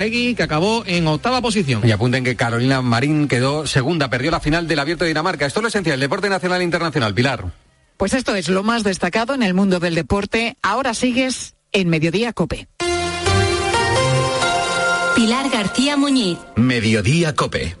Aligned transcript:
Peggy, 0.00 0.34
que 0.34 0.42
acabó 0.42 0.82
en 0.86 1.06
octava 1.06 1.42
posición. 1.42 1.86
Y 1.86 1.90
apunten 1.90 2.24
que 2.24 2.34
Carolina 2.34 2.80
Marín 2.80 3.28
quedó 3.28 3.66
segunda, 3.66 4.08
perdió 4.08 4.30
la 4.30 4.40
final 4.40 4.66
del 4.66 4.78
Abierto 4.78 5.04
de 5.04 5.08
Dinamarca. 5.08 5.44
Esto 5.44 5.60
es 5.60 5.62
lo 5.62 5.68
esencial, 5.68 6.00
deporte 6.00 6.30
nacional 6.30 6.62
e 6.62 6.64
internacional. 6.64 7.12
Pilar. 7.12 7.52
Pues 7.98 8.14
esto 8.14 8.34
es 8.34 8.48
lo 8.48 8.62
más 8.62 8.82
destacado 8.82 9.34
en 9.34 9.42
el 9.42 9.52
mundo 9.52 9.78
del 9.78 9.94
deporte. 9.94 10.56
Ahora 10.62 10.94
sigues 10.94 11.54
en 11.70 11.90
Mediodía 11.90 12.32
Cope. 12.32 12.66
Pilar 15.16 15.50
García 15.50 15.98
Muñiz. 15.98 16.38
Mediodía 16.56 17.34
Cope. 17.34 17.76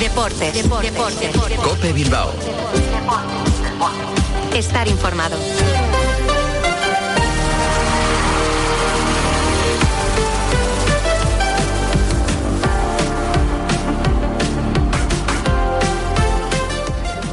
Deporte, 0.00 0.50
deporte, 0.52 1.26
deporte. 1.26 1.56
Cope 1.56 1.92
Bilbao. 1.92 2.32
Estar 4.54 4.88
informado. 4.88 5.36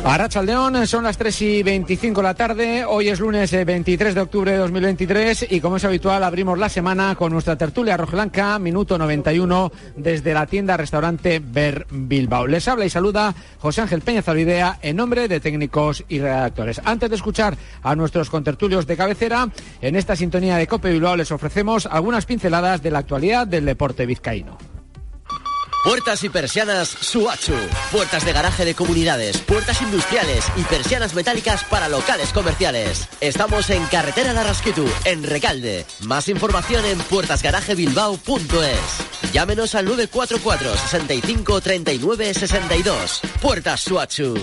Arrachaldeón, 0.07 0.85
son 0.85 1.03
las 1.03 1.17
3 1.17 1.41
y 1.41 1.63
25 1.63 2.21
de 2.21 2.23
la 2.23 2.35
tarde. 2.35 2.85
Hoy 2.85 3.09
es 3.09 3.19
lunes 3.19 3.51
23 3.51 4.11
eh, 4.11 4.13
de 4.13 4.21
octubre 4.21 4.51
de 4.51 4.57
2023 4.59 5.47
y 5.49 5.59
como 5.59 5.77
es 5.77 5.83
habitual 5.83 6.23
abrimos 6.23 6.59
la 6.59 6.69
semana 6.69 7.15
con 7.15 7.33
nuestra 7.33 7.57
tertulia 7.57 7.97
rojiblanca, 7.97 8.59
minuto 8.59 8.99
91 8.99 9.71
desde 9.95 10.35
la 10.35 10.45
tienda 10.45 10.77
restaurante 10.77 11.41
Ver 11.43 11.87
Bilbao. 11.89 12.45
Les 12.45 12.67
habla 12.67 12.85
y 12.85 12.89
saluda 12.91 13.33
José 13.57 13.81
Ángel 13.81 14.01
Peña 14.01 14.21
Zalvidea 14.21 14.77
en 14.83 14.95
nombre 14.95 15.27
de 15.27 15.39
técnicos 15.39 16.03
y 16.07 16.19
redactores. 16.19 16.79
Antes 16.85 17.09
de 17.09 17.15
escuchar 17.15 17.57
a 17.81 17.95
nuestros 17.95 18.29
contertulios 18.29 18.85
de 18.85 18.97
cabecera, 18.97 19.49
en 19.81 19.95
esta 19.95 20.15
sintonía 20.15 20.57
de 20.57 20.67
Cope 20.67 20.91
Bilbao 20.91 21.15
les 21.15 21.31
ofrecemos 21.31 21.87
algunas 21.87 22.27
pinceladas 22.27 22.83
de 22.83 22.91
la 22.91 22.99
actualidad 22.99 23.47
del 23.47 23.65
deporte 23.65 24.05
vizcaíno. 24.05 24.74
Puertas 25.85 26.23
y 26.23 26.29
persianas 26.29 26.89
Suachu. 26.89 27.53
Puertas 27.91 28.25
de 28.25 28.33
garaje 28.33 28.65
de 28.65 28.73
comunidades, 28.73 29.37
puertas 29.37 29.83
industriales 29.83 30.43
y 30.57 30.63
persianas 30.63 31.13
metálicas 31.13 31.63
para 31.65 31.89
locales 31.89 32.33
comerciales. 32.33 33.07
Estamos 33.21 33.69
en 33.69 33.85
Carretera 33.85 34.33
de 34.33 34.43
Rasquitu, 34.43 34.87
en 35.05 35.21
Recalde. 35.21 35.85
Más 36.01 36.27
información 36.27 36.83
en 36.85 36.97
puertasgarajebilbao.es. 36.97 39.31
Llámenos 39.31 39.75
al 39.75 39.85
944 39.85 40.75
65 40.75 41.61
39 41.61 42.33
62. 42.33 43.21
Puertas 43.39 43.81
Suachu. 43.81 44.33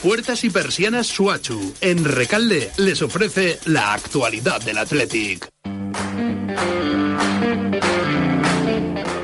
Puertas 0.00 0.44
y 0.44 0.50
persianas 0.50 1.08
Suachu. 1.08 1.74
En 1.80 2.04
Recalde 2.04 2.70
les 2.76 3.02
ofrece 3.02 3.58
la 3.64 3.94
actualidad 3.94 4.60
del 4.60 4.78
Athletic. 4.78 5.48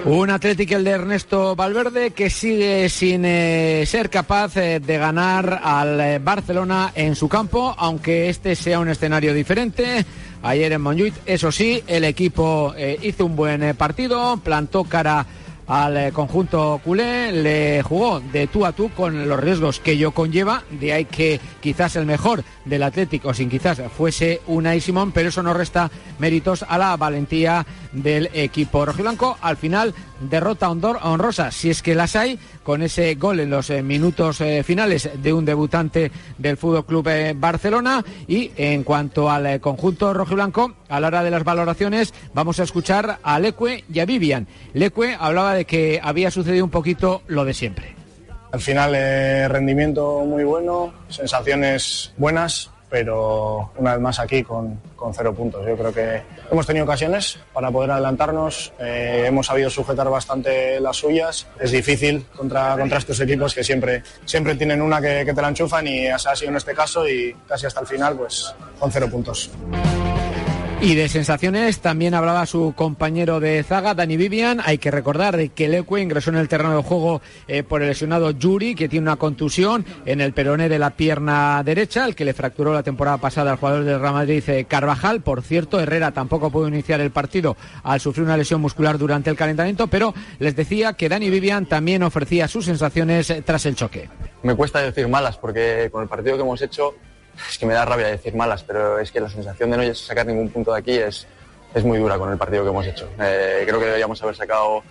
Un 0.06 0.28
Atlético 0.28 0.76
el 0.76 0.84
de 0.84 0.90
Ernesto 0.90 1.56
Valverde 1.56 2.10
que 2.10 2.28
sigue 2.28 2.90
sin 2.90 3.24
eh, 3.24 3.84
ser 3.86 4.10
capaz 4.10 4.54
eh, 4.58 4.78
de 4.78 4.98
ganar 4.98 5.62
al 5.64 5.98
eh, 5.98 6.18
Barcelona 6.18 6.92
en 6.94 7.16
su 7.16 7.26
campo, 7.26 7.74
aunque 7.78 8.28
este 8.28 8.54
sea 8.54 8.80
un 8.80 8.90
escenario 8.90 9.32
diferente. 9.32 10.04
Ayer 10.42 10.72
en 10.72 10.82
Montjuic, 10.82 11.14
eso 11.24 11.50
sí, 11.50 11.82
el 11.86 12.04
equipo 12.04 12.74
hizo 13.02 13.24
un 13.24 13.34
buen 13.34 13.74
partido, 13.76 14.36
plantó 14.36 14.84
cara 14.84 15.26
al 15.66 16.12
conjunto 16.12 16.82
culé, 16.84 17.32
le 17.32 17.82
jugó 17.82 18.20
de 18.20 18.46
tú 18.46 18.66
a 18.66 18.72
tú 18.72 18.90
con 18.90 19.26
los 19.26 19.40
riesgos 19.40 19.80
que 19.80 19.92
ello 19.92 20.10
conlleva, 20.10 20.64
de 20.70 20.92
ahí 20.92 21.06
que 21.06 21.40
quizás 21.62 21.96
el 21.96 22.04
mejor 22.04 22.44
del 22.64 22.82
Atlético, 22.82 23.34
sin 23.34 23.50
quizás 23.50 23.80
fuese 23.96 24.40
Unai 24.46 24.80
Simón, 24.80 25.12
pero 25.12 25.28
eso 25.28 25.42
no 25.42 25.54
resta 25.54 25.90
méritos 26.18 26.64
a 26.66 26.78
la 26.78 26.96
valentía 26.96 27.66
del 27.92 28.30
equipo 28.32 28.84
rojiblanco. 28.84 29.36
Al 29.40 29.56
final, 29.56 29.94
derrota 30.20 30.70
honrosa, 30.70 31.50
si 31.50 31.70
es 31.70 31.82
que 31.82 31.94
las 31.94 32.16
hay, 32.16 32.38
con 32.62 32.82
ese 32.82 33.14
gol 33.14 33.40
en 33.40 33.50
los 33.50 33.70
eh, 33.70 33.82
minutos 33.82 34.40
eh, 34.40 34.62
finales 34.62 35.10
de 35.22 35.32
un 35.32 35.44
debutante 35.44 36.10
del 36.38 36.56
Fútbol 36.56 36.86
Club 36.86 37.08
eh, 37.08 37.34
Barcelona. 37.36 38.04
Y 38.26 38.50
en 38.56 38.84
cuanto 38.84 39.30
al 39.30 39.60
conjunto 39.60 40.12
rojiblanco, 40.12 40.74
a 40.88 41.00
la 41.00 41.08
hora 41.08 41.22
de 41.22 41.30
las 41.30 41.44
valoraciones, 41.44 42.14
vamos 42.32 42.60
a 42.60 42.64
escuchar 42.64 43.18
a 43.22 43.38
Leque 43.38 43.84
y 43.92 44.00
a 44.00 44.06
Vivian. 44.06 44.46
Leque 44.72 45.16
hablaba 45.18 45.54
de 45.54 45.64
que 45.64 46.00
había 46.02 46.30
sucedido 46.30 46.64
un 46.64 46.70
poquito 46.70 47.22
lo 47.26 47.44
de 47.44 47.54
siempre. 47.54 48.03
Al 48.54 48.60
final, 48.60 48.92
rendimiento 49.50 50.24
muy 50.24 50.44
bueno, 50.44 50.94
sensaciones 51.08 52.12
buenas, 52.16 52.70
pero 52.88 53.72
una 53.76 53.94
vez 53.94 54.00
más 54.00 54.20
aquí 54.20 54.44
con, 54.44 54.80
con, 54.94 55.12
cero 55.12 55.34
puntos. 55.34 55.66
Yo 55.66 55.76
creo 55.76 55.92
que 55.92 56.22
hemos 56.52 56.64
tenido 56.64 56.84
ocasiones 56.84 57.36
para 57.52 57.72
poder 57.72 57.90
adelantarnos, 57.90 58.72
eh, 58.78 59.24
hemos 59.26 59.46
sabido 59.48 59.70
sujetar 59.70 60.08
bastante 60.08 60.78
las 60.78 60.98
suyas. 60.98 61.48
Es 61.58 61.72
difícil 61.72 62.26
contra, 62.36 62.76
contra 62.78 62.98
estos 62.98 63.18
equipos 63.18 63.52
que 63.52 63.64
siempre, 63.64 64.04
siempre 64.24 64.54
tienen 64.54 64.80
una 64.82 65.00
que, 65.00 65.24
te 65.24 65.42
la 65.42 65.48
enchufan 65.48 65.88
y 65.88 66.06
ha 66.06 66.16
sido 66.16 66.50
en 66.50 66.56
este 66.56 66.74
caso 66.74 67.08
y 67.08 67.34
casi 67.48 67.66
hasta 67.66 67.80
el 67.80 67.88
final 67.88 68.16
pues 68.16 68.54
con 68.78 68.92
cero 68.92 69.08
puntos. 69.10 69.50
Y 70.84 70.94
de 70.96 71.08
sensaciones 71.08 71.80
también 71.80 72.12
hablaba 72.12 72.44
su 72.44 72.74
compañero 72.76 73.40
de 73.40 73.62
zaga, 73.62 73.94
Dani 73.94 74.18
Vivian. 74.18 74.60
Hay 74.62 74.76
que 74.76 74.90
recordar 74.90 75.48
que 75.52 75.66
Leque 75.66 76.02
ingresó 76.02 76.28
en 76.28 76.36
el 76.36 76.46
terreno 76.46 76.76
de 76.76 76.82
juego 76.82 77.22
eh, 77.48 77.62
por 77.62 77.80
el 77.80 77.88
lesionado 77.88 78.32
Yuri, 78.32 78.74
que 78.74 78.86
tiene 78.86 79.04
una 79.04 79.16
contusión 79.16 79.86
en 80.04 80.20
el 80.20 80.34
peroné 80.34 80.68
de 80.68 80.78
la 80.78 80.90
pierna 80.90 81.62
derecha, 81.64 82.04
el 82.04 82.14
que 82.14 82.26
le 82.26 82.34
fracturó 82.34 82.74
la 82.74 82.82
temporada 82.82 83.16
pasada 83.16 83.52
al 83.52 83.56
jugador 83.56 83.84
del 83.84 83.98
Real 83.98 84.12
Madrid 84.12 84.44
eh, 84.46 84.66
Carvajal. 84.66 85.22
Por 85.22 85.40
cierto, 85.40 85.80
Herrera 85.80 86.12
tampoco 86.12 86.50
pudo 86.50 86.68
iniciar 86.68 87.00
el 87.00 87.10
partido 87.10 87.56
al 87.82 88.00
sufrir 88.00 88.26
una 88.26 88.36
lesión 88.36 88.60
muscular 88.60 88.98
durante 88.98 89.30
el 89.30 89.36
calentamiento, 89.36 89.86
pero 89.86 90.12
les 90.38 90.54
decía 90.54 90.92
que 90.92 91.08
Dani 91.08 91.30
Vivian 91.30 91.64
también 91.64 92.02
ofrecía 92.02 92.46
sus 92.46 92.66
sensaciones 92.66 93.30
eh, 93.30 93.40
tras 93.40 93.64
el 93.64 93.74
choque. 93.74 94.10
Me 94.42 94.54
cuesta 94.54 94.80
decir 94.80 95.08
malas 95.08 95.38
porque 95.38 95.88
con 95.90 96.02
el 96.02 96.10
partido 96.10 96.36
que 96.36 96.42
hemos 96.42 96.60
hecho 96.60 96.94
es 97.48 97.58
que 97.58 97.66
me 97.66 97.74
da 97.74 97.84
rabia 97.84 98.08
decir 98.08 98.34
malas, 98.34 98.62
pero 98.62 98.98
es 98.98 99.10
que 99.10 99.20
la 99.20 99.28
sensación 99.28 99.70
de 99.70 99.76
no 99.76 99.94
sacar 99.94 100.26
ningún 100.26 100.48
punto 100.50 100.72
de 100.72 100.78
aquí 100.78 100.92
es, 100.92 101.26
es 101.74 101.84
muy 101.84 101.98
dura 101.98 102.18
con 102.18 102.30
el 102.30 102.38
partido 102.38 102.62
que 102.62 102.70
hemos 102.70 102.86
hecho. 102.86 103.08
Eh, 103.20 103.64
creo 103.66 103.78
que 103.78 103.86
deberíamos 103.86 104.22
haber 104.22 104.36
sacado 104.36 104.82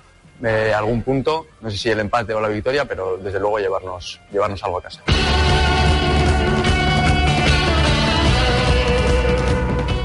eh, 0.44 0.74
algún 0.76 1.02
punto, 1.04 1.48
no 1.62 1.70
sé 1.70 1.78
si 1.78 1.90
el 1.90 2.00
empate 2.00 2.34
o 2.34 2.42
la 2.42 2.50
victoria, 2.50 2.86
pero 2.86 3.18
desde 3.18 3.40
luego 3.40 3.59
llevarnos, 3.59 4.20
llevarnos 4.31 4.64
algo 4.64 4.80
a 4.80 4.81
casa. 4.81 5.02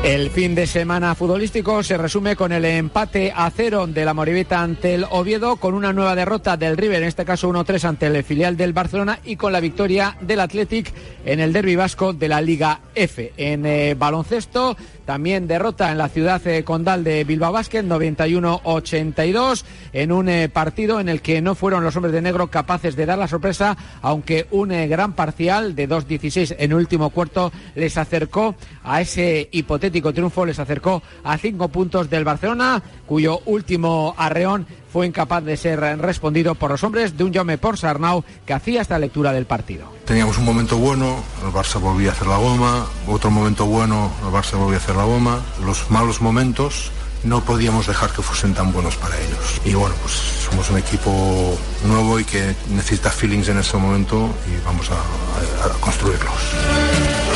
El 0.09 0.31
fin 0.31 0.55
de 0.55 0.67
semana 0.67 1.15
futbolístico 1.15 1.83
se 1.83 1.99
resume 1.99 2.35
con 2.35 2.51
el 2.51 2.65
empate 2.65 3.31
a 3.37 3.51
cero 3.51 3.87
de 3.87 4.07
la 4.07 4.15
Moribeta 4.15 4.63
ante 4.63 4.95
el 4.95 5.05
Oviedo, 5.11 5.57
con 5.57 5.75
una 5.75 5.93
nueva 5.93 6.15
derrota 6.15 6.57
del 6.57 6.79
River, 6.79 7.03
en 7.03 7.09
este 7.09 7.27
caso 7.27 7.51
1-3 7.53 7.85
ante 7.85 8.07
el 8.07 8.25
filial 8.25 8.57
del 8.57 8.73
Barcelona 8.73 9.19
y 9.23 9.37
con 9.37 9.53
la 9.53 9.61
victoria 9.61 10.17
del 10.23 10.41
Athletic 10.41 10.95
en 11.27 11.41
el 11.41 11.53
derby 11.53 11.77
vasco 11.77 12.15
de 12.15 12.27
la 12.27 12.41
Liga 12.41 12.81
F. 12.95 13.35
En 13.37 13.67
eh, 13.67 13.95
baloncesto, 13.99 14.79
también 15.05 15.47
derrota 15.47 15.93
en 15.93 15.99
la 15.99 16.09
ciudad 16.09 16.45
eh, 16.47 16.65
condal 16.65 17.05
de 17.05 17.25
Bilbao 17.25 17.53
Basket, 17.53 17.83
91-82, 17.83 19.65
en 19.93 20.11
un 20.11 20.31
eh, 20.31 20.49
partido 20.49 21.01
en 21.01 21.11
el 21.11 21.21
que 21.21 21.43
no 21.43 21.55
fueron 21.55 21.85
los 21.85 21.95
hombres 21.97 22.15
de 22.15 22.23
negro 22.23 22.47
capaces 22.47 22.97
de 22.97 23.05
dar 23.05 23.19
la 23.19 23.29
sorpresa, 23.29 23.77
aunque 24.01 24.47
un 24.53 24.71
gran 24.89 25.13
parcial 25.13 25.75
de 25.75 25.87
2-16 25.87 26.57
en 26.59 26.73
último 26.73 27.11
cuarto 27.11 27.53
les 27.75 27.99
acercó 27.99 28.55
a 28.83 29.03
ese 29.03 29.51
hipotético 29.53 29.98
triunfo 30.03 30.47
les 30.47 30.59
acercó 30.59 31.03
a 31.25 31.37
cinco 31.39 31.69
puntos 31.69 32.09
del 32.09 32.25
Barcelona, 32.25 32.83
cuyo 33.07 33.41
último 33.47 34.15
arreón 34.17 34.67
fue 34.93 35.07
incapaz 35.07 35.45
de 35.45 35.57
ser 35.57 35.81
respondido 35.99 36.55
por 36.55 36.71
los 36.71 36.83
hombres 36.83 37.17
de 37.17 37.25
un 37.25 37.33
Jaume 37.33 37.59
Sarnau 37.77 38.25
que 38.47 38.55
hacía 38.55 38.81
esta 38.81 38.99
lectura 38.99 39.33
del 39.33 39.47
partido. 39.47 39.93
Teníamos 40.07 40.39
un 40.39 40.45
momento 40.45 40.79
bueno, 40.79 41.23
el 41.45 41.53
Barça 41.53 41.81
volvía 41.81 42.11
a 42.11 42.13
hacer 42.13 42.27
la 42.27 42.39
goma, 42.39 42.87
otro 43.07 43.31
momento 43.31 43.67
bueno, 43.67 44.11
el 44.25 44.33
Barça 44.33 44.57
volvía 44.57 44.79
a 44.79 44.81
hacer 44.81 44.97
la 44.97 45.05
goma, 45.05 45.43
los 45.65 45.91
malos 45.91 46.21
momentos 46.21 46.91
no 47.25 47.45
podíamos 47.45 47.87
dejar 47.87 48.11
que 48.11 48.23
fuesen 48.23 48.55
tan 48.55 48.73
buenos 48.73 48.97
para 48.97 49.17
ellos. 49.19 49.61
Y 49.65 49.75
bueno, 49.75 49.95
pues 50.03 50.15
somos 50.15 50.71
un 50.71 50.79
equipo 50.79 51.59
nuevo 51.85 52.19
y 52.21 52.25
que 52.25 52.55
necesita 52.71 53.11
feelings 53.11 53.49
en 53.49 53.59
este 53.59 53.77
momento 53.77 54.31
y 54.47 54.65
vamos 54.65 54.89
a 54.91 55.81
construirlos. 55.81 57.28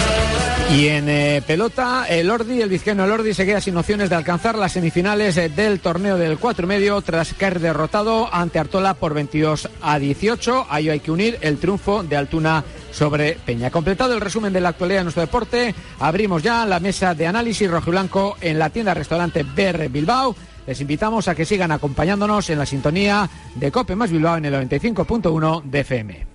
Y 0.70 0.88
en 0.88 1.08
eh, 1.08 1.42
pelota, 1.46 2.06
el 2.08 2.30
Ordi, 2.30 2.62
el 2.62 2.70
vizcaíno 2.70 3.04
Ordi 3.04 3.34
se 3.34 3.44
queda 3.44 3.60
sin 3.60 3.76
opciones 3.76 4.08
de 4.08 4.16
alcanzar 4.16 4.56
las 4.56 4.72
semifinales 4.72 5.36
eh, 5.36 5.50
del 5.50 5.80
torneo 5.80 6.16
del 6.16 6.38
4 6.38 6.64
y 6.64 6.68
medio 6.68 7.00
tras 7.02 7.34
caer 7.34 7.60
derrotado 7.60 8.32
ante 8.32 8.58
Artola 8.58 8.94
por 8.94 9.12
22 9.12 9.68
a 9.82 9.98
18. 9.98 10.66
Ahí 10.70 10.88
hay 10.88 11.00
que 11.00 11.10
unir 11.10 11.38
el 11.42 11.58
triunfo 11.58 12.02
de 12.02 12.16
Altuna 12.16 12.64
sobre 12.90 13.34
Peña. 13.44 13.70
Completado 13.70 14.14
el 14.14 14.20
resumen 14.20 14.52
de 14.52 14.60
la 14.60 14.70
actualidad 14.70 15.00
de 15.00 15.04
nuestro 15.04 15.20
deporte, 15.20 15.74
abrimos 15.98 16.42
ya 16.42 16.64
la 16.64 16.80
mesa 16.80 17.14
de 17.14 17.26
análisis 17.26 17.70
rojiblanco 17.70 18.36
en 18.40 18.58
la 18.58 18.70
tienda 18.70 18.94
restaurante 18.94 19.42
BR 19.42 19.88
Bilbao. 19.88 20.34
Les 20.66 20.80
invitamos 20.80 21.28
a 21.28 21.34
que 21.34 21.44
sigan 21.44 21.72
acompañándonos 21.72 22.48
en 22.48 22.58
la 22.58 22.66
sintonía 22.66 23.28
de 23.54 23.70
Cope 23.70 23.94
más 23.94 24.10
Bilbao 24.10 24.38
en 24.38 24.46
el 24.46 24.54
95.1 24.54 25.62
de 25.64 25.80
FM. 25.80 26.31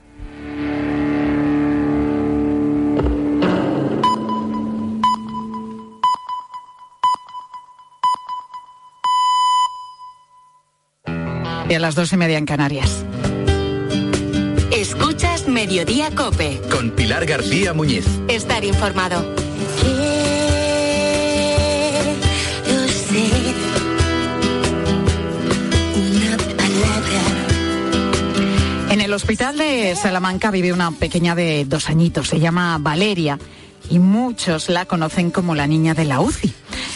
Y 11.70 11.74
a 11.74 11.80
las 11.80 11.96
dos 11.96 12.14
y 12.14 12.18
media 12.18 12.38
en 12.38 12.46
Canarias. 12.46 13.04
Escuchas 14.72 15.48
Mediodía 15.48 16.12
Cope. 16.16 16.62
Con 16.72 16.92
Pilar 16.92 17.26
García 17.26 17.74
Muñiz. 17.74 18.06
Estar 18.28 18.64
informado. 18.64 19.36
En 28.90 29.02
el 29.02 29.14
hospital 29.14 29.58
de 29.58 29.96
Salamanca 29.96 30.52
vive 30.52 30.72
una 30.74 30.92
pequeña 30.92 31.36
de 31.36 31.66
dos 31.66 31.90
añitos, 31.90 32.30
se 32.30 32.40
llama 32.40 32.78
Valeria 32.80 33.38
y 33.90 34.00
muchos 34.00 34.70
la 34.70 34.86
conocen 34.86 35.32
como 35.32 35.56
la 35.56 35.68
niña 35.68 35.94
de 35.94 36.06
la 36.06 36.22
UCI. 36.22 36.54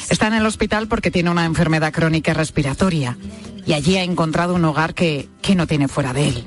Está 0.09 0.27
en 0.27 0.33
el 0.33 0.45
hospital 0.45 0.87
porque 0.87 1.11
tiene 1.11 1.29
una 1.29 1.45
enfermedad 1.45 1.93
crónica 1.93 2.33
respiratoria 2.33 3.17
y 3.65 3.73
allí 3.73 3.97
ha 3.97 4.03
encontrado 4.03 4.55
un 4.55 4.65
hogar 4.65 4.93
que, 4.93 5.29
que 5.41 5.55
no 5.55 5.67
tiene 5.67 5.87
fuera 5.87 6.13
de 6.13 6.29
él. 6.29 6.45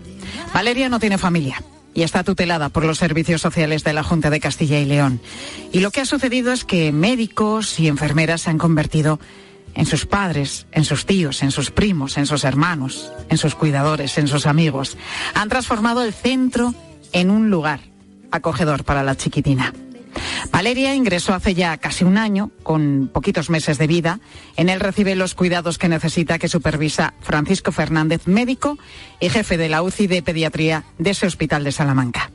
Valeria 0.52 0.88
no 0.88 1.00
tiene 1.00 1.18
familia 1.18 1.62
y 1.94 2.02
está 2.02 2.24
tutelada 2.24 2.68
por 2.68 2.84
los 2.84 2.98
servicios 2.98 3.40
sociales 3.40 3.84
de 3.84 3.92
la 3.92 4.02
Junta 4.02 4.30
de 4.30 4.40
Castilla 4.40 4.80
y 4.80 4.84
León. 4.84 5.20
Y 5.72 5.80
lo 5.80 5.90
que 5.90 6.00
ha 6.00 6.06
sucedido 6.06 6.52
es 6.52 6.64
que 6.64 6.92
médicos 6.92 7.78
y 7.78 7.88
enfermeras 7.88 8.42
se 8.42 8.50
han 8.50 8.58
convertido 8.58 9.20
en 9.74 9.86
sus 9.86 10.06
padres, 10.06 10.66
en 10.72 10.84
sus 10.84 11.06
tíos, 11.06 11.42
en 11.42 11.50
sus 11.50 11.70
primos, 11.70 12.16
en 12.16 12.26
sus 12.26 12.44
hermanos, 12.44 13.10
en 13.28 13.38
sus 13.38 13.54
cuidadores, 13.54 14.18
en 14.18 14.28
sus 14.28 14.46
amigos. 14.46 14.96
Han 15.34 15.48
transformado 15.48 16.04
el 16.04 16.12
centro 16.12 16.74
en 17.12 17.30
un 17.30 17.50
lugar 17.50 17.80
acogedor 18.30 18.84
para 18.84 19.02
la 19.02 19.16
chiquitina. 19.16 19.72
Valeria 20.52 20.94
ingresó 20.94 21.34
hace 21.34 21.54
ya 21.54 21.76
casi 21.78 22.04
un 22.04 22.18
año, 22.18 22.50
con 22.62 23.10
poquitos 23.12 23.50
meses 23.50 23.78
de 23.78 23.86
vida. 23.86 24.20
En 24.56 24.68
él 24.68 24.80
recibe 24.80 25.14
los 25.14 25.34
cuidados 25.34 25.78
que 25.78 25.88
necesita 25.88 26.38
que 26.38 26.48
supervisa 26.48 27.14
Francisco 27.20 27.72
Fernández, 27.72 28.26
médico 28.26 28.78
y 29.20 29.30
jefe 29.30 29.56
de 29.56 29.68
la 29.68 29.82
UCI 29.82 30.06
de 30.06 30.22
pediatría 30.22 30.84
de 30.98 31.10
ese 31.10 31.26
hospital 31.26 31.64
de 31.64 31.72
Salamanca. 31.72 32.33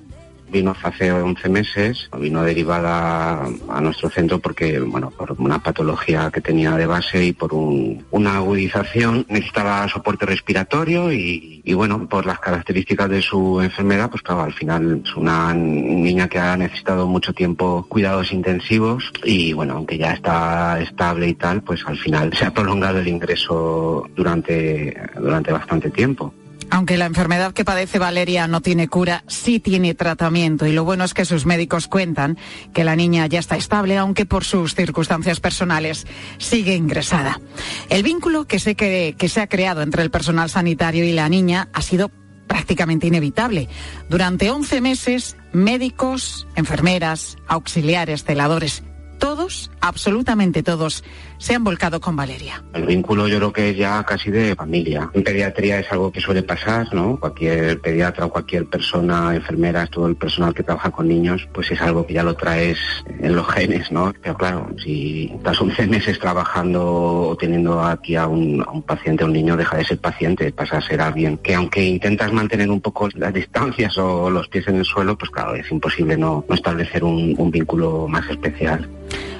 Vino 0.51 0.75
hace 0.81 1.12
11 1.12 1.48
meses, 1.50 2.10
vino 2.19 2.42
derivada 2.44 3.46
a 3.69 3.81
nuestro 3.81 4.10
centro 4.10 4.40
porque, 4.40 4.80
bueno, 4.80 5.12
por 5.12 5.34
una 5.38 5.60
patología 5.62 6.31
que 6.31 6.42
tenía 6.42 6.72
de 6.75 6.86
base 6.88 7.24
y 7.25 7.34
por 7.34 7.54
un- 7.54 8.04
una 8.12 8.38
agudización 8.38 9.25
necesitaba 9.30 9.88
soporte 9.88 10.25
respiratorio 10.25 11.12
y, 11.13 11.62
y, 11.63 11.74
bueno, 11.74 12.07
por 12.10 12.25
las 12.25 12.40
características 12.40 13.10
de 13.10 13.22
su 13.22 13.62
enfermedad, 13.62 14.10
pues 14.10 14.22
claro, 14.24 14.42
al 14.42 14.54
final 14.54 15.01
es 15.06 15.16
una 15.16 15.54
niña 15.54 16.28
que 16.28 16.40
ha 16.40 16.57
necesitado 16.57 17.07
mucho 17.07 17.31
tiempo 17.34 17.86
cuidados 17.88 18.31
intensivos 18.31 19.12
y 19.24 19.54
bueno, 19.54 19.74
aunque 19.75 19.98
ya 19.98 20.13
está 20.13 20.80
estable 20.81 21.28
y 21.28 21.36
tal, 21.36 21.62
pues 21.62 21.81
al 21.86 21.98
final 21.98 22.34
se 22.34 22.46
ha 22.46 22.51
prolongado 22.51 23.00
el 23.00 23.07
ingreso 23.07 24.07
durante, 24.16 24.98
durante 25.19 25.51
bastante 25.51 25.90
tiempo. 25.92 26.34
Aunque 26.71 26.98
la 26.98 27.06
enfermedad 27.06 27.54
que 27.54 27.66
padece 27.66 28.00
Valeria 28.00 28.48
no 28.48 28.62
tiene 28.62 28.88
cura, 28.88 29.24
sí 29.27 29.60
tiene 29.60 29.95
tratamiento 29.95 30.68
y 30.68 30.71
lo 30.71 30.83
bueno 30.83 31.04
es 31.04 31.13
que 31.13 31.25
sus 31.25 31.45
médicos 31.45 31.88
cuentan 31.88 32.38
que 32.74 32.83
la 32.83 32.95
niña 32.95 33.25
ya 33.27 33.39
está 33.39 33.57
estable, 33.57 33.98
aunque 33.98 34.25
por 34.25 34.44
sus 34.44 34.75
circunstancias 34.75 35.39
personales 35.39 36.06
sigue 36.38 36.75
ingresada. 36.75 37.42
El 37.89 38.04
vínculo 38.04 38.45
que 38.45 38.60
que, 38.75 39.16
que 39.18 39.30
se 39.30 39.42
ha 39.42 39.48
creado 39.48 39.81
entre 39.81 40.04
el 40.04 40.12
personal 40.12 40.50
sanitario 40.50 41.04
y 41.06 41.13
la 41.13 41.27
niña 41.27 41.69
ha 41.74 41.81
sido 41.81 42.12
prácticamente 42.48 43.07
inevitable. 43.07 43.69
Durante 44.10 44.51
11 44.51 44.81
meses, 44.81 45.38
médicos, 45.54 46.48
enfermeras, 46.56 47.38
auxiliares, 47.48 48.24
celadores, 48.24 48.83
todos, 49.19 49.69
absolutamente 49.81 50.63
todos, 50.63 51.04
se 51.39 51.56
han 51.56 51.63
volcado 51.63 52.00
con 52.00 52.15
Valeria. 52.15 52.62
El 52.74 52.86
vínculo 52.86 53.27
yo 53.27 53.38
creo 53.38 53.53
que 53.53 53.69
es 53.69 53.77
ya 53.77 54.03
casi 54.03 54.30
de 54.30 54.56
familia. 54.56 55.09
En 55.13 55.24
pediatría 55.24 55.80
es 55.80 55.91
algo 55.91 56.12
que 56.12 56.19
suele 56.19 56.44
pasar, 56.44 56.94
¿no? 56.94 57.18
Cualquier 57.18 57.80
pediatra 57.80 58.25
o 58.25 58.30
cualquier 58.30 58.65
persona, 58.68 59.33
enfermera, 59.33 59.88
todo 59.88 60.07
el 60.07 60.18
personal 60.18 60.53
que 60.53 60.63
trabaja 60.63 60.91
con 60.91 61.07
niños, 61.07 61.47
pues 61.53 61.71
es 61.71 61.81
algo 61.81 62.06
que 62.06 62.13
ya 62.13 62.24
lo 62.24 62.36
traes 62.36 62.77
en 63.19 63.36
los 63.36 63.47
genes, 63.47 63.91
¿no? 63.91 64.13
Pero 64.21 64.36
claro, 64.36 64.69
si 64.83 65.31
estás 65.33 65.59
11 65.59 65.88
meses 65.88 66.19
trabajando 66.19 66.86
o 66.86 67.38
teniendo 67.38 67.81
aquí 67.81 68.18
a 68.18 68.27
un, 68.27 68.83
paciente, 68.86 69.24
a 69.24 69.27
un 69.27 69.33
niño, 69.33 69.56
deja 69.56 69.77
de 69.77 69.86
ser 69.86 70.00
paciente, 70.00 70.51
pasa 70.51 70.77
a 70.77 70.81
ser 70.81 71.00
alguien 71.00 71.38
que 71.38 71.56
aunque 71.56 71.83
intentas 71.83 72.33
mantener 72.33 72.69
un 72.69 72.81
poco 72.81 73.07
las 73.15 73.33
distancias 73.33 73.97
o 73.97 74.30
los 74.30 74.50
pies 74.50 74.68
en 74.68 74.75
el 74.75 74.86
suelo, 74.86 75.18
pues 75.18 75.31
claro, 75.31 75.56
es 75.56 75.71
imposible 75.71 76.18
no, 76.18 76.44
establecer 76.50 77.03
un 77.03 77.50
vínculo 77.50 78.07
más 78.09 78.30
especial. 78.30 78.89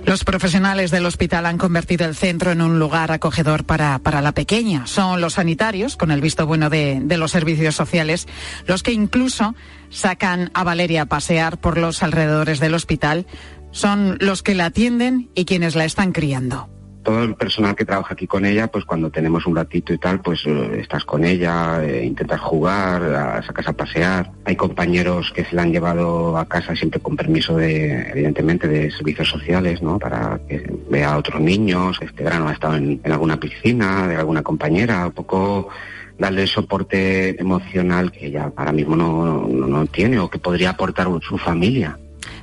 Los 0.06 0.24
profesionales 0.24 0.92
del 0.92 1.06
hospital 1.06 1.46
han 1.46 1.57
convertido 1.57 2.06
el 2.06 2.16
centro 2.16 2.51
en 2.51 2.62
un 2.62 2.80
lugar 2.80 3.12
acogedor 3.12 3.66
para, 3.66 4.00
para 4.00 4.22
la 4.22 4.31
pequeña. 4.31 4.88
Son 4.88 5.22
los 5.22 5.34
sanitarios, 5.34 5.98
con 5.98 6.12
el 6.12 6.22
visto 6.22 6.46
bueno 6.48 6.69
de, 6.69 7.00
de 7.01 7.18
los 7.18 7.31
servicios 7.31 7.75
sociales, 7.75 8.28
los 8.66 8.81
que 8.81 8.92
incluso 8.92 9.56
sacan 9.90 10.51
a 10.54 10.63
Valeria 10.63 11.04
a 11.04 11.06
pasear 11.06 11.60
por 11.60 11.78
los 11.78 12.01
alrededores 12.01 12.60
del 12.60 12.74
hospital. 12.74 13.28
Son 13.72 14.18
los 14.19 14.42
que 14.42 14.56
la 14.56 14.66
atienden 14.66 15.30
y 15.36 15.46
quienes 15.46 15.75
la 15.75 15.86
están 15.86 16.12
criando 16.12 16.69
todo 17.04 17.24
el 17.24 17.36
personal 17.36 17.75
que 17.75 17.86
trabaja 17.86 18.13
aquí 18.13 18.28
con 18.28 18.46
ella, 18.46 18.68
pues 18.68 18.86
cuando 18.86 19.10
tenemos 19.10 19.46
un 19.46 19.56
ratito 19.56 19.94
y 19.94 19.98
tal, 19.98 20.22
pues 20.22 20.46
eh, 20.46 20.80
estás 20.80 21.06
con 21.06 21.24
ella, 21.24 21.84
eh, 21.84 22.06
intentas 22.06 22.40
jugar, 22.42 23.44
sacas 23.46 23.68
a 23.68 23.74
pasear. 23.74 24.31
Hay 24.46 24.56
compañeros 24.56 25.31
que 25.34 25.46
se 25.46 25.56
la 25.56 25.63
han 25.63 25.72
llevado 25.72 26.38
a 26.38 26.46
casa 26.46 26.75
siempre 26.75 27.00
con 27.00 27.16
permiso 27.16 27.56
de, 27.56 28.10
evidentemente, 28.12 28.68
de 28.68 28.92
servicios 28.92 29.30
sociales, 29.30 29.81
¿no? 29.81 29.98
Para 29.98 30.40
que 30.48 30.72
vea 30.90 31.13
a 31.13 31.18
otros 31.18 31.42
niños. 31.42 31.98
Este 32.01 32.24
verano 32.24 32.50
ha 32.50 32.54
estado 32.54 32.75
en, 32.75 33.01
alguna 33.06 33.40
piscina 33.40 34.07
de 34.07 34.18
alguna 34.18 34.44
compañera, 34.44 35.06
un 35.07 35.13
poco 35.13 35.69
darle 36.18 36.44
el 36.44 36.48
soporte 36.48 37.40
emocional 37.40 38.12
que 38.12 38.28
ella 38.28 38.51
ahora 38.56 38.74
mismo 38.74 38.96
no, 38.96 39.48
no 39.48 39.86
tiene 39.88 40.19
o 40.19 40.30
que 40.30 40.38
podría 40.38 40.72
aportar 40.72 41.07
su 41.22 41.38
familia. 41.38 41.98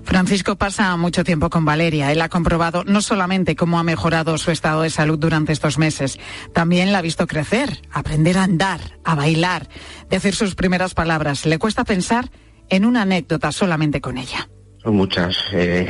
Francisco 0.07 0.55
pasa 0.57 0.97
mucho 0.97 1.25
tiempo 1.25 1.51
con 1.51 1.65
Valeria. 1.65 2.13
Él 2.13 2.23
ha 2.23 2.29
comprobado 2.29 2.85
no 2.85 3.03
solamente 3.03 3.57
cómo 3.57 3.79
ha 3.79 3.83
mejorado 3.83 4.39
su 4.39 4.53
estado 4.53 4.83
de 4.83 4.91
salud 4.91 5.19
durante 5.19 5.53
estos 5.53 5.79
meses, 5.79 6.19
también 6.55 6.93
la 6.93 6.99
ha 6.99 7.03
visto 7.03 7.27
crecer, 7.27 7.83
aprender 7.91 8.39
a 8.39 8.45
andar, 8.45 8.81
a 9.05 9.17
bailar, 9.17 9.69
decir 10.09 10.37
sus 10.37 10.55
primeras 10.55 10.95
palabras. 10.95 11.45
Le 11.45 11.59
cuesta 11.59 11.85
pensar 11.85 12.31
en 12.69 12.85
una 12.85 13.03
anécdota 13.03 13.51
solamente 13.51 14.01
con 14.01 14.17
ella. 14.17 14.49
Son 14.83 14.95
muchas. 14.95 15.37
Eh, 15.53 15.89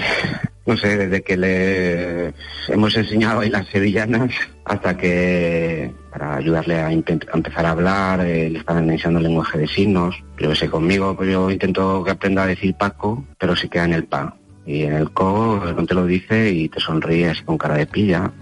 no 0.66 0.76
sé, 0.76 0.96
desde 0.96 1.22
que 1.22 1.36
le 1.36 2.34
hemos 2.68 2.96
enseñado 2.96 3.34
a 3.34 3.36
bailar 3.36 3.64
sevillanas 3.66 4.32
hasta 4.64 4.96
que 4.96 5.92
para 6.10 6.36
ayudarle 6.36 6.80
a, 6.80 6.90
empezar 6.90 7.66
a 7.66 7.70
hablar, 7.70 8.20
eh, 8.26 8.50
le 8.50 8.58
están 8.58 8.90
enseñando 8.90 9.20
el 9.20 9.26
lenguaje 9.26 9.58
de 9.58 9.68
signos. 9.68 10.16
Yo 10.38 10.54
sé, 10.54 10.68
conmigo 10.68 11.16
pues 11.16 11.30
yo 11.30 11.50
intento 11.50 12.02
que 12.02 12.10
aprenda 12.10 12.42
a 12.42 12.46
decir 12.46 12.74
Paco, 12.74 13.24
pero 13.38 13.54
se 13.54 13.68
queda 13.68 13.84
en 13.84 13.92
el 13.92 14.04
pa. 14.04 14.36
Y 14.66 14.82
en 14.82 14.94
el 14.94 15.10
co 15.12 15.62
no 15.76 15.86
te 15.86 15.94
lo 15.94 16.04
dice 16.04 16.50
y 16.50 16.68
te 16.68 16.80
sonríe 16.80 17.30
así 17.30 17.44
con 17.44 17.56
cara 17.56 17.76
de 17.76 17.86
pilla. 17.86 18.32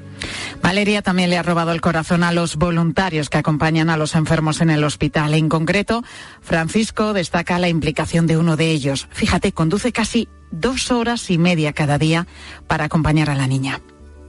Valeria 0.63 1.03
también 1.03 1.31
le 1.31 1.39
ha 1.39 1.43
robado 1.43 1.73
el 1.73 1.81
corazón 1.81 2.23
a 2.23 2.33
los 2.33 2.57
voluntarios 2.57 3.29
que 3.29 3.39
acompañan 3.39 3.91
a 3.91 3.97
los 3.97 4.15
enfermos 4.15 4.61
en 4.61 4.71
el 4.71 4.85
hospital. 4.85 5.35
En 5.35 5.49
concreto, 5.49 6.03
Francisco 6.41 7.13
destaca 7.13 7.59
la 7.59 7.69
implicación 7.69 8.27
de 8.27 8.37
uno 8.37 8.57
de 8.57 8.71
ellos. 8.71 9.09
Fíjate, 9.11 9.53
conduce 9.53 9.93
casi 9.93 10.29
dos 10.51 10.91
horas 10.91 11.31
y 11.31 11.39
media 11.39 11.73
cada 11.73 11.99
día 11.99 12.27
para 12.67 12.85
acompañar 12.85 13.31
a 13.31 13.35
la 13.35 13.47
niña 13.47 13.81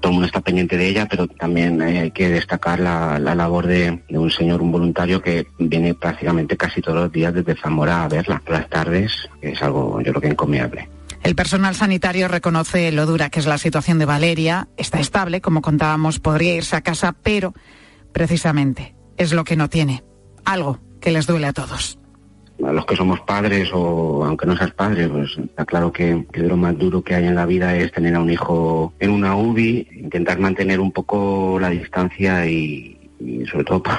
todo 0.05 0.11
el 0.11 0.17
mundo 0.17 0.27
está 0.27 0.41
pendiente 0.41 0.77
de 0.77 0.87
ella, 0.87 1.07
pero 1.09 1.27
también 1.27 1.81
hay 1.81 2.11
que 2.11 2.29
destacar 2.29 2.79
la, 2.79 3.17
la 3.17 3.33
labor 3.33 3.65
de, 3.65 4.03
un 4.09 4.29
señor, 4.29 4.61
un 4.61 4.71
voluntario 4.71 5.19
que 5.19 5.47
viene 5.57 5.95
prácticamente 5.95 6.55
casi 6.55 6.79
todos 6.79 6.99
los 6.99 7.11
días 7.11 7.33
desde 7.33 7.55
Zamora 7.55 8.03
a 8.03 8.07
verla 8.07 8.39
las 8.47 8.69
tardes, 8.69 9.11
es 9.41 9.63
algo 9.63 9.99
yo 10.01 10.11
creo 10.11 10.21
que 10.21 10.27
encomiable. 10.27 10.87
El 11.25 11.33
personal 11.33 11.73
sanitario 11.73 12.27
reconoce 12.27 12.91
lo 12.91 13.07
dura 13.07 13.31
que 13.31 13.39
es 13.39 13.47
la 13.47 13.57
situación 13.57 13.97
de 13.97 14.05
Valeria, 14.05 14.67
está 14.77 14.99
estable, 14.99 15.41
como 15.41 15.63
contábamos, 15.63 16.19
podría 16.19 16.53
irse 16.53 16.75
a 16.75 16.81
casa, 16.81 17.15
pero 17.23 17.55
precisamente 18.13 18.95
es 19.17 19.33
lo 19.33 19.43
que 19.43 19.55
no 19.55 19.67
tiene, 19.67 20.03
algo 20.45 20.77
que 21.01 21.09
les 21.09 21.25
duele 21.25 21.47
a 21.47 21.53
todos. 21.53 21.97
A 22.63 22.71
los 22.71 22.85
que 22.85 22.95
somos 22.95 23.21
padres 23.21 23.71
o 23.73 24.23
aunque 24.23 24.45
no 24.45 24.55
seas 24.55 24.71
padre, 24.73 25.09
pues 25.09 25.35
está 25.35 25.65
claro 25.65 25.91
que, 25.91 26.27
lo 26.33 26.57
más 26.57 26.77
duro 26.77 27.01
que 27.03 27.15
hay 27.15 27.25
en 27.25 27.33
la 27.33 27.47
vida 27.47 27.75
es 27.75 27.91
tener 27.91 28.13
a 28.13 28.19
un 28.19 28.29
hijo 28.29 28.93
en 28.99 29.09
una 29.09 29.35
UBI, 29.35 29.87
intentar 29.93 30.37
mantener 30.37 30.79
un 30.79 30.91
poco 30.91 31.57
la 31.59 31.71
distancia 31.71 32.45
y, 32.45 33.09
y 33.19 33.47
sobre 33.47 33.63
todo 33.63 33.81
por, 33.81 33.95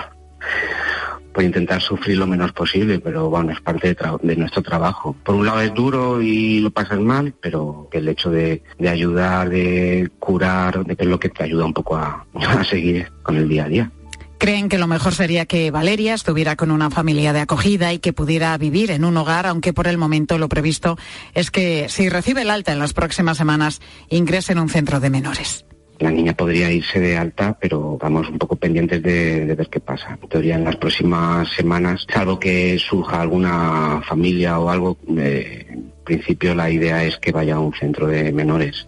por, 1.36 1.44
intentar 1.44 1.82
sufrir 1.82 2.16
lo 2.16 2.26
menos 2.26 2.52
posible, 2.52 2.98
pero 2.98 3.28
bueno, 3.28 3.52
es 3.52 3.60
parte 3.60 3.94
de, 3.94 4.36
nuestro 4.36 4.62
trabajo. 4.62 5.14
Por 5.22 5.34
un 5.34 5.46
lado 5.46 5.60
es 5.60 5.74
duro 5.74 6.22
y 6.22 6.60
lo 6.60 6.70
pasas 6.70 6.98
mal, 6.98 7.34
pero 7.40 7.88
el 7.92 8.08
hecho 8.08 8.30
de, 8.30 8.62
ayudar, 8.88 9.48
de 9.50 10.10
curar, 10.18 10.84
es 10.96 11.06
lo 11.06 11.20
que 11.20 11.28
te 11.28 11.44
ayuda 11.44 11.64
un 11.64 11.74
poco 11.74 11.96
a, 11.96 12.26
a 12.34 12.64
seguir 12.64 13.10
con 13.22 13.36
el 13.36 13.48
día 13.48 13.64
a 13.64 13.68
día. 13.68 13.90
Creen 14.38 14.68
que 14.68 14.78
lo 14.78 14.86
mejor 14.86 15.14
sería 15.14 15.46
que 15.46 15.70
Valeria 15.70 16.14
estuviera 16.14 16.56
con 16.56 16.70
una 16.70 16.90
familia 16.90 17.32
de 17.32 17.40
acogida 17.40 17.92
y 17.92 17.98
que 17.98 18.12
pudiera 18.12 18.56
vivir 18.58 18.90
en 18.90 19.04
un 19.04 19.16
hogar, 19.16 19.46
aunque 19.46 19.72
por 19.72 19.86
el 19.88 19.96
momento 19.96 20.38
lo 20.38 20.48
previsto 20.48 20.98
es 21.34 21.50
que 21.50 21.88
si 21.88 22.08
recibe 22.10 22.42
el 22.42 22.50
alta 22.50 22.72
en 22.72 22.78
las 22.78 22.92
próximas 22.92 23.38
semanas 23.38 23.80
ingrese 24.10 24.52
en 24.52 24.58
un 24.58 24.68
centro 24.68 25.00
de 25.00 25.10
menores. 25.10 25.64
La 25.98 26.10
niña 26.10 26.34
podría 26.34 26.70
irse 26.70 27.00
de 27.00 27.16
alta, 27.16 27.56
pero 27.60 27.98
vamos 28.00 28.28
un 28.28 28.38
poco 28.38 28.56
pendientes 28.56 29.02
de, 29.02 29.54
ver 29.54 29.68
qué 29.68 29.80
pasa. 29.80 30.18
En 30.20 30.28
teoría, 30.28 30.56
en 30.56 30.64
las 30.64 30.76
próximas 30.76 31.48
semanas, 31.54 32.06
salvo 32.12 32.38
que 32.38 32.78
surja 32.78 33.20
alguna 33.20 34.02
familia 34.06 34.58
o 34.58 34.68
algo, 34.68 34.98
eh, 35.16 35.66
en 35.70 35.92
principio 36.04 36.54
la 36.54 36.70
idea 36.70 37.04
es 37.04 37.16
que 37.18 37.32
vaya 37.32 37.56
a 37.56 37.60
un 37.60 37.72
centro 37.72 38.06
de 38.06 38.32
menores. 38.32 38.86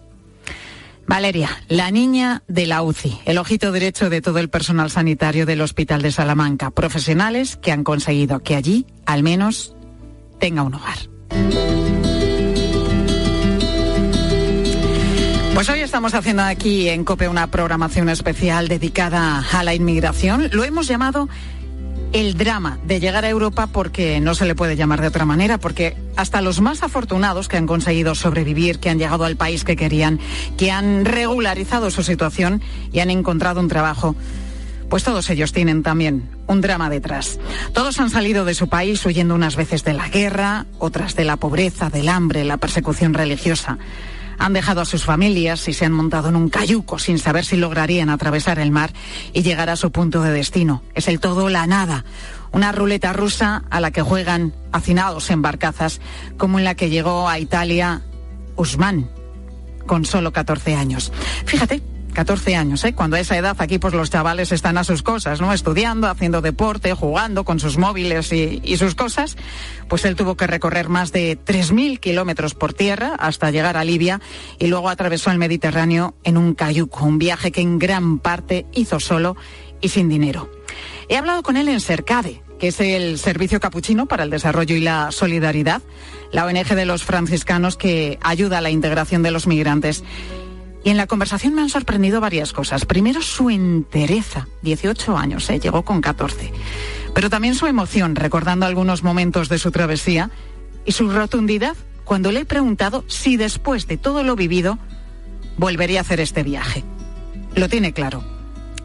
Valeria, 1.07 1.49
la 1.67 1.89
niña 1.89 2.43
de 2.47 2.67
la 2.67 2.83
UCI, 2.83 3.21
el 3.25 3.39
ojito 3.39 3.71
derecho 3.71 4.11
de 4.11 4.21
todo 4.21 4.37
el 4.37 4.49
personal 4.49 4.91
sanitario 4.91 5.47
del 5.47 5.61
Hospital 5.61 6.03
de 6.03 6.11
Salamanca, 6.11 6.69
profesionales 6.69 7.57
que 7.57 7.71
han 7.71 7.83
conseguido 7.83 8.41
que 8.41 8.55
allí, 8.55 8.85
al 9.07 9.23
menos, 9.23 9.75
tenga 10.37 10.61
un 10.61 10.75
hogar. 10.75 11.68
Pues 15.59 15.67
hoy 15.67 15.81
estamos 15.81 16.13
haciendo 16.13 16.43
aquí 16.43 16.87
en 16.87 17.03
COPE 17.03 17.27
una 17.27 17.47
programación 17.47 18.07
especial 18.07 18.69
dedicada 18.69 19.45
a 19.51 19.61
la 19.65 19.75
inmigración. 19.75 20.47
Lo 20.53 20.63
hemos 20.63 20.87
llamado 20.87 21.27
el 22.13 22.37
drama 22.37 22.79
de 22.85 23.01
llegar 23.01 23.25
a 23.25 23.29
Europa 23.29 23.67
porque 23.67 24.21
no 24.21 24.35
se 24.35 24.45
le 24.45 24.55
puede 24.55 24.77
llamar 24.77 25.01
de 25.01 25.07
otra 25.07 25.25
manera, 25.25 25.57
porque 25.57 25.97
hasta 26.15 26.39
los 26.39 26.61
más 26.61 26.81
afortunados 26.81 27.49
que 27.49 27.57
han 27.57 27.67
conseguido 27.67 28.15
sobrevivir, 28.15 28.79
que 28.79 28.89
han 28.89 28.99
llegado 28.99 29.25
al 29.25 29.35
país 29.35 29.65
que 29.65 29.75
querían, 29.75 30.21
que 30.57 30.71
han 30.71 31.03
regularizado 31.03 31.91
su 31.91 32.03
situación 32.03 32.61
y 32.93 33.01
han 33.01 33.09
encontrado 33.09 33.59
un 33.59 33.67
trabajo, 33.67 34.15
pues 34.89 35.03
todos 35.03 35.29
ellos 35.29 35.51
tienen 35.51 35.83
también 35.83 36.29
un 36.47 36.61
drama 36.61 36.89
detrás. 36.89 37.37
Todos 37.73 37.99
han 37.99 38.09
salido 38.09 38.45
de 38.45 38.53
su 38.53 38.69
país 38.69 39.05
huyendo 39.05 39.35
unas 39.35 39.57
veces 39.57 39.83
de 39.83 39.91
la 39.91 40.07
guerra, 40.07 40.67
otras 40.77 41.17
de 41.17 41.25
la 41.25 41.35
pobreza, 41.35 41.89
del 41.89 42.07
hambre, 42.07 42.45
la 42.45 42.55
persecución 42.55 43.13
religiosa 43.13 43.77
han 44.39 44.53
dejado 44.53 44.81
a 44.81 44.85
sus 44.85 45.03
familias 45.03 45.67
y 45.67 45.73
se 45.73 45.85
han 45.85 45.91
montado 45.91 46.29
en 46.29 46.35
un 46.35 46.49
cayuco 46.49 46.97
sin 46.97 47.19
saber 47.19 47.45
si 47.45 47.57
lograrían 47.57 48.09
atravesar 48.09 48.57
el 48.57 48.71
mar 48.71 48.91
y 49.33 49.43
llegar 49.43 49.69
a 49.69 49.75
su 49.75 49.91
punto 49.91 50.21
de 50.23 50.31
destino. 50.31 50.81
Es 50.95 51.07
el 51.07 51.19
todo 51.19 51.49
la 51.49 51.67
nada. 51.67 52.05
Una 52.51 52.71
ruleta 52.71 53.13
rusa 53.13 53.63
a 53.69 53.79
la 53.79 53.91
que 53.91 54.01
juegan 54.01 54.53
hacinados 54.71 55.29
en 55.29 55.41
barcazas, 55.41 56.01
como 56.37 56.57
en 56.57 56.65
la 56.65 56.73
que 56.73 56.89
llegó 56.89 57.29
a 57.29 57.37
Italia 57.37 58.01
Usman, 58.55 59.09
con 59.85 60.05
solo 60.05 60.31
14 60.31 60.73
años. 60.73 61.11
Fíjate, 61.45 61.83
14 62.19 62.57
años, 62.57 62.83
¿eh? 62.83 62.93
Cuando 62.93 63.15
a 63.15 63.21
esa 63.21 63.37
edad 63.37 63.55
aquí 63.59 63.79
pues 63.79 63.93
los 63.93 64.09
chavales 64.09 64.51
están 64.51 64.77
a 64.77 64.83
sus 64.83 65.03
cosas, 65.03 65.39
¿no? 65.39 65.53
Estudiando, 65.53 66.09
haciendo 66.09 66.41
deporte, 66.41 66.93
jugando 66.93 67.45
con 67.45 67.61
sus 67.61 67.77
móviles 67.77 68.33
y, 68.33 68.59
y 68.61 68.75
sus 68.75 68.93
cosas. 68.93 69.37
Pues 69.87 70.03
él 70.03 70.17
tuvo 70.17 70.35
que 70.35 70.45
recorrer 70.45 70.89
más 70.89 71.13
de 71.13 71.39
3.000 71.39 71.97
kilómetros 72.01 72.55
por 72.55 72.73
tierra 72.73 73.15
hasta 73.17 73.51
llegar 73.51 73.77
a 73.77 73.85
Libia 73.85 74.19
y 74.59 74.67
luego 74.67 74.89
atravesó 74.89 75.31
el 75.31 75.37
Mediterráneo 75.37 76.13
en 76.25 76.35
un 76.35 76.55
cayuco, 76.55 77.05
un 77.05 77.19
viaje 77.19 77.53
que 77.53 77.61
en 77.61 77.79
gran 77.79 78.19
parte 78.19 78.65
hizo 78.73 78.99
solo 78.99 79.37
y 79.79 79.87
sin 79.87 80.09
dinero. 80.09 80.51
He 81.07 81.15
hablado 81.15 81.41
con 81.41 81.55
él 81.55 81.69
en 81.69 81.79
Cercade, 81.79 82.43
que 82.59 82.67
es 82.67 82.81
el 82.81 83.17
Servicio 83.17 83.61
Capuchino 83.61 84.07
para 84.07 84.23
el 84.23 84.29
Desarrollo 84.29 84.75
y 84.75 84.81
la 84.81 85.11
Solidaridad, 85.13 85.81
la 86.33 86.45
ONG 86.45 86.75
de 86.75 86.85
los 86.85 87.03
franciscanos 87.03 87.77
que 87.77 88.19
ayuda 88.21 88.57
a 88.57 88.61
la 88.61 88.69
integración 88.69 89.23
de 89.23 89.31
los 89.31 89.47
migrantes. 89.47 90.03
Y 90.83 90.89
en 90.89 90.97
la 90.97 91.07
conversación 91.07 91.53
me 91.53 91.61
han 91.61 91.69
sorprendido 91.69 92.21
varias 92.21 92.53
cosas. 92.53 92.85
Primero, 92.85 93.21
su 93.21 93.49
entereza. 93.49 94.47
18 94.61 95.17
años, 95.17 95.49
¿eh? 95.49 95.59
llegó 95.59 95.83
con 95.83 96.01
14. 96.01 96.53
Pero 97.13 97.29
también 97.29 97.55
su 97.55 97.67
emoción, 97.67 98.15
recordando 98.15 98.65
algunos 98.65 99.03
momentos 99.03 99.49
de 99.49 99.59
su 99.59 99.71
travesía. 99.71 100.29
Y 100.85 100.93
su 100.93 101.09
rotundidad 101.11 101.75
cuando 102.05 102.31
le 102.31 102.39
he 102.39 102.45
preguntado 102.45 103.03
si 103.07 103.37
después 103.37 103.87
de 103.87 103.97
todo 103.97 104.23
lo 104.23 104.35
vivido 104.35 104.79
volvería 105.57 105.99
a 105.99 106.01
hacer 106.01 106.19
este 106.19 106.43
viaje. 106.43 106.83
Lo 107.55 107.69
tiene 107.69 107.93
claro. 107.93 108.23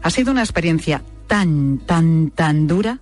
Ha 0.03 0.09
sido 0.11 0.31
una 0.31 0.41
experiencia 0.41 1.01
tan, 1.25 1.79
tan, 1.79 2.29
tan 2.29 2.67
dura 2.67 2.99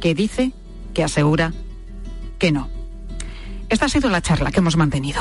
que 0.00 0.14
dice, 0.14 0.52
que 0.94 1.04
asegura 1.04 1.52
que 2.38 2.52
no. 2.52 2.70
Esta 3.68 3.86
ha 3.86 3.88
sido 3.88 4.08
la 4.08 4.22
charla 4.22 4.50
que 4.50 4.60
hemos 4.60 4.76
mantenido. 4.76 5.20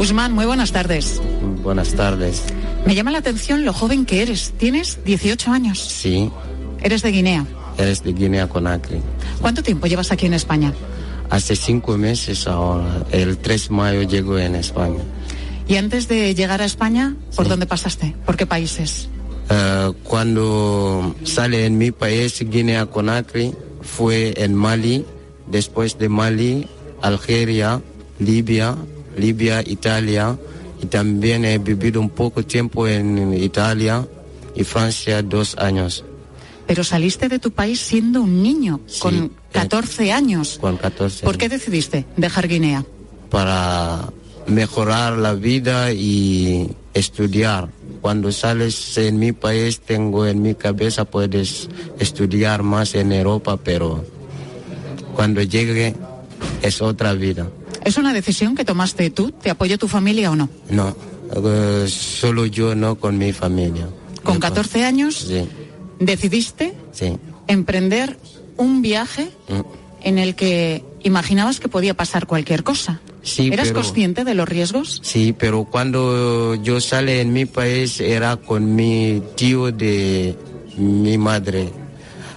Usman, 0.00 0.32
muy 0.32 0.46
buenas 0.46 0.72
tardes. 0.72 1.20
Buenas 1.62 1.92
tardes. 1.92 2.42
Me 2.86 2.94
llama 2.94 3.10
la 3.10 3.18
atención 3.18 3.66
lo 3.66 3.74
joven 3.74 4.06
que 4.06 4.22
eres. 4.22 4.54
Tienes 4.56 5.04
18 5.04 5.50
años. 5.50 5.78
Sí. 5.78 6.30
Eres 6.80 7.02
de 7.02 7.12
Guinea. 7.12 7.44
Eres 7.76 8.02
de 8.02 8.14
Guinea 8.14 8.48
Conakry. 8.48 9.02
¿Cuánto 9.42 9.62
tiempo 9.62 9.86
llevas 9.86 10.10
aquí 10.10 10.24
en 10.24 10.32
España? 10.32 10.72
Hace 11.28 11.54
cinco 11.54 11.98
meses 11.98 12.46
ahora. 12.46 13.04
El 13.12 13.36
3 13.36 13.68
de 13.68 13.74
mayo 13.74 14.02
llego 14.04 14.38
en 14.38 14.54
España. 14.54 15.00
¿Y 15.68 15.76
antes 15.76 16.08
de 16.08 16.34
llegar 16.34 16.62
a 16.62 16.64
España, 16.64 17.14
por 17.36 17.44
sí. 17.44 17.50
dónde 17.50 17.66
pasaste? 17.66 18.16
¿Por 18.24 18.38
qué 18.38 18.46
países? 18.46 19.10
Uh, 19.50 19.92
cuando 20.04 21.14
sale 21.24 21.66
en 21.66 21.76
mi 21.76 21.90
país, 21.90 22.40
Guinea 22.40 22.86
Conakry, 22.86 23.54
fue 23.82 24.32
en 24.42 24.54
Mali, 24.54 25.04
después 25.46 25.98
de 25.98 26.08
Mali, 26.08 26.66
Algeria, 27.02 27.82
Libia, 28.18 28.76
Libia, 29.16 29.62
Italia, 29.66 30.36
y 30.82 30.86
también 30.86 31.44
he 31.44 31.58
vivido 31.58 32.00
un 32.00 32.10
poco 32.10 32.42
tiempo 32.44 32.86
en 32.88 33.34
Italia 33.34 34.06
y 34.54 34.64
Francia 34.64 35.22
dos 35.22 35.56
años. 35.58 36.04
Pero 36.66 36.84
saliste 36.84 37.28
de 37.28 37.38
tu 37.38 37.50
país 37.50 37.80
siendo 37.80 38.22
un 38.22 38.42
niño, 38.42 38.80
Sí, 38.86 39.00
con 39.00 39.32
14 39.52 40.12
años. 40.12 40.58
Con 40.60 40.76
14 40.76 41.24
¿Por 41.24 41.36
qué 41.36 41.48
decidiste 41.48 42.06
dejar 42.16 42.46
Guinea? 42.48 42.84
para 43.28 44.08
mejorar 44.46 45.16
la 45.16 45.34
vida 45.34 45.92
y 45.92 46.70
estudiar. 46.94 47.68
Cuando 48.00 48.32
sales 48.32 48.96
en 48.98 49.18
mi 49.18 49.32
país, 49.32 49.80
tengo 49.80 50.26
en 50.26 50.42
mi 50.42 50.54
cabeza, 50.54 51.04
puedes 51.04 51.68
estudiar 51.98 52.62
más 52.62 52.94
en 52.94 53.12
Europa, 53.12 53.56
pero 53.56 54.04
cuando 55.14 55.42
llegue 55.42 55.94
es 56.62 56.80
otra 56.82 57.12
vida. 57.12 57.48
¿Es 57.90 57.98
una 57.98 58.12
decisión 58.12 58.54
que 58.54 58.64
tomaste 58.64 59.10
tú? 59.10 59.32
¿Te 59.32 59.50
apoyó 59.50 59.76
tu 59.76 59.88
familia 59.88 60.30
o 60.30 60.36
no? 60.36 60.48
No, 60.70 60.94
eh, 61.34 61.86
solo 61.88 62.46
yo 62.46 62.76
no 62.76 62.94
con 62.94 63.18
mi 63.18 63.32
familia. 63.32 63.88
Con 64.22 64.38
14 64.38 64.84
años 64.84 65.16
Sí, 65.26 65.48
decidiste 65.98 66.72
sí. 66.92 67.16
emprender 67.48 68.16
un 68.56 68.80
viaje 68.80 69.32
Mm. 69.48 69.60
en 70.04 70.18
el 70.18 70.36
que 70.36 70.84
imaginabas 71.02 71.58
que 71.58 71.68
podía 71.68 71.94
pasar 71.94 72.28
cualquier 72.28 72.62
cosa. 72.62 73.00
Sí, 73.24 73.48
¿Eras 73.52 73.68
pero- 73.70 73.80
consciente 73.82 74.22
de 74.22 74.34
los 74.34 74.48
riesgos? 74.48 75.00
Sí, 75.02 75.34
pero 75.36 75.64
cuando 75.64 76.54
yo 76.62 76.80
salí 76.80 77.14
en 77.18 77.32
mi 77.32 77.44
país 77.44 77.98
era 78.00 78.36
con 78.36 78.76
mi 78.76 79.20
tío 79.34 79.72
de 79.72 80.36
mi 80.76 81.18
madre. 81.18 81.70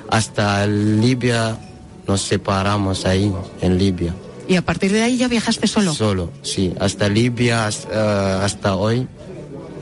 Hasta 0.09 0.65
Libia 0.65 1.59
nos 2.07 2.21
separamos 2.21 3.05
ahí, 3.05 3.31
en 3.61 3.77
Libia. 3.77 4.15
Y 4.47 4.55
a 4.55 4.61
partir 4.61 4.91
de 4.91 5.01
ahí 5.01 5.17
ya 5.17 5.27
viajaste 5.27 5.67
solo. 5.67 5.93
Solo, 5.93 6.31
sí. 6.41 6.73
Hasta 6.79 7.07
Libia, 7.09 7.67
hasta, 7.67 7.89
eh, 7.93 8.43
hasta 8.43 8.75
hoy, 8.75 9.07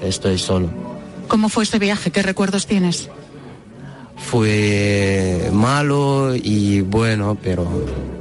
estoy 0.03 0.37
solo. 0.37 0.69
¿Cómo 1.27 1.49
fue 1.49 1.63
este 1.63 1.79
viaje? 1.79 2.11
¿Qué 2.11 2.21
recuerdos 2.21 2.67
tienes? 2.67 3.09
Fue 4.17 5.49
malo 5.51 6.35
y 6.35 6.81
bueno, 6.81 7.37
pero 7.41 7.67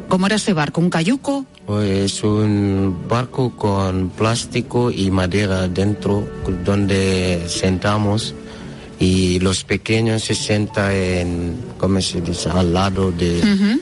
¿Cómo 0.09 0.26
era 0.26 0.37
ese 0.37 0.52
barco? 0.54 0.80
¿Un 0.80 0.90
cayuco? 0.90 1.44
es 1.85 2.25
un 2.25 3.04
barco 3.09 3.54
con 3.54 4.11
plástico 4.11 4.90
y 4.90 5.09
madera 5.12 5.68
dentro 5.68 6.28
donde 6.64 7.44
sentamos 7.47 8.35
y 8.99 9.38
los 9.38 9.62
pequeños 9.62 10.25
se 10.25 10.35
sientan 10.35 10.90
en, 10.92 11.56
¿cómo 11.78 12.00
se 12.00 12.20
dice? 12.20 12.50
Al 12.50 12.75
lado 12.75 13.12
de, 13.12 13.38
Ujú. 13.38 13.80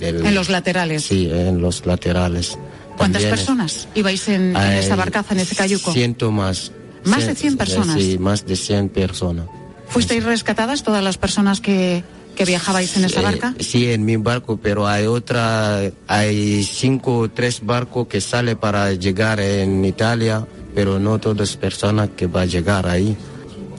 Del- 0.00 0.24
En 0.26 0.34
los 0.34 0.48
laterales. 0.50 1.04
Sí, 1.04 1.28
en 1.30 1.60
los 1.60 1.84
laterales. 1.86 2.58
¿Cuántas 2.96 3.22
También 3.22 3.30
personas 3.30 3.88
ibais 3.94 4.26
en, 4.28 4.56
en 4.56 4.72
esa 4.72 4.96
barcaza, 4.96 5.34
en 5.34 5.40
ese 5.40 5.54
cayuco? 5.54 5.92
Ciento 5.92 6.30
más. 6.32 6.72
¿Más 7.04 7.26
de 7.26 7.34
100 7.34 7.56
personas? 7.56 8.00
Sí, 8.02 8.18
más 8.18 8.46
de 8.46 8.56
100 8.56 8.88
personas. 8.88 9.46
¿Fuisteis 9.88 10.24
rescatadas 10.24 10.82
todas 10.82 11.04
las 11.04 11.18
personas 11.18 11.60
que, 11.60 12.02
que 12.34 12.44
viajabais 12.44 12.96
en 12.96 13.04
esa 13.04 13.20
Eh, 13.20 13.22
barca? 13.22 13.54
sí, 13.60 13.92
en 13.92 14.04
mi 14.04 14.16
barco, 14.16 14.56
pero 14.60 14.88
hay 14.88 15.06
otra, 15.06 15.82
hay 16.08 16.64
cinco 16.64 17.18
o 17.18 17.28
tres 17.30 17.60
barcos 17.64 18.08
que 18.08 18.20
sale 18.20 18.56
para 18.56 18.92
llegar 18.94 19.38
en 19.40 19.84
Italia, 19.84 20.44
pero 20.74 20.98
no 20.98 21.18
todas 21.20 21.56
personas 21.56 22.08
que 22.16 22.26
va 22.26 22.40
a 22.42 22.46
llegar 22.46 22.88
ahí. 22.88 23.16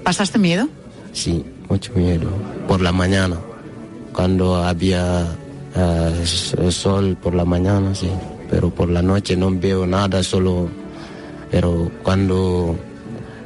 ¿Pasaste 0.04 0.38
miedo? 0.40 0.70
Sí, 1.12 1.44
mucho 1.68 1.92
miedo. 1.96 2.30
Por 2.68 2.82
la 2.82 2.92
mañana, 2.94 3.38
cuando 4.14 4.56
había 4.64 5.28
eh, 5.78 6.20
s- 6.24 6.72
sol 6.72 7.18
por 7.22 7.34
la 7.36 7.46
mañana, 7.46 7.94
sí. 7.96 8.10
Pero 8.50 8.70
por 8.70 8.90
la 8.90 9.02
noche 9.02 9.36
no 9.38 9.52
veo 9.52 9.86
nada, 9.86 10.24
solo... 10.24 10.70
Pero 11.52 11.90
cuando 12.04 12.76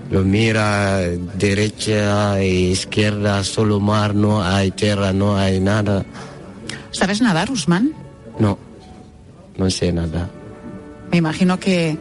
lo 0.09 0.23
mira 0.23 0.97
derecha 1.00 2.39
e 2.39 2.47
izquierda, 2.71 3.43
solo 3.43 3.79
mar, 3.79 4.15
no 4.15 4.43
hay 4.43 4.71
tierra, 4.71 5.13
no 5.13 5.38
hay 5.38 5.59
nada. 5.59 6.03
¿Sabes 6.91 7.21
nadar, 7.21 7.51
Usman? 7.51 7.93
No, 8.39 8.57
no 9.57 9.69
sé 9.69 9.91
nada. 9.93 10.29
Me 11.11 11.17
imagino 11.17 11.59
que 11.59 11.97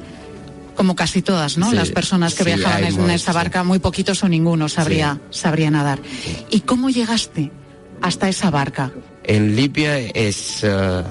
como 0.75 0.97
casi 0.97 1.21
todas, 1.21 1.59
¿no? 1.59 1.69
Sí, 1.71 1.77
Las 1.77 1.91
personas 1.91 2.35
que 2.35 2.45
sí, 2.45 2.49
viajaban 2.55 2.85
en 2.85 3.11
esa 3.11 3.33
barca, 3.33 3.63
muy 3.63 3.79
poquitos 3.79 4.23
o 4.25 4.29
ninguno 4.29 4.69
sabría, 4.69 5.21
sabría 5.31 5.71
nadar. 5.71 5.99
¿Y 6.51 6.61
cómo 6.61 6.89
llegaste 6.89 7.51
hasta 8.01 8.29
esa 8.31 8.51
barca? 8.51 8.91
En 9.25 9.55
Libia 9.57 9.99
es 9.99 10.61
eh, 10.65 11.03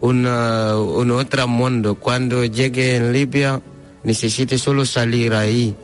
una- 0.00 0.76
un 0.78 1.10
otro 1.10 1.46
mundo. 1.48 1.94
Cuando 1.96 2.44
llegue 2.44 2.96
en 2.96 3.12
Libia 3.12 3.60
necesito 4.04 4.56
solo 4.58 4.84
salir 4.86 5.32
ahí 5.34 5.74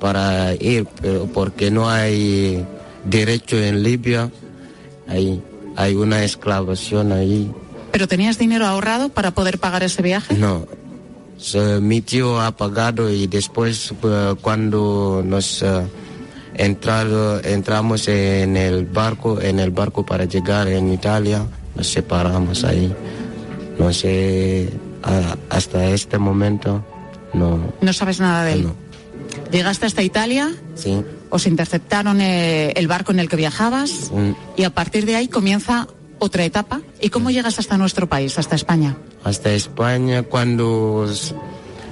para 0.00 0.54
ir, 0.54 0.86
pero 1.00 1.26
porque 1.26 1.70
no 1.70 1.88
hay 1.90 2.64
derecho 3.04 3.56
en 3.58 3.82
Libia. 3.82 4.30
Hay, 5.08 5.42
hay 5.76 5.94
una 5.94 6.22
esclavación 6.24 7.12
ahí. 7.12 7.50
¿Pero 7.92 8.06
tenías 8.06 8.38
dinero 8.38 8.66
ahorrado 8.66 9.08
para 9.08 9.32
poder 9.32 9.58
pagar 9.58 9.82
ese 9.82 10.00
viaje? 10.02 10.34
No. 10.34 10.66
Mi 11.80 12.02
tío 12.02 12.38
ha 12.40 12.50
pagado 12.54 13.10
y 13.10 13.26
después 13.26 13.92
eh, 14.04 14.34
cuando 14.42 15.22
nos 15.24 15.62
eh, 15.62 15.82
entrado, 16.64 17.40
entramos 17.42 18.06
en 18.08 18.56
el 18.56 18.84
barco, 18.86 19.40
en 19.40 19.58
el 19.60 19.70
barco 19.70 20.04
para 20.04 20.24
llegar 20.24 20.68
en 20.68 20.92
Italia, 20.92 21.44
nos 21.74 21.88
separamos 21.88 22.64
ahí. 22.64 22.94
No 23.78 23.92
sé, 23.92 24.68
a- 25.02 25.36
hasta 25.48 25.86
este 25.86 26.18
momento 26.18 26.84
no. 27.32 27.72
No 27.80 27.92
sabes 27.92 28.20
nada 28.20 28.44
de 28.44 28.52
él. 28.54 28.68
Llegaste 29.50 29.86
hasta 29.86 30.02
Italia, 30.02 30.50
Sí. 30.74 31.02
os 31.30 31.46
interceptaron 31.46 32.20
eh, 32.20 32.72
el 32.76 32.86
barco 32.88 33.12
en 33.12 33.20
el 33.20 33.28
que 33.28 33.36
viajabas 33.36 34.10
Mm. 34.12 34.32
y 34.56 34.64
a 34.64 34.70
partir 34.70 35.06
de 35.06 35.16
ahí 35.16 35.28
comienza 35.28 35.86
otra 36.18 36.44
etapa. 36.44 36.82
¿Y 37.00 37.08
cómo 37.08 37.30
llegas 37.30 37.58
hasta 37.58 37.78
nuestro 37.78 38.06
país, 38.08 38.38
hasta 38.38 38.54
España? 38.56 38.96
hasta 39.24 39.52
España 39.52 40.22
cuando 40.22 41.06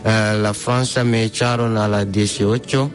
eh, 0.04 0.38
la 0.42 0.54
Francia 0.54 1.04
me 1.04 1.24
echaron 1.24 1.76
a 1.76 1.86
las 1.88 2.10
18 2.10 2.90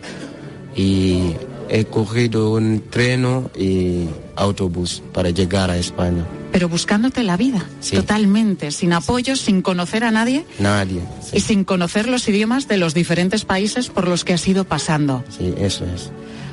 y 0.76 1.34
he 1.70 1.86
cogido 1.86 2.52
un 2.54 2.84
tren 2.90 3.26
y 3.58 4.08
autobús 4.36 5.02
para 5.14 5.30
llegar 5.30 5.70
a 5.70 5.78
España. 5.78 6.26
Pero 6.52 6.70
buscándote 6.70 7.24
la 7.24 7.36
vida, 7.38 7.66
Sí. 7.80 7.96
totalmente, 7.96 8.72
sin 8.72 8.94
apoyo, 8.94 9.36
sin 9.36 9.62
conocer 9.62 10.04
a 10.04 10.12
nadie 10.12 10.46
Nadie. 10.60 11.02
y 11.32 11.40
sin 11.40 11.64
conocer 11.64 12.08
los 12.08 12.28
idiomas 12.28 12.68
de 12.68 12.78
los 12.78 12.94
diferentes 12.94 13.44
países 13.46 13.90
por 13.90 14.08
los 14.08 14.24
que 14.24 14.34
has 14.34 14.48
ido 14.48 14.64
pasando. 14.64 15.24
Sí, 15.36 15.54
eso 15.58 15.86
es. 15.86 16.12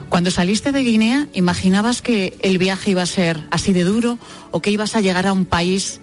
Cuando 0.08 0.30
saliste 0.30 0.72
de 0.72 0.80
Guinea, 0.82 1.28
¿imaginabas 1.34 2.02
que 2.02 2.36
el 2.40 2.58
viaje 2.58 2.90
iba 2.92 3.02
a 3.02 3.06
ser 3.06 3.46
así 3.50 3.72
de 3.72 3.84
duro 3.84 4.18
o 4.50 4.60
que 4.60 4.70
ibas 4.70 4.96
a 4.96 5.00
llegar 5.00 5.26
a 5.26 5.32
un 5.32 5.44
país 5.44 6.00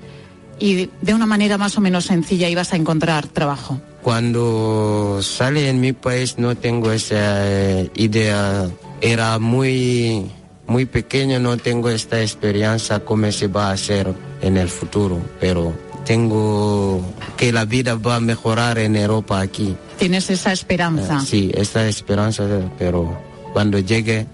y 0.60 0.90
de 1.02 1.14
una 1.14 1.26
manera 1.26 1.58
más 1.58 1.78
o 1.78 1.82
menos 1.82 2.06
sencilla 2.06 2.48
ibas 2.50 2.72
a 2.74 2.78
encontrar 2.78 3.28
trabajo? 3.28 3.82
Cuando 4.04 5.20
sale 5.22 5.70
en 5.70 5.82
mi 5.82 5.92
país 5.92 6.38
no 6.38 6.56
tengo 6.56 6.92
esa 6.92 7.46
eh, 7.46 7.92
idea. 7.96 8.70
Era 9.02 9.38
muy, 9.40 10.32
muy 10.68 10.86
pequeño, 10.86 11.40
no 11.40 11.58
tengo 11.58 11.90
esta 11.90 12.22
experiencia 12.22 13.00
cómo 13.00 13.32
se 13.32 13.48
va 13.48 13.70
a 13.70 13.72
hacer 13.74 14.14
en 14.42 14.58
el 14.58 14.70
futuro, 14.70 15.20
pero 15.40 15.74
tengo 16.06 17.02
que 17.36 17.52
la 17.52 17.66
vida 17.66 17.96
va 17.96 18.16
a 18.16 18.20
mejorar 18.20 18.80
en 18.80 18.96
Europa 18.96 19.40
aquí. 19.42 19.76
¿Tienes 20.00 20.30
esa 20.30 20.52
esperanza? 20.52 21.18
Eh, 21.18 21.26
Sí, 21.26 21.52
esta 21.54 21.88
esperanza, 21.88 22.46
pero 22.80 23.18
cuando 23.54 23.80
llegue... 23.80 24.26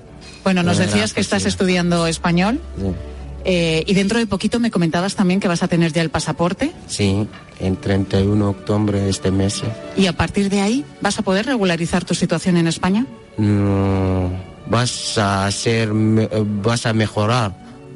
Bueno, 0.44 0.62
nos 0.62 0.78
decías 0.78 1.14
que 1.14 1.22
estás 1.22 1.46
estudiando 1.46 2.06
español 2.06 2.60
Sí, 2.78 2.92
eh, 3.46 3.84
y 3.88 3.94
dentro 3.94 4.20
de 4.20 4.28
poquito 4.28 4.60
me 4.60 4.72
comentabas 4.72 5.16
también 5.16 5.40
que 5.40 5.48
vas 5.48 5.64
a 5.64 5.68
tener 5.68 5.92
ya 5.94 6.02
el 6.02 6.10
pasaporte 6.10 6.72
sí, 6.88 7.28
en 7.60 7.76
31 7.78 8.36
de 8.46 8.50
octubre 8.52 9.10
este 9.10 9.32
mes. 9.32 9.62
y 9.98 10.08
a 10.08 10.14
partir 10.14 10.50
de 10.50 10.62
ahí 10.62 10.86
vas 11.02 11.18
a 11.20 11.22
poder 11.24 11.46
regularizar 11.46 12.04
tu 12.06 12.14
situación 12.14 12.58
en 12.58 12.68
España. 12.68 13.06
mm, 13.38 14.26
vas 14.68 15.18
a 15.18 15.46
hacer, 15.46 15.90
eh, 15.94 16.30
vas 16.64 16.86
a 16.86 16.94
mejorar 16.94 17.54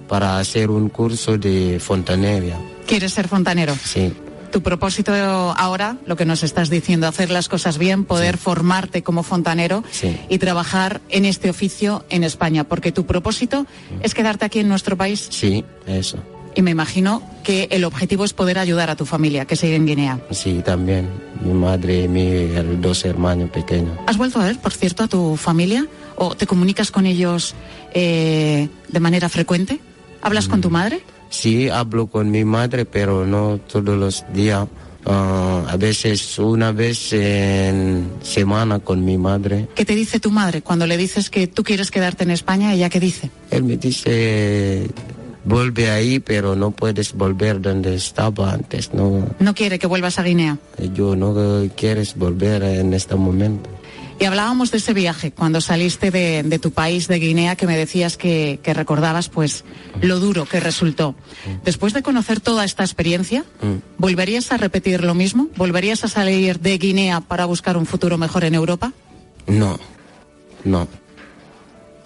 para 0.08 0.40
hacer 0.40 0.70
un 0.70 0.90
curso 0.90 1.38
de 1.38 1.80
fontanería. 1.80 2.58
¿Quieres 2.86 3.14
ser 3.14 3.28
fontanero? 3.28 3.76
Sí, 3.84 4.14
Tu 4.52 4.62
propósito 4.62 5.12
ahora, 5.14 5.98
lo 6.06 6.16
que 6.16 6.24
nos 6.26 6.42
estás 6.42 6.70
diciendo, 6.70 7.06
hacer 7.06 7.30
las 7.30 7.50
cosas 7.50 7.78
bien, 7.78 8.06
poder 8.06 8.38
formarte 8.38 9.04
como 9.04 9.22
fontanero 9.22 9.84
sí, 9.92 10.18
y 10.30 10.38
trabajar 10.38 11.02
en 11.10 11.26
este 11.26 11.50
oficio 11.50 12.06
en 12.10 12.24
España, 12.24 12.64
porque 12.64 12.94
tu 12.94 13.06
propósito 13.06 13.66
es 14.02 14.14
quedarte 14.14 14.46
aquí 14.46 14.60
en 14.60 14.70
nuestro 14.70 14.96
país 14.96 15.28
sí, 15.30 15.66
eso. 15.86 16.18
y 16.56 16.62
me 16.62 16.72
imagino 16.72 17.22
que 17.44 17.68
el 17.72 17.84
objetivo 17.84 18.24
es 18.24 18.32
poder 18.32 18.58
ayudar 18.58 18.90
a 18.90 18.96
tu 18.96 19.06
familia 19.06 19.44
que 19.44 19.58
sigue 19.58 19.76
en 19.76 19.86
Guinea. 19.86 20.22
Sí, 20.32 20.62
también. 20.64 21.10
Mi 21.42 21.52
madre 21.54 22.04
y 22.04 22.08
mis 22.08 22.82
dos 22.82 23.04
hermanos 23.04 23.50
pequeños. 23.50 23.98
¿Has 24.08 24.18
vuelto 24.18 24.40
a 24.40 24.46
ver, 24.46 24.58
por 24.60 24.72
cierto, 24.72 25.04
a 25.04 25.08
tu 25.10 25.36
familia? 25.36 25.86
¿O 26.18 26.36
te 26.36 26.48
comunicas 26.48 26.92
con 26.92 27.06
ellos 27.06 27.56
eh, 27.94 28.68
de 28.90 29.00
manera 29.00 29.30
frecuente? 29.30 29.80
¿Hablas 30.22 30.48
con 30.48 30.62
tu 30.62 30.70
madre? 30.70 31.02
Sí, 31.30 31.70
hablo 31.70 32.08
con 32.08 32.32
mi 32.32 32.44
madre, 32.44 32.86
pero 32.86 33.26
no 33.26 33.60
todos 33.60 33.98
los 33.98 34.26
días. 34.34 34.68
Ah, 35.06 35.64
a 35.70 35.78
veces 35.78 36.38
una 36.38 36.72
vez 36.74 37.14
en 37.14 38.10
semana 38.22 38.80
con 38.80 39.06
mi 39.06 39.18
madre. 39.18 39.68
¿Qué 39.76 39.86
te 39.86 39.96
dice 39.96 40.20
tu 40.20 40.32
madre 40.32 40.62
cuando 40.62 40.86
le 40.86 40.98
dices 40.98 41.30
que 41.30 41.48
tú 41.48 41.64
quieres 41.64 41.92
quedarte 41.92 42.24
en 42.24 42.32
España? 42.32 42.74
¿Ella 42.74 42.90
qué 42.90 43.00
dice? 43.00 43.30
Él 43.52 43.64
me 43.64 43.78
dice, 43.78 44.90
vuelve 45.46 45.92
ahí, 45.92 46.20
pero 46.20 46.56
no 46.58 46.72
puedes 46.72 47.14
volver 47.14 47.62
donde 47.62 47.96
estaba 47.96 48.52
antes. 48.52 48.94
No, 48.94 49.26
No 49.40 49.56
quiere 49.56 49.80
que 49.80 49.88
vuelvas 49.88 50.20
a 50.20 50.24
Guinea. 50.24 50.58
yo 50.94 51.16
no 51.16 51.34
quieres 51.78 52.16
volver 52.16 52.64
en 52.64 52.94
este 52.94 53.16
momento. 53.16 53.70
Y 54.20 54.26
hablábamos 54.26 54.72
de 54.72 54.78
ese 54.78 54.94
viaje, 54.94 55.32
cuando 55.32 55.62
saliste 55.62 56.10
de, 56.10 56.42
de 56.42 56.60
tu 56.60 56.72
país, 56.72 57.08
de 57.08 57.20
Guinea, 57.20 57.56
que 57.56 57.68
me 57.68 57.78
decías 57.78 58.18
que, 58.18 58.60
que 58.64 58.74
recordabas 58.74 59.30
pues 59.30 59.64
lo 60.02 60.20
duro 60.20 60.46
que 60.46 60.60
resultó. 60.60 61.14
Después 61.64 61.94
de 61.94 62.02
conocer 62.02 62.40
toda 62.40 62.66
esta 62.66 62.84
experiencia. 62.84 63.46
¿volverías 63.98 64.52
a 64.52 64.58
repetir 64.58 65.04
lo 65.04 65.14
mismo? 65.14 65.50
¿Volverías 65.56 66.04
a 66.04 66.08
salir 66.08 66.60
de 66.60 66.78
Guinea 66.78 67.22
para 67.22 67.46
buscar 67.46 67.78
un 67.78 67.86
futuro 67.86 68.18
mejor 68.18 68.44
en 68.44 68.56
Europa? 68.56 68.92
No, 69.46 69.80
no. 70.64 70.88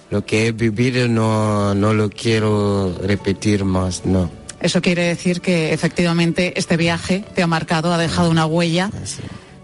Lo 0.10 0.26
que 0.26 0.47
he 0.47 0.52
vivido 0.52 1.08
no, 1.08 1.74
no 1.74 1.93
lo 1.93 2.10
quiero 2.10 2.97
repetir 3.02 3.63
más, 3.63 4.06
no. 4.06 4.30
Eso 4.60 4.82
quiere 4.82 5.04
decir 5.04 5.41
que 5.41 5.74
efectivamente 5.74 6.54
este 6.58 6.78
viaje 6.78 7.24
te 7.34 7.41
ha 7.41 7.47
marcado, 7.47 7.93
ha 7.93 7.97
dejado 7.97 8.30
una 8.30 8.45
huella 8.45 8.91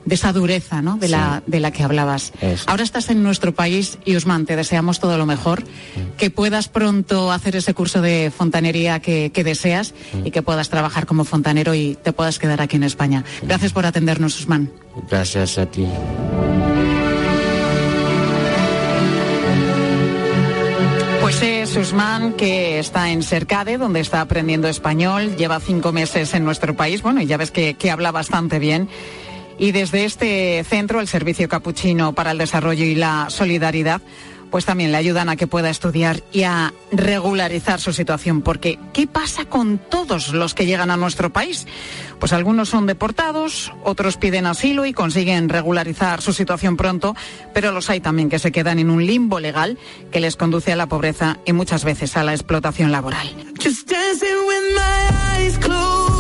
de 0.08 0.16
esa 0.16 0.32
dureza, 0.32 0.82
¿no? 0.82 0.98
De, 0.98 1.10
la, 1.10 1.44
de 1.46 1.60
la 1.60 1.72
que 1.72 1.84
hablabas. 1.84 2.32
Eso. 2.42 2.64
Ahora 2.68 2.84
estás 2.84 3.10
en 3.10 3.24
nuestro 3.24 3.54
país 3.54 4.00
y 4.06 4.16
Usman, 4.16 4.46
te 4.46 4.56
deseamos 4.56 5.02
todo 5.02 5.18
lo 5.18 5.26
mejor, 5.26 5.64
que 6.18 6.30
puedas 6.30 6.70
pronto 6.70 7.32
hacer 7.32 7.58
ese 7.58 7.74
curso 7.74 8.02
de 8.02 8.32
fontanería 8.36 9.02
que, 9.02 9.32
que 9.34 9.44
deseas 9.44 9.94
y 10.24 10.32
que 10.32 10.42
puedas 10.42 10.70
trabajar 10.70 11.06
como 11.06 11.26
fontanero 11.26 11.76
y 11.76 11.98
te 12.02 12.14
puedas 12.14 12.40
quedar 12.40 12.62
aquí 12.62 12.78
en 12.78 12.84
España. 12.84 13.26
Gracias 13.44 13.74
por 13.74 13.86
atendernos, 13.86 14.40
Usman. 14.40 14.72
Gracias 15.10 15.58
a 15.58 15.66
ti. 15.66 15.86
Pues 21.22 21.42
es 21.42 21.76
Usman 21.76 22.34
que 22.34 22.80
está 22.80 23.10
en 23.12 23.22
Cercade, 23.22 23.78
donde 23.78 24.00
está 24.00 24.22
aprendiendo 24.22 24.70
español, 24.70 25.36
lleva 25.36 25.60
cinco 25.60 25.92
meses 25.92 26.34
en 26.34 26.46
nuestro 26.46 26.78
país, 26.78 27.02
bueno, 27.02 27.22
y 27.22 27.26
ya 27.26 27.36
ves 27.36 27.52
que, 27.52 27.74
que 27.74 27.92
habla 27.92 28.14
bastante 28.14 28.60
bien. 28.60 28.88
Y 29.60 29.72
desde 29.72 30.06
este 30.06 30.64
centro, 30.64 31.02
el 31.02 31.08
Servicio 31.08 31.50
Capuchino 31.50 32.14
para 32.14 32.32
el 32.32 32.38
Desarrollo 32.38 32.86
y 32.86 32.96
la 32.96 33.28
Solidaridad, 33.30 34.02
pues 34.50 34.66
también 34.66 34.92
le 34.92 34.98
ayudan 34.98 35.30
a 35.30 35.36
que 35.36 35.48
pueda 35.48 35.70
estudiar 35.70 36.24
y 36.32 36.44
a 36.44 36.74
regularizar 36.92 37.80
su 37.80 37.94
situación. 37.94 38.42
Porque, 38.42 38.80
¿qué 38.94 39.08
pasa 39.08 39.46
con 39.46 39.78
todos 39.78 40.30
los 40.34 40.54
que 40.54 40.66
llegan 40.66 40.92
a 40.92 40.98
nuestro 40.98 41.32
país? 41.32 41.68
Pues 42.20 42.34
algunos 42.34 42.70
son 42.70 42.86
deportados, 42.86 43.74
otros 43.84 44.18
piden 44.18 44.46
asilo 44.46 44.86
y 44.86 44.94
consiguen 44.94 45.50
regularizar 45.50 46.22
su 46.22 46.34
situación 46.34 46.78
pronto, 46.78 47.16
pero 47.54 47.72
los 47.72 47.90
hay 47.90 48.00
también 48.00 48.30
que 48.30 48.40
se 48.40 48.52
quedan 48.52 48.80
en 48.80 48.90
un 48.90 49.06
limbo 49.06 49.40
legal 49.40 49.78
que 50.12 50.20
les 50.20 50.36
conduce 50.36 50.72
a 50.72 50.76
la 50.76 50.88
pobreza 50.88 51.40
y 51.46 51.54
muchas 51.54 51.84
veces 51.84 52.16
a 52.18 52.24
la 52.24 52.34
explotación 52.34 52.92
laboral. 52.92 53.28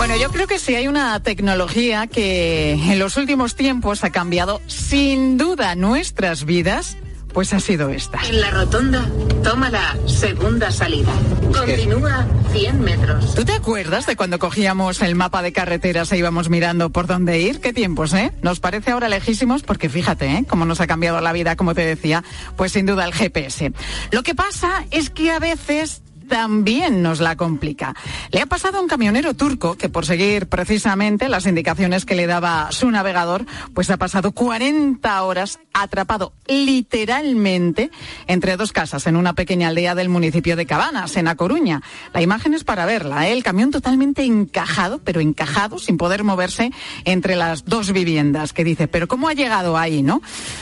Bueno, 0.08 0.22
yo 0.22 0.32
creo 0.32 0.48
que 0.48 0.58
si 0.58 0.74
hay 0.74 0.88
una 0.88 1.22
tecnología 1.22 2.08
que 2.08 2.72
en 2.72 2.98
los 2.98 3.17
últimos 3.17 3.56
tiempos 3.58 4.06
ha 4.06 4.10
cambiado 4.10 4.62
sin 4.65 5.38
duda 5.38 5.76
nuestras 5.76 6.46
vidas, 6.46 6.96
pues 7.34 7.54
ha 7.54 7.60
sido 7.60 7.89
esta. 7.89 8.17
En 8.26 8.39
la 8.39 8.50
rotonda, 8.52 9.06
toma 9.43 9.70
la 9.70 9.98
segunda 10.08 10.72
salida. 10.72 11.12
Continúa 11.54 12.26
100 12.54 12.80
metros. 12.80 13.36
¿Tú 13.36 13.43
te 13.43 13.52
acuerdas 13.52 14.06
de 14.06 14.15
cuando 14.15 14.39
cogíamos 14.39 15.02
el 15.02 15.13
mapa 15.15 15.41
de 15.41 15.52
carreteras 15.52 16.10
e 16.13 16.17
íbamos 16.17 16.48
mirando 16.48 16.89
por 16.89 17.06
dónde 17.06 17.41
ir? 17.41 17.60
¿Qué 17.60 17.74
tiempos, 17.74 18.13
eh? 18.13 18.32
Nos 18.41 18.62
parece 18.62 18.91
ahora 18.91 19.10
lejísimos 19.10 19.63
porque 19.63 19.89
fíjate, 19.89 20.26
¿eh? 20.38 20.46
Cómo 20.48 20.63
nos 20.63 20.80
ha 20.80 20.88
cambiado 20.88 21.20
la 21.20 21.34
vida, 21.34 21.58
como 21.58 21.76
te 21.76 21.86
decía, 21.86 22.24
pues 22.56 22.72
sin 22.72 22.86
duda 22.86 23.04
el 23.04 23.13
GPS. 23.13 23.74
Lo 24.12 24.24
que 24.24 24.36
pasa 24.36 24.86
es 24.89 25.10
que 25.10 25.32
a 25.32 25.39
veces 25.39 26.02
también 26.28 27.02
nos 27.02 27.20
la 27.20 27.36
complica. 27.36 27.96
Le 28.32 28.42
ha 28.42 28.46
pasado 28.46 28.78
a 28.78 28.82
un 28.82 28.88
camionero 28.88 29.34
turco 29.34 29.76
que 29.76 29.90
por 29.90 30.06
seguir 30.06 30.48
precisamente 30.48 31.30
las 31.30 31.46
indicaciones 31.46 32.06
que 32.06 32.16
le 32.16 32.28
daba 32.28 32.72
su 32.72 32.90
navegador, 32.92 33.46
pues 33.74 33.90
ha 33.90 33.98
pasado 33.98 34.32
40 34.32 35.24
horas 35.24 35.60
atrapado 35.74 36.34
literalmente 36.48 37.92
entre 38.28 38.58
dos 38.58 38.72
casas 38.72 39.08
en 39.08 39.16
una 39.16 39.34
pequeña 39.34 39.70
aldea 39.70 39.96
del 39.96 40.10
municipio 40.10 40.56
de 40.56 40.66
Cabanas, 40.66 41.16
en 41.18 41.28
A 41.28 41.36
Coruña. 41.36 41.82
La 42.13 42.22
imagen 42.22 42.54
es 42.54 42.63
para 42.63 42.86
verla, 42.86 43.28
¿eh? 43.28 43.34
el 43.34 43.44
camión 43.44 43.72
totalmente 43.72 44.24
encajado, 44.24 45.00
pero 45.04 45.22
encajado, 45.22 45.80
sin 45.80 45.98
poder 45.98 46.24
moverse 46.24 46.72
entre 47.06 47.36
las 47.36 47.66
dos 47.66 47.92
viviendas, 47.92 48.54
que 48.54 48.63
dice, 48.63 48.88
pero 48.88 49.08
¿cómo 49.08 49.28
ha 49.28 49.34
llegado 49.34 49.78
ahí, 49.78 50.04
no? 50.04 50.22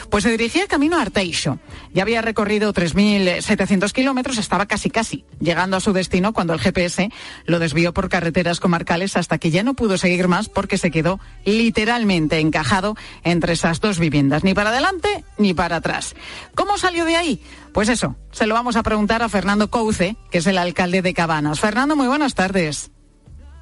Pues 0.10 0.24
se 0.24 0.32
dirigía 0.32 0.68
camino 0.68 0.98
a 0.98 1.02
Arteixo. 1.02 1.60
Ya 1.94 2.04
había 2.04 2.22
recorrido 2.22 2.74
3.700 2.74 3.92
kilómetros, 3.92 4.38
estaba 4.38 4.66
casi 4.66 4.90
casi 4.90 5.26
a 5.56 5.80
su 5.80 5.94
destino 5.94 6.34
cuando 6.34 6.54
el 6.54 6.60
GPS 6.60 7.10
lo 7.46 7.60
desvió 7.60 7.94
por 7.94 8.10
carreteras 8.10 8.60
comarcales 8.60 9.18
hasta 9.18 9.38
que 9.38 9.52
ya 9.52 9.64
no 9.64 9.74
pudo 9.74 9.98
seguir 9.98 10.28
más 10.28 10.50
porque 10.50 10.78
se 10.78 10.92
quedó 10.92 11.20
literalmente 11.46 12.40
encajado 12.40 12.96
entre 13.24 13.54
esas 13.54 13.80
dos 13.80 13.98
viviendas, 14.00 14.44
ni 14.44 14.54
para 14.54 14.70
adelante 14.70 15.24
ni 15.38 15.54
para 15.54 15.78
atrás. 15.78 16.16
¿Cómo 16.56 16.78
salió 16.78 17.06
de 17.06 17.16
ahí? 17.16 17.42
Pues 17.74 17.90
eso, 17.90 18.16
se 18.32 18.48
lo 18.48 18.54
vamos 18.54 18.76
a 18.76 18.84
preguntar 18.84 19.24
a 19.24 19.30
Fernando 19.30 19.70
Couce, 19.70 20.18
que 20.30 20.40
es 20.40 20.48
el 20.48 20.58
alcalde 20.58 21.02
de 21.02 21.14
Cabanas. 21.14 21.60
Fernando, 21.60 21.96
muy 21.96 22.08
buenas 22.08 22.36
tardes. 22.36 22.92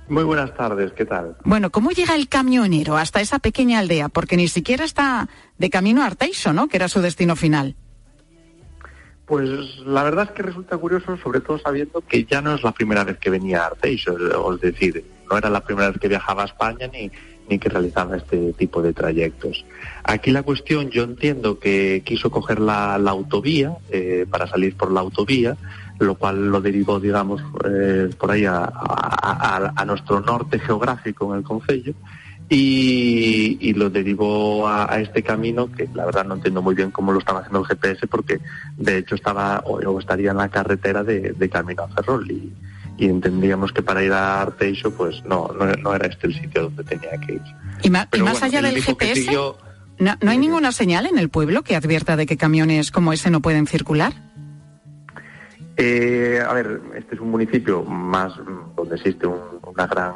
Muy 0.10 0.24
buenas 0.24 0.54
tardes, 0.54 0.92
¿qué 0.94 1.06
tal? 1.06 1.38
Bueno, 1.46 1.72
¿cómo 1.72 1.92
llega 1.92 2.16
el 2.16 2.28
camionero 2.28 2.98
hasta 2.98 3.22
esa 3.22 3.40
pequeña 3.40 3.80
aldea? 3.80 4.10
Porque 4.10 4.36
ni 4.36 4.48
siquiera 4.48 4.84
está 4.84 5.30
de 5.58 5.70
camino 5.70 6.04
a 6.04 6.08
Arteixo, 6.08 6.52
¿no? 6.54 6.68
Que 6.68 6.78
era 6.78 6.90
su 6.90 7.02
destino 7.02 7.36
final. 7.36 7.78
Pues 9.26 9.80
la 9.86 10.04
verdad 10.04 10.26
es 10.26 10.32
que 10.32 10.44
resulta 10.44 10.78
curioso, 10.78 11.16
sobre 11.18 11.40
todo 11.40 11.58
sabiendo 11.58 12.02
que 12.02 12.26
ya 12.26 12.42
no 12.42 12.56
es 12.56 12.64
la 12.64 12.74
primera 12.74 13.04
vez 13.04 13.18
que 13.18 13.30
venía 13.30 13.64
a 13.64 13.68
Arteixo, 13.68 14.16
es 14.54 14.62
decir, 14.62 15.06
no 15.30 15.38
era 15.38 15.50
la 15.50 15.64
primera 15.64 15.90
vez 15.90 16.00
que 16.00 16.10
viajaba 16.10 16.44
a 16.44 16.46
España 16.46 16.88
ni, 16.92 17.10
ni 17.50 17.60
que 17.60 17.70
realizaba 17.70 18.18
este 18.18 18.54
tipo 18.54 18.82
de 18.82 18.94
trayectos. 18.94 19.66
Aquí 20.04 20.32
la 20.32 20.44
cuestión, 20.44 20.90
yo 20.90 21.04
entiendo 21.04 21.60
que 21.60 22.02
quiso 22.06 22.30
coger 22.30 22.60
la, 22.60 22.96
autovía 22.96 23.78
eh, 23.90 24.26
para 24.30 24.48
salir 24.48 24.76
por 24.76 24.92
la 24.92 25.02
autovía, 25.02 25.58
lo 26.00 26.16
cual 26.16 26.50
lo 26.50 26.62
derivó, 26.62 27.00
digamos, 27.00 27.42
eh, 27.66 28.10
por 28.18 28.32
ahí 28.32 28.46
a, 28.46 28.66
a, 28.66 29.86
nuestro 29.86 30.22
norte 30.22 30.60
geográfico 30.60 31.32
en 31.32 31.40
el 31.40 31.44
Concello, 31.46 31.94
y, 32.50 33.74
lo 33.74 33.90
derivó 33.90 34.68
a, 34.68 35.00
este 35.00 35.24
camino 35.24 35.72
que 35.72 35.90
la 35.94 36.06
verdad 36.06 36.26
no 36.26 36.36
entiendo 36.36 36.62
muy 36.62 36.76
bien 36.76 36.92
cómo 36.92 37.12
lo 37.12 37.20
estaba 37.20 37.40
haciendo 37.40 37.60
el 37.62 37.66
GPS 37.66 38.08
porque 38.08 38.40
de 38.78 38.98
hecho 38.98 39.16
estaba 39.16 39.64
o, 39.66 40.00
estaría 40.00 40.32
en 40.32 40.38
la 40.38 40.50
carretera 40.50 41.04
de, 41.04 41.50
camino 41.50 41.84
a 41.84 41.88
Ferrol 41.90 42.30
y, 42.30 42.54
entendíamos 42.98 43.74
que 43.74 43.82
para 43.82 44.02
ir 44.02 44.14
a 44.14 44.44
Arteixo 44.44 44.92
pues 44.92 45.26
no, 45.26 45.50
no, 45.50 45.94
era 45.94 46.08
este 46.08 46.28
el 46.28 46.40
sitio 46.40 46.64
donde 46.64 46.84
tenía 46.86 47.18
que 47.18 47.34
ir. 47.34 47.42
Y, 47.82 47.90
más 47.90 48.44
allá 48.44 48.62
del 48.62 48.82
GPS, 48.82 49.30
¿no, 50.00 50.18
¿no 50.22 50.32
hay 50.32 50.38
ninguna 50.38 50.72
señal 50.72 51.08
en 51.08 51.18
el 51.18 51.28
pueblo 51.30 51.64
que 51.64 51.76
advierta 51.76 52.16
de 52.16 52.26
que 52.26 52.38
camiones 52.38 52.92
como 52.92 53.12
ese 53.12 53.30
no 53.30 53.42
pueden 53.42 53.68
circular? 53.68 54.14
Eh, 55.76 56.40
a 56.48 56.54
ver, 56.54 56.82
este 56.96 57.16
es 57.16 57.22
un 57.22 57.32
municipio 57.32 57.84
más 57.84 58.34
donde 58.76 58.96
existe 58.96 59.26
una 59.26 59.88
gran 59.88 60.14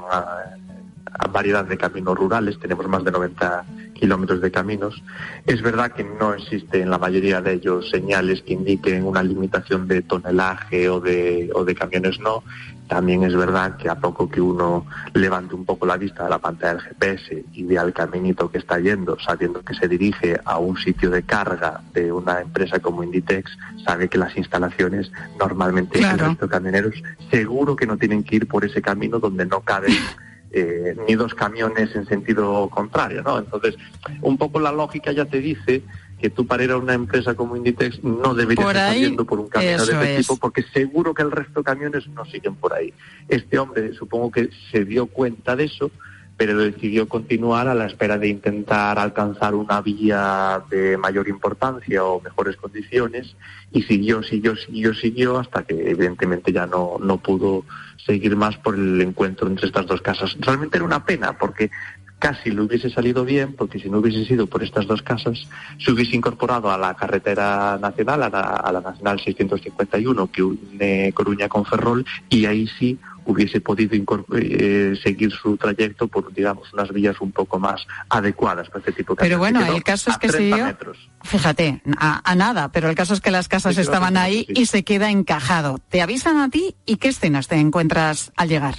variedad 1.32 1.66
de 1.66 1.78
caminos 1.78 2.18
rurales, 2.18 2.60
tenemos 2.60 2.88
más 2.88 3.04
de 3.04 3.12
90 3.12 3.66
kilómetros 3.94 4.42
de 4.42 4.52
caminos. 4.52 5.02
Es 5.46 5.62
verdad 5.62 5.92
que 5.92 6.04
no 6.04 6.34
existe 6.34 6.82
en 6.82 6.90
la 6.90 6.98
mayoría 6.98 7.42
de 7.42 7.54
ellos 7.54 7.90
señales 7.90 8.42
que 8.44 8.54
indiquen 8.54 9.06
una 9.06 9.24
limitación 9.24 9.88
de 9.88 10.02
tonelaje 10.02 10.90
o 10.90 11.00
de, 11.00 11.50
o 11.54 11.66
de 11.66 11.76
camiones 11.76 12.20
no. 12.20 12.44
También 12.88 13.24
es 13.24 13.36
verdad 13.36 13.76
que 13.76 13.90
a 13.90 13.96
poco 13.96 14.30
que 14.30 14.40
uno 14.40 14.86
levante 15.14 15.56
un 15.56 15.66
poco 15.66 15.86
la 15.86 15.98
vista 15.98 16.24
de 16.24 16.30
la 16.30 16.40
pantalla 16.40 16.76
del 16.76 16.84
GPS 16.84 17.44
y 17.52 17.64
vea 17.64 17.82
el 17.82 17.92
caminito 17.92 18.50
que 18.50 18.60
está 18.60 18.80
yendo, 18.80 19.20
sabiendo 19.20 19.62
que 19.62 19.74
se 19.74 19.90
dirige 19.90 20.40
a 20.46 20.58
un 20.58 20.78
sitio 20.78 21.10
de 21.10 21.24
carga 21.24 21.82
de 21.94 22.14
una 22.14 22.40
empresa 22.40 22.80
como 22.80 23.04
Inditex, 23.04 23.58
sabe 23.86 24.08
que 24.08 24.18
las 24.18 24.38
instalaciones 24.38 25.12
normalmente 25.38 26.00
claro. 26.00 26.38
los 26.40 26.50
camioneros 26.50 26.94
seguro 27.30 27.76
que 27.76 27.86
no 27.86 27.98
tienen 27.98 28.24
que 28.24 28.38
ir 28.38 28.48
por 28.48 28.64
ese 28.64 28.82
camino 28.82 29.20
donde 29.20 29.46
no 29.46 29.60
caben 29.62 29.94
eh, 30.52 30.96
ni 31.08 31.16
dos 31.16 31.34
camiones 31.34 31.96
en 31.96 32.06
sentido 32.06 32.70
contrario, 32.70 33.22
¿no? 33.22 33.38
Entonces, 33.38 33.76
un 34.22 34.38
poco 34.38 34.60
la 34.60 34.72
lógica 34.72 35.12
ya 35.12 35.26
te 35.26 35.40
dice 35.40 35.84
que 36.20 36.30
tú 36.30 36.48
para 36.48 36.64
ir 36.64 36.72
a 36.72 36.78
una 36.78 36.94
empresa 36.94 37.36
como 37.36 37.56
Inditex 37.56 38.04
no 38.04 38.34
deberías 38.34 38.68
estar 38.68 38.96
yendo 38.96 39.26
por 39.26 39.40
un 39.40 39.50
camino 39.50 39.86
de 39.86 39.94
este 39.94 40.18
tipo 40.18 40.38
porque 40.38 40.64
seguro 40.74 41.14
que 41.14 41.22
el 41.22 41.32
resto 41.32 41.60
de 41.60 41.64
camiones 41.64 42.08
no 42.08 42.26
siguen 42.26 42.56
por 42.56 42.74
ahí. 42.74 42.94
Este 43.28 43.60
hombre 43.60 43.94
supongo 43.94 44.32
que 44.32 44.50
se 44.72 44.84
dio 44.86 45.06
cuenta 45.08 45.56
de 45.56 45.66
eso, 45.66 45.92
pero 46.38 46.56
decidió 46.58 47.10
continuar 47.10 47.68
a 47.68 47.74
la 47.74 47.88
espera 47.88 48.20
de 48.20 48.28
intentar 48.28 49.00
alcanzar 49.00 49.56
una 49.56 49.82
vía 49.82 50.62
de 50.70 50.96
mayor 50.96 51.28
importancia 51.28 52.04
o 52.04 52.22
mejores 52.22 52.56
condiciones 52.58 53.36
y 53.72 53.82
siguió, 53.82 54.22
siguió, 54.22 54.56
siguió, 54.56 54.94
siguió 54.94 55.40
hasta 55.40 55.64
que 55.64 55.74
evidentemente 55.74 56.54
ya 56.54 56.68
no, 56.68 56.98
no 57.02 57.18
pudo 57.18 57.66
seguir 58.06 58.36
más 58.36 58.56
por 58.58 58.76
el 58.76 59.02
encuentro 59.02 59.48
entre 59.48 59.68
estas 59.68 59.88
dos 59.88 60.02
casas. 60.02 60.38
Realmente 60.40 60.78
era 60.78 60.86
una 60.86 61.04
pena 61.04 61.36
porque 61.38 61.72
casi 62.20 62.52
le 62.52 62.62
hubiese 62.62 62.90
salido 62.90 63.26
bien, 63.26 63.54
porque 63.54 63.80
si 63.80 63.90
no 63.90 64.00
hubiese 64.00 64.26
sido 64.26 64.48
por 64.48 64.64
estas 64.64 64.88
dos 64.88 65.02
casas, 65.02 65.48
se 65.80 65.92
hubiese 65.92 66.16
incorporado 66.16 66.72
a 66.72 66.78
la 66.78 66.96
carretera 66.96 67.78
nacional, 67.80 68.24
a 68.24 68.30
la, 68.30 68.42
a 68.42 68.72
la 68.72 68.82
Nacional 68.82 69.20
651, 69.20 70.32
que 70.32 70.44
une 70.44 71.12
Coruña 71.14 71.48
con 71.48 71.66
Ferrol, 71.66 72.06
y 72.30 72.46
ahí 72.46 72.68
sí 72.80 72.98
hubiese 73.28 73.62
podido 73.62 73.96
eh, 74.36 74.98
seguir 75.04 75.32
su 75.32 75.58
trayecto 75.58 76.08
por, 76.08 76.34
digamos, 76.34 76.74
unas 76.74 76.92
vías 76.92 77.20
un 77.20 77.32
poco 77.32 77.60
más 77.60 77.86
adecuadas 78.10 78.70
para 78.70 78.80
este 78.80 78.94
tipo 78.94 79.14
de 79.14 79.20
Pero 79.20 79.38
bueno, 79.38 79.64
el 79.66 79.84
caso 79.84 80.10
es 80.10 80.18
que 80.18 80.30
se 80.30 80.76
fíjate, 81.24 81.82
a, 81.98 82.36
nada, 82.36 82.72
pero 82.72 82.90
el 82.90 82.96
caso 82.96 83.14
es 83.14 83.22
que 83.22 83.32
las 83.32 83.48
casas 83.48 83.78
estaban 83.78 84.18
ahí 84.18 84.46
y 84.50 84.66
se 84.66 84.84
queda 84.84 85.12
encajado. 85.12 85.78
Te 85.90 86.02
avisan 86.02 86.38
a 86.38 86.50
ti 86.50 86.76
y 86.86 86.98
qué 86.98 87.10
escenas 87.10 87.48
te 87.48 87.56
encuentras 87.56 88.32
al 88.38 88.50
llegar. 88.50 88.76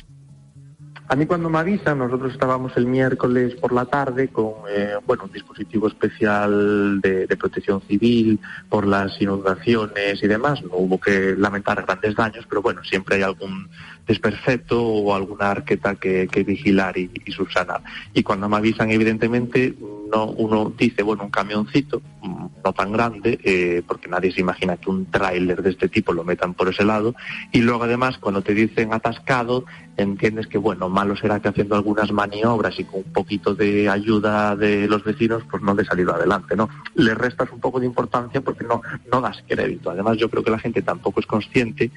A 1.11 1.16
mí 1.16 1.24
cuando 1.24 1.48
me 1.48 1.58
avisan, 1.58 1.98
nosotros 1.98 2.32
estábamos 2.32 2.76
el 2.76 2.87
miércoles 2.87 3.54
por 3.54 3.72
la 3.72 3.87
tarde 3.87 4.28
con 4.28 4.52
eh, 4.68 4.92
bueno, 5.06 5.24
un 5.24 5.32
dispositivo 5.32 5.88
especial 5.88 7.00
de, 7.00 7.26
protección 7.38 7.80
civil 7.80 8.38
por 8.68 8.87
las 8.87 9.18
inundaciones 9.18 10.22
y 10.22 10.26
demás. 10.26 10.62
No 10.62 10.76
hubo 10.76 11.00
que 11.00 11.34
lamentar 11.34 11.82
grandes 11.82 12.14
daños, 12.14 12.44
pero 12.46 12.61
bueno, 12.61 12.84
siempre 12.84 13.16
hay 13.16 13.22
algún 13.22 13.70
desperfecto 14.09 14.83
o 14.83 15.14
alguna 15.14 15.51
arqueta 15.51 15.94
que, 15.94 16.27
vigilar 16.47 16.97
y, 16.97 17.11
y, 17.27 17.31
subsanar. 17.31 17.83
Y 18.14 18.23
cuando 18.23 18.49
me 18.49 18.57
avisan, 18.57 18.90
evidentemente, 18.90 19.75
no 20.11 20.27
uno 20.27 20.73
dice, 20.77 21.03
bueno, 21.03 21.25
un 21.25 21.31
camioncito, 21.31 22.01
mm, 22.23 22.47
no 22.64 22.73
tan 22.73 22.92
grande, 22.92 23.38
eh, 23.44 23.83
porque 23.87 24.09
nadie 24.09 24.33
se 24.33 24.40
imagina 24.40 24.77
que 24.77 24.90
un 24.90 25.07
tráiler 25.07 25.62
de 25.62 25.71
este 25.71 25.88
tipo 25.88 26.12
lo 26.12 26.25
metan 26.25 26.55
por 26.55 26.68
ese 26.68 26.85
lado. 26.85 27.14
Y 27.53 27.61
luego 27.61 27.85
además, 27.85 28.18
cuando 28.18 28.42
te 28.42 28.55
dicen 28.55 28.92
atascado, 28.92 29.64
entiendes 29.97 30.47
que, 30.47 30.59
bueno, 30.59 30.88
malo 30.88 31.16
será 31.16 31.40
que 31.40 31.49
haciendo 31.49 31.75
algunas 31.75 32.11
maniobras 32.12 32.79
y 32.79 32.85
con 32.85 33.01
un 33.01 33.12
poquito 33.12 33.55
de 33.55 33.88
ayuda 33.88 34.57
de 34.57 34.88
los 34.88 35.05
vecinos, 35.05 35.42
pues 35.51 35.62
no 35.62 35.75
le 35.75 35.85
salido 35.85 36.14
adelante, 36.14 36.57
¿no? 36.57 36.68
Le 36.94 37.14
restas 37.14 37.51
un 37.53 37.61
poco 37.61 37.81
de 37.81 37.87
importancia 37.87 38.40
porque 38.40 38.64
no, 38.64 38.81
no 39.12 39.21
das 39.21 39.42
crédito. 39.47 39.90
Además, 39.90 40.16
yo 40.16 40.31
creo 40.31 40.42
que 40.42 40.51
la 40.51 40.59
gente 40.59 40.83
tampoco 40.83 41.21
es 41.21 41.27
consciente 41.27 41.90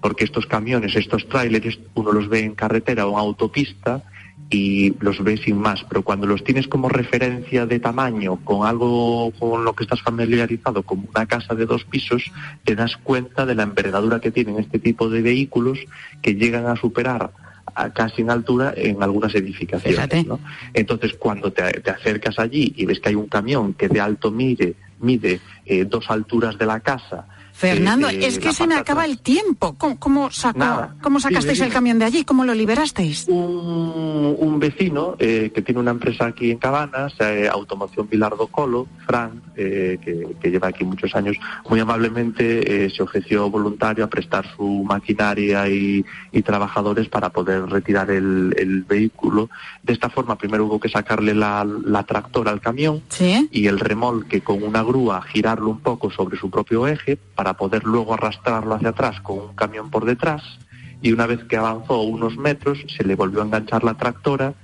porque 0.00 0.24
estos 0.24 0.46
camiones, 0.46 0.94
estos 0.94 1.26
tráileres, 1.28 1.55
uno 1.94 2.12
los 2.12 2.28
ve 2.28 2.40
en 2.40 2.54
carretera 2.54 3.06
o 3.06 3.12
en 3.12 3.18
autopista 3.18 4.02
y 4.48 4.94
los 5.00 5.22
ves 5.24 5.40
sin 5.40 5.58
más, 5.58 5.84
pero 5.88 6.02
cuando 6.02 6.26
los 6.26 6.44
tienes 6.44 6.68
como 6.68 6.88
referencia 6.88 7.66
de 7.66 7.80
tamaño, 7.80 8.36
con 8.44 8.66
algo 8.66 9.32
con 9.38 9.64
lo 9.64 9.74
que 9.74 9.84
estás 9.84 10.02
familiarizado, 10.02 10.82
como 10.82 11.08
una 11.08 11.26
casa 11.26 11.54
de 11.54 11.66
dos 11.66 11.84
pisos, 11.84 12.30
te 12.64 12.76
das 12.76 12.96
cuenta 12.96 13.44
de 13.44 13.54
la 13.54 13.64
envergadura 13.64 14.20
que 14.20 14.30
tienen 14.30 14.58
este 14.58 14.78
tipo 14.78 15.08
de 15.08 15.22
vehículos 15.22 15.80
que 16.22 16.34
llegan 16.34 16.66
a 16.66 16.76
superar 16.76 17.32
a 17.74 17.92
casi 17.92 18.22
en 18.22 18.30
altura 18.30 18.72
en 18.76 19.02
algunas 19.02 19.34
edificaciones. 19.34 20.26
¿no? 20.26 20.38
Entonces, 20.72 21.14
cuando 21.14 21.52
te, 21.52 21.62
acercas 21.90 22.38
allí 22.38 22.72
y 22.76 22.86
ves 22.86 23.00
que 23.00 23.10
hay 23.10 23.14
un 23.16 23.26
camión 23.26 23.74
que 23.74 23.88
de 23.88 24.00
alto 24.00 24.30
mide, 24.30 24.74
mide 25.00 25.40
eh, 25.64 25.84
dos 25.84 26.08
alturas 26.08 26.56
de 26.56 26.66
la 26.66 26.80
casa, 26.80 27.26
Fernando, 27.56 28.08
es 28.08 28.38
que 28.38 28.52
se 28.52 28.66
me 28.66 28.74
acaba 28.74 29.06
el 29.06 29.18
tiempo. 29.18 29.76
¿Cómo, 29.78 30.30
sacasteis 30.30 31.60
el 31.60 31.72
camión 31.72 31.98
de 31.98 32.04
allí? 32.04 32.22
¿Cómo 32.22 32.44
lo 32.44 32.52
liberasteis? 32.52 33.26
Un, 33.28 34.58
vecino 34.58 35.16
eh, 35.18 35.50
que 35.54 35.60
tiene 35.60 35.80
una 35.80 35.90
empresa 35.90 36.26
aquí 36.26 36.50
en 36.50 36.56
Cabanas, 36.56 37.14
eh, 37.20 37.46
Automoción 37.50 38.08
Bilardo 38.08 38.46
Colo, 38.46 38.86
Fran, 39.06 39.42
eh, 39.54 39.98
que, 40.02 40.50
lleva 40.50 40.68
aquí 40.68 40.84
muchos 40.84 41.14
años, 41.14 41.36
muy 41.68 41.78
amablemente 41.78 42.88
se 42.88 43.02
ofreció 43.02 43.50
voluntario 43.50 44.04
a 44.04 44.08
prestar 44.08 44.46
su 44.56 44.84
maquinaria 44.84 45.68
y, 45.68 46.04
trabajadores 46.42 47.08
para 47.08 47.30
poder 47.30 47.66
retirar 47.66 48.10
el, 48.10 48.84
vehículo. 48.88 49.50
De 49.82 49.92
esta 49.92 50.08
forma, 50.08 50.36
primero 50.36 50.66
hubo 50.66 50.78
que 50.78 50.88
sacarle 50.88 51.34
la, 51.34 51.64
la 51.64 52.04
tractora 52.04 52.50
al 52.50 52.60
camión 52.60 53.02
y 53.50 53.66
el 53.66 53.78
remolque 53.78 54.42
con 54.42 54.62
una 54.62 54.82
grúa 54.82 55.22
girarlo 55.22 55.70
un 55.70 55.80
poco 55.80 56.10
sobre 56.10 56.38
su 56.38 56.50
propio 56.50 56.86
eje 56.86 57.16
para 57.16 57.45
para 57.46 57.58
poder 57.58 57.84
luego 57.84 58.12
arrastrarlo 58.12 58.74
hacia 58.74 58.88
atrás 58.88 59.20
con 59.20 59.38
un 59.38 59.54
camión 59.54 59.88
por 59.88 60.04
detrás 60.04 60.42
y 61.00 61.12
una 61.12 61.28
vez 61.28 61.44
que 61.44 61.56
avanzó 61.56 62.00
unos 62.00 62.36
metros 62.36 62.76
se 62.88 63.04
le 63.04 63.14
volvió 63.14 63.40
a 63.40 63.44
enganchar 63.44 63.84
la 63.84 63.94
tractora 63.94 64.54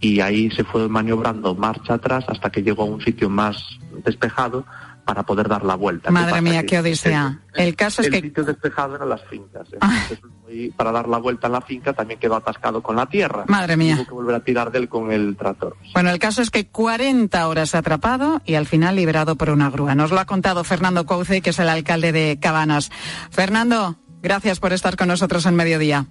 y 0.00 0.18
ahí 0.18 0.50
se 0.50 0.64
fue 0.64 0.88
maniobrando 0.88 1.54
marcha 1.54 1.94
atrás 1.94 2.24
hasta 2.26 2.50
que 2.50 2.64
llegó 2.64 2.82
a 2.82 2.86
un 2.86 3.00
sitio 3.00 3.30
más 3.30 3.56
despejado 4.04 4.66
para 5.04 5.22
poder 5.24 5.48
dar 5.48 5.64
la 5.64 5.74
vuelta. 5.74 6.08
¿Qué 6.08 6.12
Madre 6.12 6.40
mía, 6.40 6.64
qué 6.64 6.78
odisea. 6.78 7.40
El 7.54 7.74
caso 7.76 8.02
es 8.02 8.08
el 8.08 8.14
que 8.14 8.20
sitio 8.20 8.44
despejado 8.44 8.96
eran 8.96 9.08
las 9.08 9.22
fincas. 9.24 9.68
Entonces, 9.72 10.18
ahí, 10.48 10.70
para 10.70 10.92
dar 10.92 11.08
la 11.08 11.18
vuelta 11.18 11.48
en 11.48 11.52
la 11.54 11.60
finca 11.60 11.92
también 11.92 12.18
quedó 12.18 12.36
atascado 12.36 12.82
con 12.82 12.96
la 12.96 13.06
tierra. 13.06 13.44
Madre 13.48 13.76
mía. 13.76 13.96
Tuvo 13.96 14.06
que 14.06 14.14
volver 14.14 14.34
a 14.36 14.40
tirar 14.40 14.70
de 14.70 14.78
él 14.78 14.88
con 14.88 15.12
el 15.12 15.36
tractor. 15.36 15.76
Bueno, 15.94 16.10
el 16.10 16.18
caso 16.18 16.40
es 16.42 16.50
que 16.50 16.68
40 16.68 17.48
horas 17.48 17.74
atrapado 17.74 18.40
y 18.44 18.54
al 18.54 18.66
final 18.66 18.96
liberado 18.96 19.36
por 19.36 19.50
una 19.50 19.70
grúa. 19.70 19.94
Nos 19.94 20.10
lo 20.10 20.20
ha 20.20 20.24
contado 20.24 20.64
Fernando 20.64 21.04
Couce, 21.04 21.42
que 21.42 21.50
es 21.50 21.58
el 21.58 21.68
alcalde 21.68 22.12
de 22.12 22.38
Cabanas. 22.40 22.90
Fernando, 23.30 23.96
gracias 24.22 24.60
por 24.60 24.72
estar 24.72 24.96
con 24.96 25.08
nosotros 25.08 25.44
en 25.46 25.56
Mediodía. 25.56 26.06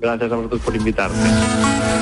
Gracias 0.00 0.30
a 0.30 0.36
vosotros 0.36 0.60
por 0.60 0.76
invitarme. 0.76 1.95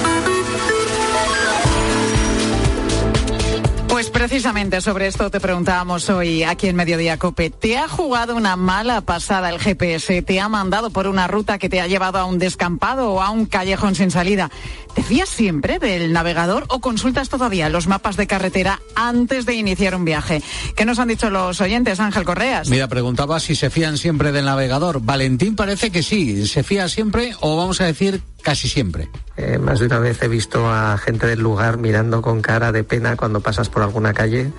Pues 3.94 4.11
precisamente 4.11 4.80
sobre 4.80 5.07
esto 5.07 5.30
te 5.30 5.38
preguntábamos 5.38 6.11
hoy 6.11 6.42
aquí 6.42 6.66
en 6.66 6.74
Mediodía 6.74 7.16
Cope. 7.16 7.50
¿Te 7.50 7.78
ha 7.78 7.87
jugado 7.87 8.35
una 8.35 8.57
mala 8.57 9.02
pasada 9.02 9.48
el 9.50 9.61
GPS? 9.61 10.20
¿Te 10.22 10.40
ha 10.40 10.48
mandado 10.48 10.90
por 10.90 11.07
una 11.07 11.28
ruta 11.28 11.59
que 11.59 11.68
te 11.68 11.80
ha 11.80 11.87
llevado 11.87 12.18
a 12.18 12.24
un 12.24 12.40
descampado 12.40 13.12
o 13.12 13.22
a 13.22 13.30
un 13.30 13.46
callejón 13.46 13.94
sin 13.94 14.11
salida? 14.11 14.50
¿Te 14.96 15.02
fías 15.04 15.28
siempre 15.28 15.78
del 15.78 16.12
navegador 16.12 16.64
o 16.70 16.80
consultas 16.80 17.28
todavía 17.28 17.68
los 17.68 17.87
mapas 17.87 18.16
de 18.16 18.26
carretera 18.26 18.80
antes 18.96 19.46
de 19.46 19.54
iniciar 19.54 19.94
un 19.94 20.04
viaje? 20.04 20.42
¿Qué 20.74 20.85
nos 20.85 20.98
han 20.98 21.07
dicho 21.07 21.30
los 21.30 21.61
oyentes, 21.61 22.00
Ángel 22.00 22.24
Correas? 22.24 22.68
Mira, 22.70 22.88
preguntaba 22.88 23.38
si 23.38 23.54
se 23.54 23.70
fían 23.70 23.96
siempre 23.96 24.33
del 24.33 24.46
navegador. 24.46 25.02
Valentín 25.02 25.54
parece 25.54 25.92
que 25.92 26.02
sí. 26.02 26.48
¿Se 26.48 26.64
fía 26.64 26.88
siempre 26.88 27.35
o 27.40 27.57
vamos 27.57 27.80
a 27.80 27.85
decir 27.85 28.22
casi 28.42 28.68
siempre? 28.68 29.09
Eh, 29.37 29.59
más 29.59 29.80
de 29.80 29.87
una 29.87 29.98
vez 29.98 30.22
he 30.22 30.28
visto 30.28 30.68
a 30.68 30.96
gente 30.98 31.26
del 31.26 31.40
lugar 31.40 31.78
mirando 31.78 32.22
con 32.22 32.40
cara 32.40 32.70
de 32.70 32.85
pena 32.85 33.16
cuando 33.16 33.40
pasas 33.40 33.68
por 33.68 33.83
alguna 33.85 34.12
calle 34.12 34.53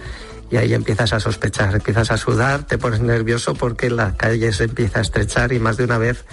y 0.52 0.58
ahí 0.58 0.74
empiezas 0.74 1.14
a 1.14 1.20
sospechar, 1.20 1.74
empiezas 1.74 2.12
a 2.12 2.18
sudar, 2.18 2.64
te 2.64 2.78
pones 2.78 3.02
nervioso 3.02 3.56
porque 3.56 3.90
la 3.90 4.16
calle 4.16 4.54
se 4.54 4.66
empieza 4.66 5.00
a 5.00 5.02
estrechar 5.02 5.52
y 5.54 5.60
más 5.60 5.78
de 5.78 5.86
una 5.86 5.98
vez 5.98 6.24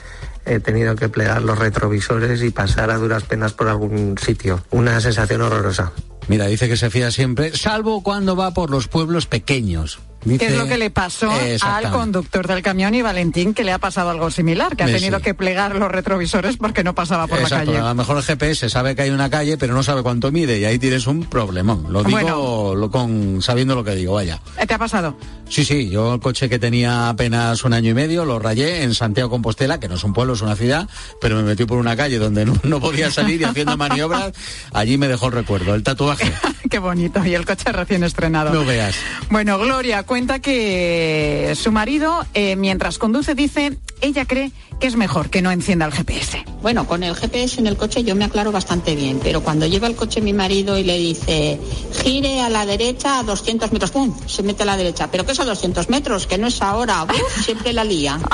he 0.44 0.61
tenido 0.61 0.96
que 0.96 1.09
plegar 1.09 1.42
los 1.42 1.59
retrovisores 1.59 2.42
y 2.42 2.50
pasar 2.50 2.90
a 2.90 2.98
duras 2.98 3.22
penas 3.24 3.52
por 3.52 3.68
algún 3.68 4.16
sitio. 4.18 4.62
Una 4.70 5.00
sensación 5.00 5.40
horrorosa. 5.40 5.92
Mira, 6.28 6.46
dice 6.46 6.68
que 6.68 6.76
se 6.76 6.90
fía 6.90 7.11
siempre, 7.11 7.57
salvo 7.57 8.02
cuando 8.02 8.37
va 8.37 8.52
por 8.52 8.70
los 8.70 8.88
pueblos 8.88 9.26
pequeños. 9.26 10.00
Dice- 10.24 10.38
¿Qué 10.46 10.52
es 10.52 10.58
lo 10.58 10.66
que 10.66 10.78
le 10.78 10.90
pasó 10.90 11.30
al 11.62 11.90
conductor 11.90 12.46
del 12.46 12.62
camión 12.62 12.94
y 12.94 13.02
Valentín 13.02 13.54
que 13.54 13.64
le 13.64 13.72
ha 13.72 13.78
pasado 13.78 14.11
algo 14.11 14.30
similar? 14.30 14.76
Que 14.76 14.85
ha 14.85 14.88
Eh, 14.88 14.92
tenido 14.92 15.18
sí. 15.18 15.24
que 15.24 15.35
plegar 15.35 15.74
los 15.74 15.90
retrovisores 15.90 16.56
porque 16.56 16.85
no 16.85 16.94
pasaba 16.94 17.26
por 17.26 17.40
Exacto, 17.40 17.72
la 17.72 17.78
a 17.78 17.80
calle. 17.82 17.88
lo 17.88 17.94
mejor 17.96 18.16
el 18.18 18.22
GPS 18.22 18.68
sabe 18.70 18.94
que 18.94 19.02
hay 19.02 19.11
una 19.11 19.28
calle, 19.30 19.56
pero 19.58 19.74
no 19.74 19.82
sabe 19.82 20.02
cuánto 20.02 20.30
mide 20.30 20.58
y 20.58 20.64
ahí 20.64 20.78
tienes 20.78 21.06
un 21.06 21.24
problemón. 21.24 21.87
Lo 21.92 22.04
digo 22.04 22.18
Bueno. 22.20 22.74
lo 22.76 22.90
con, 22.90 23.42
sabiendo 23.42 23.74
lo 23.74 23.82
que 23.85 23.94
digo, 23.94 24.14
vaya. 24.14 24.40
¿Te 24.66 24.74
ha 24.74 24.78
pasado? 24.78 25.16
Sí, 25.48 25.64
sí, 25.64 25.90
yo 25.90 26.14
el 26.14 26.20
coche 26.20 26.48
que 26.48 26.58
tenía 26.58 27.08
apenas 27.11 27.64
un 27.64 27.72
año 27.74 27.90
y 27.90 27.94
medio 27.94 28.24
lo 28.24 28.38
rayé 28.38 28.82
en 28.85 28.94
Santiago 28.94 29.28
Compostela, 29.28 29.78
que 29.80 29.88
no 29.88 29.96
es 29.96 30.04
un 30.04 30.12
pueblo, 30.14 30.32
es 30.35 30.40
una 30.40 30.56
ciudad, 30.56 30.88
pero 31.20 31.37
me 31.37 31.42
metí 31.42 31.64
por 31.66 31.78
una 31.78 31.96
calle 31.96 32.18
donde 32.18 32.44
no, 32.46 32.54
no 32.62 32.80
podía 32.80 33.11
salir 33.11 33.40
y 33.40 33.44
haciendo 33.44 33.76
maniobras, 33.76 34.32
allí 34.72 34.96
me 34.98 35.08
dejó 35.08 35.26
el 35.26 35.32
recuerdo, 35.32 35.74
el 35.74 35.82
tatuaje. 35.82 36.32
Qué 36.70 36.78
bonito. 36.78 37.22
Y 37.26 37.35
el 37.35 37.44
coche 37.44 37.70
recién 37.70 38.02
estrenado. 38.02 38.50
No 38.50 38.64
veas. 38.64 38.94
Bueno, 39.28 39.58
Gloria 39.58 40.04
cuenta 40.12 40.40
que 40.40 41.55
su 41.57 41.72
marido, 41.72 42.27
eh, 42.35 42.55
mientras 42.55 42.98
conduce, 42.98 43.35
dice, 43.35 43.79
ella 44.03 44.27
cree 44.27 44.53
que 44.82 44.88
es 44.88 44.96
mejor 44.96 45.30
que 45.30 45.42
no 45.42 45.52
encienda 45.52 45.86
el 45.86 45.92
GPS. 45.92 46.44
Bueno, 46.60 46.88
con 46.88 47.04
el 47.04 47.14
GPS 47.14 47.60
en 47.60 47.68
el 47.68 47.76
coche 47.76 48.02
yo 48.02 48.16
me 48.16 48.24
aclaro 48.24 48.50
bastante 48.50 48.96
bien, 48.96 49.20
pero 49.22 49.40
cuando 49.40 49.64
lleva 49.66 49.86
el 49.86 49.94
coche 49.94 50.20
mi 50.20 50.32
marido 50.32 50.76
y 50.76 50.82
le 50.82 50.98
dice, 50.98 51.60
gire 52.02 52.40
a 52.40 52.48
la 52.48 52.66
derecha 52.66 53.20
a 53.20 53.22
200 53.22 53.70
metros, 53.72 53.92
¡pum! 53.92 54.12
Se 54.26 54.42
mete 54.42 54.64
a 54.64 54.66
la 54.66 54.76
derecha. 54.76 55.08
¿Pero 55.12 55.24
qué 55.24 55.32
es 55.32 55.38
a 55.40 55.44
200 55.44 55.88
metros? 55.88 56.26
Que 56.26 56.36
no 56.36 56.48
es 56.48 56.60
ahora. 56.62 57.04
¡Uf! 57.04 57.44
siempre 57.44 57.72
la 57.72 57.84
lía. 57.84 58.18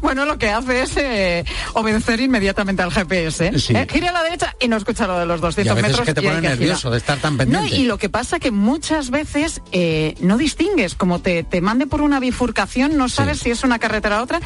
Bueno, 0.00 0.24
lo 0.24 0.38
que 0.38 0.48
hace 0.50 0.82
es 0.82 0.96
eh, 0.96 1.44
obedecer 1.74 2.20
inmediatamente 2.20 2.82
al 2.82 2.90
GPS. 2.90 3.58
Sí. 3.58 3.74
Eh, 3.76 3.86
gire 3.90 4.08
a 4.08 4.12
la 4.12 4.22
derecha 4.22 4.54
y 4.60 4.68
no 4.68 4.76
escucha 4.76 5.06
lo 5.06 5.18
de 5.18 5.26
los 5.26 5.40
200 5.40 5.66
Y 5.66 5.68
a 5.70 5.74
veces 5.74 5.90
metros. 5.90 6.06
que 6.06 6.14
te 6.14 6.22
pone 6.22 6.40
nervioso 6.40 6.90
de 6.90 6.98
estar 6.98 7.18
tan 7.18 7.34
No, 7.34 7.38
pendiente. 7.38 7.76
y 7.76 7.84
lo 7.84 7.98
que 7.98 8.08
pasa 8.08 8.38
que 8.40 8.50
muchas 8.50 9.10
veces 9.10 9.60
eh, 9.72 10.14
no 10.20 10.38
distingues, 10.38 10.94
como 10.94 11.20
te, 11.20 11.44
te 11.44 11.60
mande 11.60 11.86
por 11.86 12.00
una 12.02 12.20
bifurcación, 12.20 12.96
no 12.96 13.08
sabes 13.08 13.40
si 13.40 13.50
es 13.50 13.64
una 13.64 13.78
carretera 13.78 14.20
o 14.20 14.24
otra. 14.24 14.40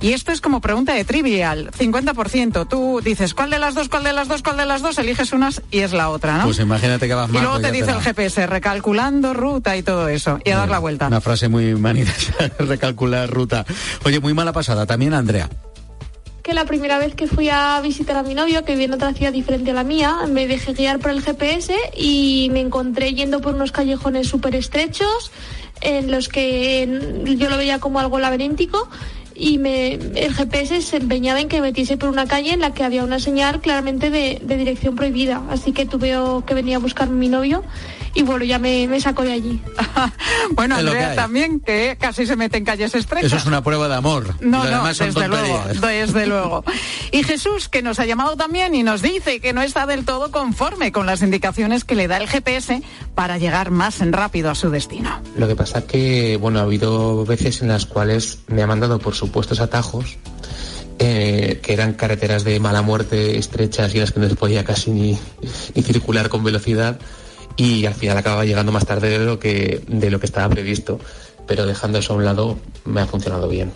Y 0.00 0.12
esto 0.12 0.32
es 0.32 0.40
como 0.40 0.51
pregunta 0.60 0.92
de 0.94 1.04
trivial, 1.04 1.70
50%. 1.70 2.68
Tú 2.68 3.00
dices, 3.02 3.34
¿cuál 3.34 3.50
de 3.50 3.58
las 3.58 3.74
dos, 3.74 3.88
cuál 3.88 4.04
de 4.04 4.12
las 4.12 4.28
dos, 4.28 4.42
cuál 4.42 4.56
de 4.56 4.66
las 4.66 4.82
dos? 4.82 4.98
Eliges 4.98 5.32
unas 5.32 5.62
y 5.70 5.80
es 5.80 5.92
la 5.92 6.10
otra, 6.10 6.38
¿no? 6.38 6.44
Pues 6.44 6.58
imagínate 6.58 7.08
que 7.08 7.14
vas 7.14 7.28
y 7.28 7.32
mal. 7.32 7.42
luego 7.42 7.60
pues 7.60 7.72
te 7.72 7.78
dice 7.78 7.90
el 7.90 8.00
GPS, 8.00 8.46
recalculando 8.46 9.34
ruta 9.34 9.76
y 9.76 9.82
todo 9.82 10.08
eso, 10.08 10.38
y 10.44 10.50
a 10.50 10.58
dar 10.58 10.68
la 10.70 10.78
vuelta. 10.78 11.06
Una 11.06 11.20
frase 11.20 11.48
muy 11.48 11.74
manida, 11.74 12.12
recalcular 12.58 13.30
ruta. 13.30 13.64
Oye, 14.04 14.20
muy 14.20 14.34
mala 14.34 14.52
pasada, 14.52 14.86
también 14.86 15.14
Andrea. 15.14 15.48
que 16.42 16.54
la 16.54 16.64
primera 16.64 16.98
vez 16.98 17.14
que 17.14 17.28
fui 17.28 17.48
a 17.48 17.80
visitar 17.80 18.16
a 18.16 18.22
mi 18.22 18.34
novio, 18.34 18.64
que 18.64 18.72
vive 18.72 18.84
en 18.84 18.92
otra 18.94 19.12
ciudad 19.14 19.32
diferente 19.32 19.70
a 19.70 19.74
la 19.74 19.84
mía, 19.84 20.16
me 20.28 20.46
dejé 20.48 20.72
guiar 20.72 20.98
por 20.98 21.10
el 21.12 21.22
GPS 21.22 21.74
y 21.96 22.48
me 22.52 22.60
encontré 22.60 23.14
yendo 23.14 23.40
por 23.40 23.54
unos 23.54 23.70
callejones 23.70 24.28
súper 24.28 24.56
estrechos 24.56 25.30
en 25.80 26.10
los 26.10 26.28
que 26.28 27.24
yo 27.36 27.48
lo 27.48 27.56
veía 27.56 27.80
como 27.80 27.98
algo 28.00 28.18
laberíntico 28.18 28.88
y 29.42 29.58
me, 29.58 29.94
el 29.94 30.32
GPS 30.32 30.80
se 30.82 30.98
empeñaba 30.98 31.40
en 31.40 31.48
que 31.48 31.60
metiese 31.60 31.96
por 31.96 32.08
una 32.08 32.26
calle 32.26 32.52
en 32.52 32.60
la 32.60 32.72
que 32.72 32.84
había 32.84 33.02
una 33.02 33.18
señal 33.18 33.60
claramente 33.60 34.08
de, 34.08 34.40
de 34.40 34.56
dirección 34.56 34.94
prohibida. 34.94 35.42
Así 35.50 35.72
que 35.72 35.84
tuve 35.84 36.14
que 36.46 36.54
venía 36.54 36.76
a 36.76 36.78
buscar 36.78 37.10
mi 37.10 37.28
novio 37.28 37.64
y 38.14 38.22
bueno, 38.22 38.44
ya 38.44 38.58
me, 38.58 38.86
me 38.88 39.00
sacó 39.00 39.22
de 39.22 39.32
allí. 39.32 39.60
Bueno, 40.54 40.76
Es 40.76 40.84
lo 40.84 40.92
que 40.92 40.98
Andrea 40.98 41.14
también, 41.14 41.60
que 41.60 41.96
casi 41.98 42.26
se 42.26 42.36
mete 42.36 42.58
en 42.58 42.64
calles 42.64 42.94
estrechas. 42.94 43.26
Eso 43.26 43.36
es 43.36 43.46
una 43.46 43.62
prueba 43.62 43.88
de 43.88 43.94
amor. 43.94 44.34
No, 44.40 44.64
no, 44.64 44.86
desde 44.86 45.28
luego, 45.28 45.62
desde 45.80 46.26
luego. 46.26 46.64
Y 47.12 47.22
Jesús, 47.24 47.68
que 47.68 47.82
nos 47.82 47.98
ha 47.98 48.06
llamado 48.06 48.36
también 48.36 48.74
y 48.74 48.82
nos 48.82 49.02
dice 49.02 49.40
que 49.40 49.52
no 49.52 49.62
está 49.62 49.86
del 49.86 50.04
todo 50.04 50.30
conforme 50.30 50.92
con 50.92 51.06
las 51.06 51.22
indicaciones 51.22 51.84
que 51.84 51.94
le 51.94 52.08
da 52.08 52.16
el 52.16 52.28
GPS 52.28 52.82
para 53.14 53.38
llegar 53.38 53.70
más 53.70 53.98
rápido 54.10 54.50
a 54.50 54.54
su 54.54 54.70
destino. 54.70 55.20
Lo 55.36 55.46
que 55.46 55.56
pasa 55.56 55.86
que, 55.86 56.36
bueno, 56.40 56.58
ha 56.58 56.62
habido 56.62 57.24
veces 57.24 57.62
en 57.62 57.68
las 57.68 57.86
cuales 57.86 58.40
me 58.48 58.62
ha 58.62 58.66
mandado 58.66 58.98
por 58.98 59.14
supuestos 59.14 59.60
atajos, 59.60 60.16
eh, 60.98 61.60
que 61.62 61.72
eran 61.72 61.94
carreteras 61.94 62.44
de 62.44 62.58
mala 62.60 62.82
muerte 62.82 63.38
estrechas 63.38 63.94
y 63.94 63.98
las 63.98 64.12
que 64.12 64.20
no 64.20 64.28
se 64.28 64.36
podía 64.36 64.64
casi 64.64 64.90
ni, 64.90 65.18
ni 65.74 65.82
circular 65.82 66.28
con 66.28 66.44
velocidad 66.44 66.98
y 67.56 67.86
al 67.86 67.94
final 67.94 68.16
acababa 68.16 68.44
llegando 68.44 68.72
más 68.72 68.86
tarde 68.86 69.18
de 69.18 69.24
lo 69.24 69.38
que, 69.38 69.82
de 69.86 70.10
lo 70.10 70.20
que 70.20 70.26
estaba 70.26 70.48
previsto. 70.48 70.98
Pero 71.46 71.66
dejando 71.66 71.98
eso 71.98 72.12
a 72.12 72.16
un 72.16 72.24
lado, 72.24 72.58
me 72.84 73.00
ha 73.00 73.06
funcionado 73.06 73.48
bien. 73.48 73.72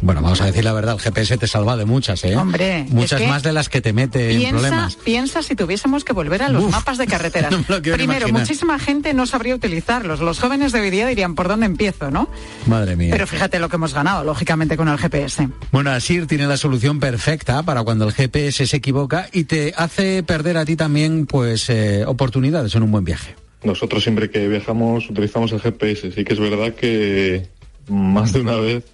Bueno, 0.00 0.20
vamos 0.20 0.40
a 0.42 0.46
decir 0.46 0.64
la 0.64 0.72
verdad, 0.74 0.94
el 0.94 1.00
GPS 1.00 1.38
te 1.38 1.46
salva 1.46 1.76
de 1.78 1.86
muchas, 1.86 2.22
¿eh? 2.24 2.36
Hombre, 2.36 2.84
Muchas 2.90 3.20
es 3.20 3.26
que 3.26 3.30
más 3.32 3.42
de 3.42 3.52
las 3.54 3.68
que 3.70 3.80
te 3.80 3.92
mete 3.94 4.32
en 4.32 4.38
Piensa, 4.38 4.52
problemas. 4.58 4.96
piensa 4.96 5.42
si 5.42 5.54
tuviésemos 5.54 6.04
que 6.04 6.12
volver 6.12 6.42
a 6.42 6.50
los 6.50 6.64
Uf, 6.64 6.72
mapas 6.72 6.98
de 6.98 7.06
carreteras. 7.06 7.50
no 7.52 7.58
me 7.58 7.64
lo 7.68 7.80
quiero 7.82 7.96
Primero, 7.96 8.20
imaginar. 8.28 8.40
muchísima 8.42 8.78
gente 8.78 9.14
no 9.14 9.26
sabría 9.26 9.54
utilizarlos. 9.54 10.20
Los 10.20 10.40
jóvenes 10.40 10.72
de 10.72 10.80
hoy 10.80 10.90
día 10.90 11.06
dirían, 11.06 11.34
¿por 11.34 11.48
dónde 11.48 11.66
empiezo, 11.66 12.10
no? 12.10 12.28
Madre 12.66 12.96
mía. 12.96 13.08
Pero 13.12 13.26
fíjate 13.26 13.58
lo 13.58 13.68
que 13.70 13.76
hemos 13.76 13.94
ganado, 13.94 14.24
lógicamente, 14.24 14.76
con 14.76 14.88
el 14.88 14.98
GPS. 14.98 15.48
Bueno, 15.72 15.90
Asir 15.90 16.26
tiene 16.26 16.46
la 16.46 16.58
solución 16.58 17.00
perfecta 17.00 17.62
para 17.62 17.82
cuando 17.82 18.04
el 18.06 18.12
GPS 18.12 18.66
se 18.66 18.76
equivoca 18.76 19.28
y 19.32 19.44
te 19.44 19.72
hace 19.76 20.22
perder 20.22 20.58
a 20.58 20.64
ti 20.66 20.76
también, 20.76 21.24
pues, 21.26 21.70
eh, 21.70 22.04
oportunidades 22.06 22.74
en 22.74 22.82
un 22.82 22.92
buen 22.92 23.04
viaje. 23.04 23.34
Nosotros 23.62 24.02
siempre 24.02 24.28
que 24.28 24.46
viajamos 24.48 25.08
utilizamos 25.08 25.50
el 25.52 25.60
GPS. 25.60 26.12
Sí 26.12 26.24
que 26.24 26.34
es 26.34 26.40
verdad 26.40 26.74
que 26.74 27.48
más 27.88 28.32
de 28.34 28.40
una 28.42 28.56
vez 28.56 28.84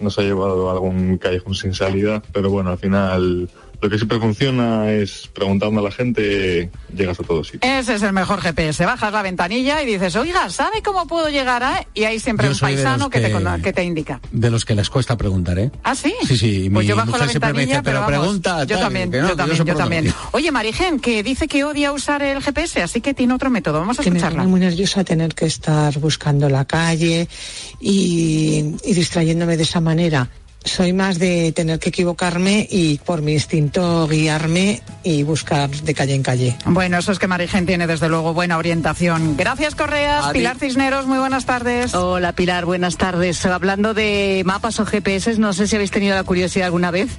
nos 0.00 0.18
ha 0.18 0.22
llevado 0.22 0.68
a 0.68 0.72
algún 0.72 1.18
callejón 1.18 1.54
sin 1.54 1.74
salida, 1.74 2.22
pero 2.32 2.50
bueno, 2.50 2.70
al 2.70 2.78
final 2.78 3.48
lo 3.80 3.90
que 3.90 3.96
siempre 3.96 4.18
funciona 4.18 4.90
es 4.90 5.28
preguntando 5.32 5.80
a 5.80 5.84
la 5.84 5.90
gente, 5.90 6.70
llegas 6.94 7.20
a 7.20 7.22
todos 7.22 7.48
sitios. 7.48 7.72
Ese 7.72 7.94
es 7.94 8.02
el 8.02 8.12
mejor 8.12 8.40
GPS. 8.40 8.84
Bajas 8.86 9.12
la 9.12 9.22
ventanilla 9.22 9.82
y 9.82 9.86
dices, 9.86 10.16
oiga, 10.16 10.48
¿sabe 10.50 10.82
cómo 10.82 11.06
puedo 11.06 11.28
llegar 11.28 11.62
a...? 11.62 11.86
Y 11.94 12.04
hay 12.04 12.18
siempre 12.18 12.46
Yo 12.46 12.52
un 12.52 12.58
paisano 12.58 13.10
que... 13.10 13.20
te, 13.20 13.72
que- 13.72 13.84
indica. 13.84 14.20
De 14.32 14.50
los 14.50 14.64
que 14.64 14.74
les 14.74 14.88
cuesta 14.90 15.16
preguntar, 15.16 15.58
¿eh? 15.58 15.70
¿Ah, 15.84 15.94
sí? 15.94 16.14
Sí, 16.26 16.36
sí, 16.36 16.70
Pues 16.72 16.84
mi 16.84 16.88
yo 16.88 16.96
bajo 16.96 17.12
la 17.12 17.24
mujer 17.24 17.40
ventanilla, 17.40 17.66
dice, 17.66 17.82
pero, 17.82 18.00
vamos, 18.00 18.18
pregunta. 18.18 18.64
Yo 18.64 18.76
tal", 18.76 18.84
también, 18.84 19.10
no, 19.10 19.28
yo 19.28 19.36
también, 19.36 19.64
yo 19.64 19.74
también. 19.76 20.14
Oye, 20.32 20.50
Marigen, 20.50 20.98
que 20.98 21.22
dice 21.22 21.46
que 21.46 21.64
odia 21.64 21.92
usar 21.92 22.22
el 22.22 22.42
GPS, 22.42 22.82
así 22.82 23.00
que 23.00 23.14
tiene 23.14 23.34
otro 23.34 23.50
método. 23.50 23.78
Vamos 23.80 24.00
a 24.00 24.02
que 24.02 24.10
me 24.10 24.16
escucharla. 24.16 24.38
pone 24.38 24.50
muy 24.50 24.60
nerviosa 24.60 25.04
tener 25.04 25.34
que 25.34 25.46
estar 25.46 25.98
buscando 25.98 26.48
la 26.48 26.64
calle 26.64 27.28
y, 27.80 28.74
y 28.84 28.94
distrayéndome 28.94 29.56
de 29.56 29.62
esa 29.62 29.80
manera. 29.80 30.28
Soy 30.66 30.92
más 30.92 31.20
de 31.20 31.52
tener 31.52 31.78
que 31.78 31.90
equivocarme 31.90 32.66
y 32.68 32.98
por 32.98 33.22
mi 33.22 33.34
instinto 33.34 34.06
guiarme 34.08 34.82
y 35.04 35.22
buscar 35.22 35.70
de 35.70 35.94
calle 35.94 36.14
en 36.14 36.24
calle. 36.24 36.56
Bueno, 36.66 36.98
eso 36.98 37.12
es 37.12 37.20
que 37.20 37.28
Marigen 37.28 37.66
tiene 37.66 37.86
desde 37.86 38.08
luego 38.08 38.34
buena 38.34 38.58
orientación. 38.58 39.36
Gracias, 39.36 39.76
Correas. 39.76 40.26
Pilar 40.32 40.58
Cisneros, 40.58 41.06
muy 41.06 41.18
buenas 41.18 41.46
tardes. 41.46 41.94
Hola, 41.94 42.32
Pilar, 42.32 42.64
buenas 42.64 42.96
tardes. 42.96 43.46
Hablando 43.46 43.94
de 43.94 44.42
mapas 44.44 44.80
o 44.80 44.84
GPS, 44.84 45.38
no 45.38 45.52
sé 45.52 45.68
si 45.68 45.76
habéis 45.76 45.92
tenido 45.92 46.16
la 46.16 46.24
curiosidad 46.24 46.66
alguna 46.66 46.90
vez 46.90 47.10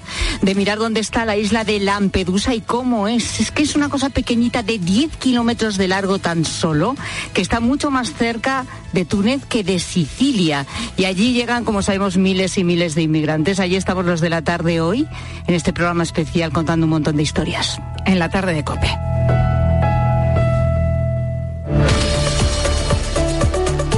de 0.41 0.53
mirar 0.53 0.77
dónde 0.77 0.99
está 0.99 1.23
la 1.23 1.37
isla 1.37 1.63
de 1.63 1.79
Lampedusa 1.79 2.53
y 2.53 2.59
cómo 2.59 3.07
es. 3.07 3.39
Es 3.39 3.51
que 3.51 3.63
es 3.63 3.77
una 3.77 3.87
cosa 3.87 4.09
pequeñita 4.09 4.61
de 4.61 4.77
10 4.77 5.15
kilómetros 5.15 5.77
de 5.77 5.87
largo 5.87 6.19
tan 6.19 6.43
solo, 6.43 6.97
que 7.33 7.41
está 7.41 7.61
mucho 7.61 7.91
más 7.91 8.13
cerca 8.13 8.65
de 8.91 9.05
Túnez 9.05 9.45
que 9.45 9.63
de 9.63 9.79
Sicilia. 9.79 10.65
Y 10.97 11.05
allí 11.05 11.31
llegan, 11.31 11.63
como 11.63 11.81
sabemos, 11.81 12.17
miles 12.17 12.57
y 12.57 12.65
miles 12.65 12.93
de 12.93 13.03
inmigrantes. 13.03 13.36
Allí 13.37 13.75
estamos 13.75 14.03
los 14.03 14.19
de 14.19 14.31
la 14.31 14.41
tarde 14.41 14.81
hoy, 14.81 15.07
en 15.45 15.53
este 15.53 15.71
programa 15.71 16.01
especial, 16.01 16.51
contando 16.51 16.87
un 16.87 16.89
montón 16.89 17.17
de 17.17 17.23
historias. 17.23 17.79
En 18.05 18.17
la 18.17 18.29
tarde 18.29 18.53
de 18.53 18.63
Cope. 18.63 18.87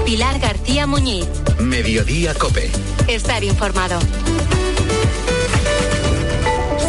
Pilar 0.05 0.39
García 0.39 0.85
Muñiz. 0.87 1.25
Mediodía 1.57 2.33
Cope. 2.33 2.69
Estar 3.07 3.43
informado. 3.45 3.99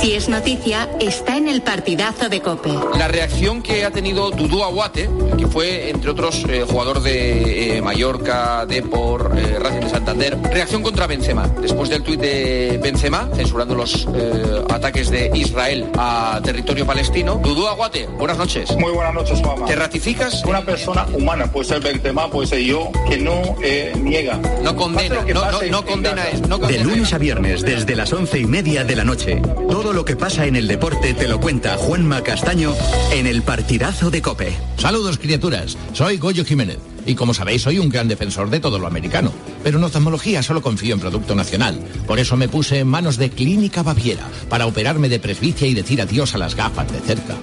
Si 0.00 0.14
es 0.14 0.30
noticia, 0.30 0.88
está 0.98 1.36
en 1.36 1.46
el 1.46 1.60
partidazo 1.60 2.30
de 2.30 2.40
Cope. 2.40 2.70
La 2.96 3.06
reacción 3.06 3.62
que 3.62 3.84
ha 3.84 3.90
tenido 3.90 4.30
Dudu 4.30 4.62
Aguate, 4.62 5.10
que 5.36 5.46
fue, 5.46 5.90
entre 5.90 6.10
otros, 6.10 6.42
eh, 6.48 6.64
jugador 6.66 7.02
de 7.02 7.76
eh, 7.76 7.82
Mallorca, 7.82 8.64
Depor, 8.64 9.32
eh, 9.36 9.58
Racing 9.58 9.80
de 9.80 9.90
Santander, 9.90 10.38
reacción 10.50 10.82
contra 10.82 11.06
Benzema. 11.06 11.48
Después 11.48 11.90
del 11.90 12.02
tuit 12.02 12.18
de 12.18 12.80
Benzema, 12.82 13.28
censurando 13.34 13.74
los 13.74 14.08
eh, 14.14 14.64
ataques 14.70 15.10
de 15.10 15.30
Israel 15.34 15.90
a 15.98 16.40
territorio 16.42 16.86
palestino. 16.86 17.38
Dudu 17.42 17.66
Aguate, 17.66 18.06
buenas 18.06 18.38
noches. 18.38 18.74
Muy 18.76 18.92
buenas 18.92 19.12
noches, 19.12 19.38
Juanma. 19.42 19.66
¿Te 19.66 19.76
ratificas? 19.76 20.42
Una 20.46 20.62
persona 20.62 21.06
humana, 21.12 21.52
puede 21.52 21.68
ser 21.68 21.80
Benzema, 21.80 22.30
puede 22.30 22.46
ser 22.46 22.60
yo, 22.60 22.90
que 23.06 23.18
no 23.18 23.56
eh, 23.62 23.92
niega. 24.02 24.38
No 24.62 24.74
condena, 24.74 25.16
no, 25.26 25.34
no, 25.34 25.40
pase, 25.42 25.70
no 25.70 25.84
condena 25.84 26.24
no 26.48 26.56
De 26.56 26.78
lunes 26.78 27.12
a 27.12 27.18
viernes, 27.18 27.60
desde 27.60 27.94
las 27.94 28.10
once 28.14 28.38
y 28.38 28.46
media 28.46 28.82
de 28.82 28.96
la 28.96 29.04
noche. 29.04 29.42
Todo 29.68 29.89
lo 29.92 30.04
que 30.04 30.16
pasa 30.16 30.46
en 30.46 30.56
el 30.56 30.68
deporte 30.68 31.14
te 31.14 31.26
lo 31.26 31.40
cuenta 31.40 31.76
Juanma 31.76 32.22
Castaño 32.22 32.74
en 33.12 33.26
el 33.26 33.42
partidazo 33.42 34.10
de 34.10 34.22
Cope. 34.22 34.56
Saludos 34.76 35.18
criaturas, 35.18 35.76
soy 35.92 36.18
Goyo 36.18 36.44
Jiménez 36.44 36.78
y 37.06 37.14
como 37.14 37.34
sabéis 37.34 37.62
soy 37.62 37.78
un 37.78 37.88
gran 37.88 38.08
defensor 38.08 38.50
de 38.50 38.60
todo 38.60 38.78
lo 38.78 38.86
americano, 38.86 39.32
pero 39.62 39.78
en 39.78 39.84
oftalmología 39.84 40.42
solo 40.42 40.62
confío 40.62 40.94
en 40.94 41.00
producto 41.00 41.34
nacional. 41.34 41.80
Por 42.06 42.18
eso 42.18 42.36
me 42.36 42.48
puse 42.48 42.80
en 42.80 42.88
manos 42.88 43.16
de 43.16 43.30
Clínica 43.30 43.82
Baviera 43.82 44.28
para 44.48 44.66
operarme 44.66 45.08
de 45.08 45.18
presbicia 45.18 45.66
y 45.66 45.74
decir 45.74 46.00
adiós 46.00 46.34
a 46.34 46.38
las 46.38 46.54
gafas 46.54 46.92
de 46.92 47.00
cerca. 47.00 47.36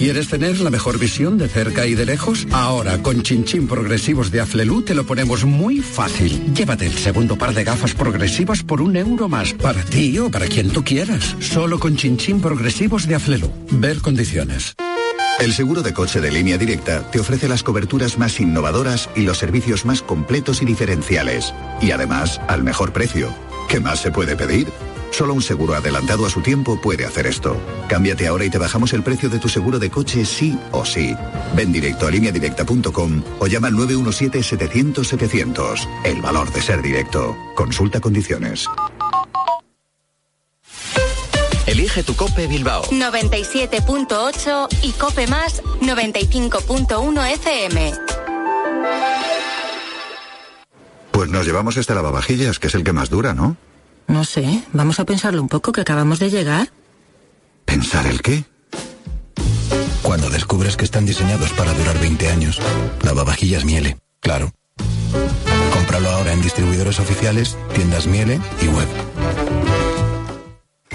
¿Quieres 0.00 0.28
tener 0.28 0.58
la 0.60 0.70
mejor 0.70 0.98
visión 0.98 1.36
de 1.36 1.46
cerca 1.46 1.86
y 1.86 1.94
de 1.94 2.06
lejos? 2.06 2.46
Ahora, 2.52 3.02
con 3.02 3.22
chinchín 3.22 3.68
progresivos 3.68 4.30
de 4.30 4.40
Aflelu 4.40 4.80
te 4.80 4.94
lo 4.94 5.04
ponemos 5.04 5.44
muy 5.44 5.80
fácil. 5.80 6.54
Llévate 6.54 6.86
el 6.86 6.94
segundo 6.94 7.36
par 7.36 7.52
de 7.52 7.64
gafas 7.64 7.92
progresivas 7.92 8.62
por 8.62 8.80
un 8.80 8.96
euro 8.96 9.28
más, 9.28 9.52
para 9.52 9.84
ti 9.84 10.18
o 10.18 10.30
para 10.30 10.46
quien 10.46 10.70
tú 10.70 10.82
quieras. 10.82 11.36
Solo 11.40 11.78
con 11.78 11.96
chinchín 11.96 12.40
progresivos 12.40 13.06
de 13.06 13.16
Aflelu. 13.16 13.52
Ver 13.72 14.00
condiciones. 14.00 14.74
El 15.38 15.52
seguro 15.52 15.82
de 15.82 15.92
coche 15.92 16.22
de 16.22 16.30
línea 16.30 16.56
directa 16.56 17.02
te 17.10 17.20
ofrece 17.20 17.46
las 17.46 17.62
coberturas 17.62 18.16
más 18.16 18.40
innovadoras 18.40 19.10
y 19.14 19.20
los 19.20 19.36
servicios 19.36 19.84
más 19.84 20.00
completos 20.00 20.62
y 20.62 20.64
diferenciales. 20.64 21.52
Y 21.82 21.90
además, 21.90 22.40
al 22.48 22.62
mejor 22.62 22.94
precio. 22.94 23.34
¿Qué 23.68 23.80
más 23.80 24.00
se 24.00 24.10
puede 24.10 24.34
pedir? 24.34 24.68
Solo 25.10 25.34
un 25.34 25.42
seguro 25.42 25.74
adelantado 25.74 26.24
a 26.24 26.30
su 26.30 26.40
tiempo 26.40 26.80
puede 26.80 27.04
hacer 27.04 27.26
esto. 27.26 27.56
Cámbiate 27.88 28.26
ahora 28.26 28.44
y 28.44 28.50
te 28.50 28.58
bajamos 28.58 28.92
el 28.92 29.02
precio 29.02 29.28
de 29.28 29.38
tu 29.38 29.48
seguro 29.48 29.78
de 29.78 29.90
coche 29.90 30.24
sí 30.24 30.58
o 30.72 30.84
sí. 30.84 31.14
Ven 31.54 31.72
directo 31.72 32.06
a 32.06 32.10
lineadirecta.com 32.10 33.22
o 33.38 33.46
llama 33.46 33.68
al 33.68 33.74
917-700-700. 33.74 35.88
El 36.04 36.20
valor 36.22 36.52
de 36.52 36.62
ser 36.62 36.82
directo. 36.82 37.36
Consulta 37.54 38.00
condiciones. 38.00 38.66
Elige 41.66 42.02
tu 42.02 42.16
Cope 42.16 42.48
Bilbao. 42.48 42.82
97.8 42.84 44.68
y 44.82 44.92
Cope 44.92 45.26
Más 45.28 45.62
95.1 45.80 47.32
FM. 47.34 47.92
Pues 51.12 51.30
nos 51.30 51.46
llevamos 51.46 51.76
este 51.76 51.94
lavavajillas, 51.94 52.58
que 52.58 52.66
es 52.66 52.74
el 52.74 52.82
que 52.82 52.92
más 52.92 53.08
dura, 53.10 53.34
¿no? 53.34 53.56
No 54.06 54.24
sé, 54.24 54.64
vamos 54.72 55.00
a 55.00 55.04
pensarlo 55.04 55.40
un 55.40 55.48
poco 55.48 55.72
que 55.72 55.80
acabamos 55.80 56.18
de 56.18 56.30
llegar. 56.30 56.70
¿Pensar 57.64 58.06
el 58.06 58.22
qué? 58.22 58.44
Cuando 60.02 60.30
descubres 60.30 60.76
que 60.76 60.84
están 60.84 61.06
diseñados 61.06 61.52
para 61.52 61.72
durar 61.72 61.98
20 62.00 62.28
años. 62.30 62.60
Lavavajillas 63.02 63.64
Miele, 63.64 63.98
claro. 64.20 64.52
Cómpralo 65.72 66.10
ahora 66.10 66.32
en 66.32 66.42
distribuidores 66.42 66.98
oficiales, 66.98 67.56
tiendas 67.74 68.06
Miele 68.06 68.40
y 68.60 68.66
web. 68.68 68.88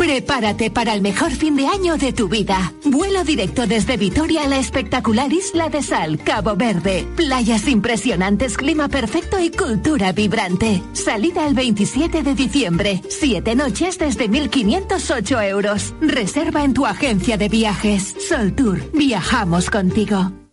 Prepárate 0.06 0.70
para 0.70 0.94
el 0.94 1.02
mejor 1.02 1.32
fin 1.32 1.56
de 1.56 1.66
año 1.66 1.98
de 1.98 2.14
tu 2.14 2.28
vida. 2.28 2.72
Vuelo 2.84 3.24
directo 3.24 3.66
desde 3.66 3.98
Vitoria 3.98 4.44
a 4.44 4.48
la 4.48 4.60
espectacular 4.60 5.34
Isla 5.34 5.70
de 5.70 5.82
Sal, 5.82 6.20
Cabo 6.20 6.56
Verde. 6.56 7.08
Playas 7.16 7.68
impresionantes, 7.68 8.56
clima 8.56 8.88
perfecto 8.88 9.40
y 9.40 9.50
cultura 9.50 10.12
vibrante. 10.12 10.84
Salida 10.94 11.48
el 11.48 11.56
27 11.56 12.22
de 12.22 12.36
diciembre. 12.36 13.02
Siete 13.10 13.56
noches 13.56 13.98
desde 13.98 14.30
1.508 14.30 15.50
euros. 15.50 15.96
Reserva 16.02 16.64
en 16.64 16.76
tu 16.76 16.86
agencia 16.86 17.38
de 17.38 17.50
viajes. 17.50 18.16
Sol 18.30 18.54
Tour. 18.54 18.92
Viajamos 18.94 19.72
contigo. 19.72 20.45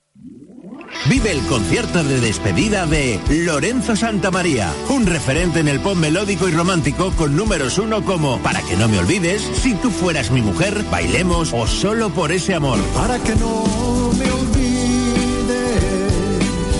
Vive 1.08 1.32
el 1.32 1.40
concierto 1.46 2.04
de 2.04 2.20
despedida 2.20 2.86
de 2.86 3.18
Lorenzo 3.28 3.96
Santamaría, 3.96 4.72
un 4.88 5.06
referente 5.06 5.60
en 5.60 5.68
el 5.68 5.80
pop 5.80 5.96
melódico 5.96 6.48
y 6.48 6.52
romántico 6.52 7.10
con 7.12 7.36
números 7.36 7.78
uno 7.78 8.04
como 8.04 8.38
Para 8.38 8.62
que 8.62 8.76
no 8.76 8.88
me 8.88 8.98
olvides, 8.98 9.42
Si 9.42 9.74
tú 9.74 9.90
fueras 9.90 10.30
mi 10.30 10.42
mujer, 10.42 10.84
Bailemos 10.90 11.52
o 11.52 11.66
Solo 11.66 12.10
por 12.10 12.30
ese 12.32 12.54
amor. 12.54 12.78
Para 12.94 13.18
que 13.18 13.34
no 13.34 14.12
me 14.16 14.30
olvides. 14.30 14.52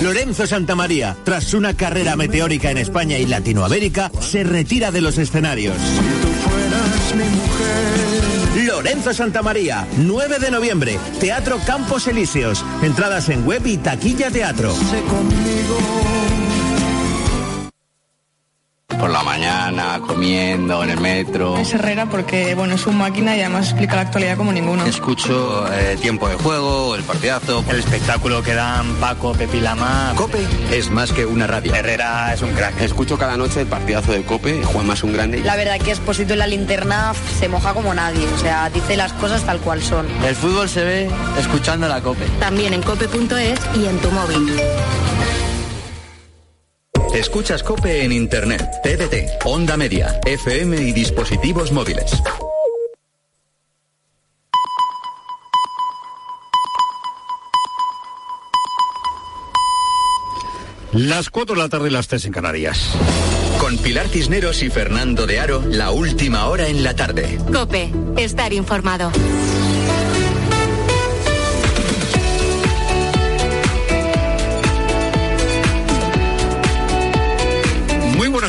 Lorenzo 0.03 0.47
Santamaría, 0.47 1.17
tras 1.25 1.55
una 1.55 1.75
carrera 1.75 2.17
meteórica 2.17 2.71
en 2.71 2.79
España 2.79 3.19
y 3.19 3.27
Latinoamérica, 3.27 4.11
se 4.21 4.43
retira 4.45 4.91
de 4.91 5.01
los 5.01 5.19
escenarios. 5.19 5.77
Lorenzo 8.55 9.15
Santamaría, 9.15 9.87
9 9.97 10.39
de 10.39 10.51
noviembre, 10.51 10.99
Teatro 11.19 11.59
Campos 11.67 12.07
Elíseos. 12.07 12.65
Entradas 12.83 13.31
en 13.31 13.47
web 13.47 13.67
y 13.67 13.79
taquilla 13.79 14.31
teatro. 14.31 14.75
Comiendo 20.01 20.83
en 20.83 20.91
el 20.91 21.01
metro. 21.01 21.57
Es 21.57 21.75
Herrera 21.75 22.07
porque 22.07 22.55
bueno, 22.55 22.75
es 22.75 22.87
un 22.87 22.99
máquina 22.99 23.37
y 23.37 23.41
además 23.41 23.69
explica 23.69 23.97
la 23.97 24.03
actualidad 24.03 24.37
como 24.37 24.53
ninguno. 24.53 24.85
Escucho 24.87 25.67
eh, 25.73 25.97
tiempo 26.01 26.29
de 26.29 26.35
juego, 26.37 26.95
el 26.95 27.03
partidazo, 27.03 27.65
el 27.69 27.79
espectáculo 27.79 28.43
que 28.43 28.55
dan 28.55 28.87
Paco, 28.97 29.33
Pepi 29.33 29.61
Lama. 29.61 30.13
Cope 30.17 30.47
es 30.71 30.91
más 30.91 31.13
que 31.13 31.27
una 31.27 31.47
radio. 31.47 31.75
Herrera 31.75 32.33
es 32.33 32.43
un 32.43 32.53
crack. 32.53 32.81
Escucho 32.81 33.19
cada 33.19 33.37
noche 33.37 33.61
el 33.61 33.67
partidazo 33.67 34.13
de 34.13 34.23
Cope, 34.23 34.63
Juan 34.65 34.87
más 34.87 35.03
un 35.03 35.13
grande. 35.13 35.41
La 35.41 35.57
verdad 35.57 35.79
que 35.79 35.91
Exposito 35.91 36.33
en 36.33 36.39
la 36.39 36.47
linterna 36.47 37.13
se 37.39 37.49
moja 37.49 37.75
como 37.75 37.93
nadie, 37.95 38.27
o 38.35 38.39
sea, 38.39 38.71
dice 38.71 38.97
las 38.97 39.13
cosas 39.13 39.43
tal 39.43 39.61
cual 39.61 39.83
son. 39.83 40.07
El 40.25 40.35
fútbol 40.35 40.69
se 40.69 40.85
ve 40.85 41.11
escuchando 41.39 41.89
la 41.89 42.01
Cope. 42.01 42.27
También 42.41 42.73
en 42.75 42.83
cope.es 42.83 43.61
y 43.77 43.87
en 43.87 43.99
tu 43.99 44.11
móvil. 44.11 44.53
Escuchas 47.15 47.63
Cope 47.63 48.05
en 48.05 48.13
Internet, 48.13 48.67
TDT, 48.83 49.45
Onda 49.45 49.77
Media, 49.77 50.19
FM 50.25 50.81
y 50.81 50.93
dispositivos 50.93 51.71
móviles. 51.71 52.11
Las 60.93 61.29
4 61.29 61.55
de 61.55 61.61
la 61.61 61.69
tarde 61.69 61.89
y 61.89 61.93
las 61.93 62.09
3 62.09 62.25
en 62.27 62.33
Canarias. 62.33 62.95
Con 63.61 63.77
Pilar 63.77 64.09
Cisneros 64.09 64.63
y 64.63 64.71
Fernando 64.71 65.27
de 65.27 65.39
Aro, 65.39 65.63
la 65.67 65.91
última 65.91 66.47
hora 66.47 66.69
en 66.69 66.83
la 66.83 66.97
tarde. 66.97 67.39
Cope, 67.53 67.93
estar 68.17 68.55
informado. 68.55 69.13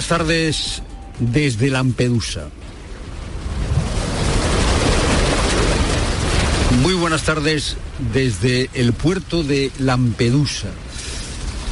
Buenas 0.04 0.20
tardes 0.20 0.82
desde 1.18 1.70
Lampedusa. 1.70 2.50
Muy 6.82 6.94
buenas 6.94 7.24
tardes 7.24 7.78
desde 8.14 8.70
el 8.74 8.92
puerto 8.92 9.44
de 9.44 9.72
Lampedusa. 9.80 10.68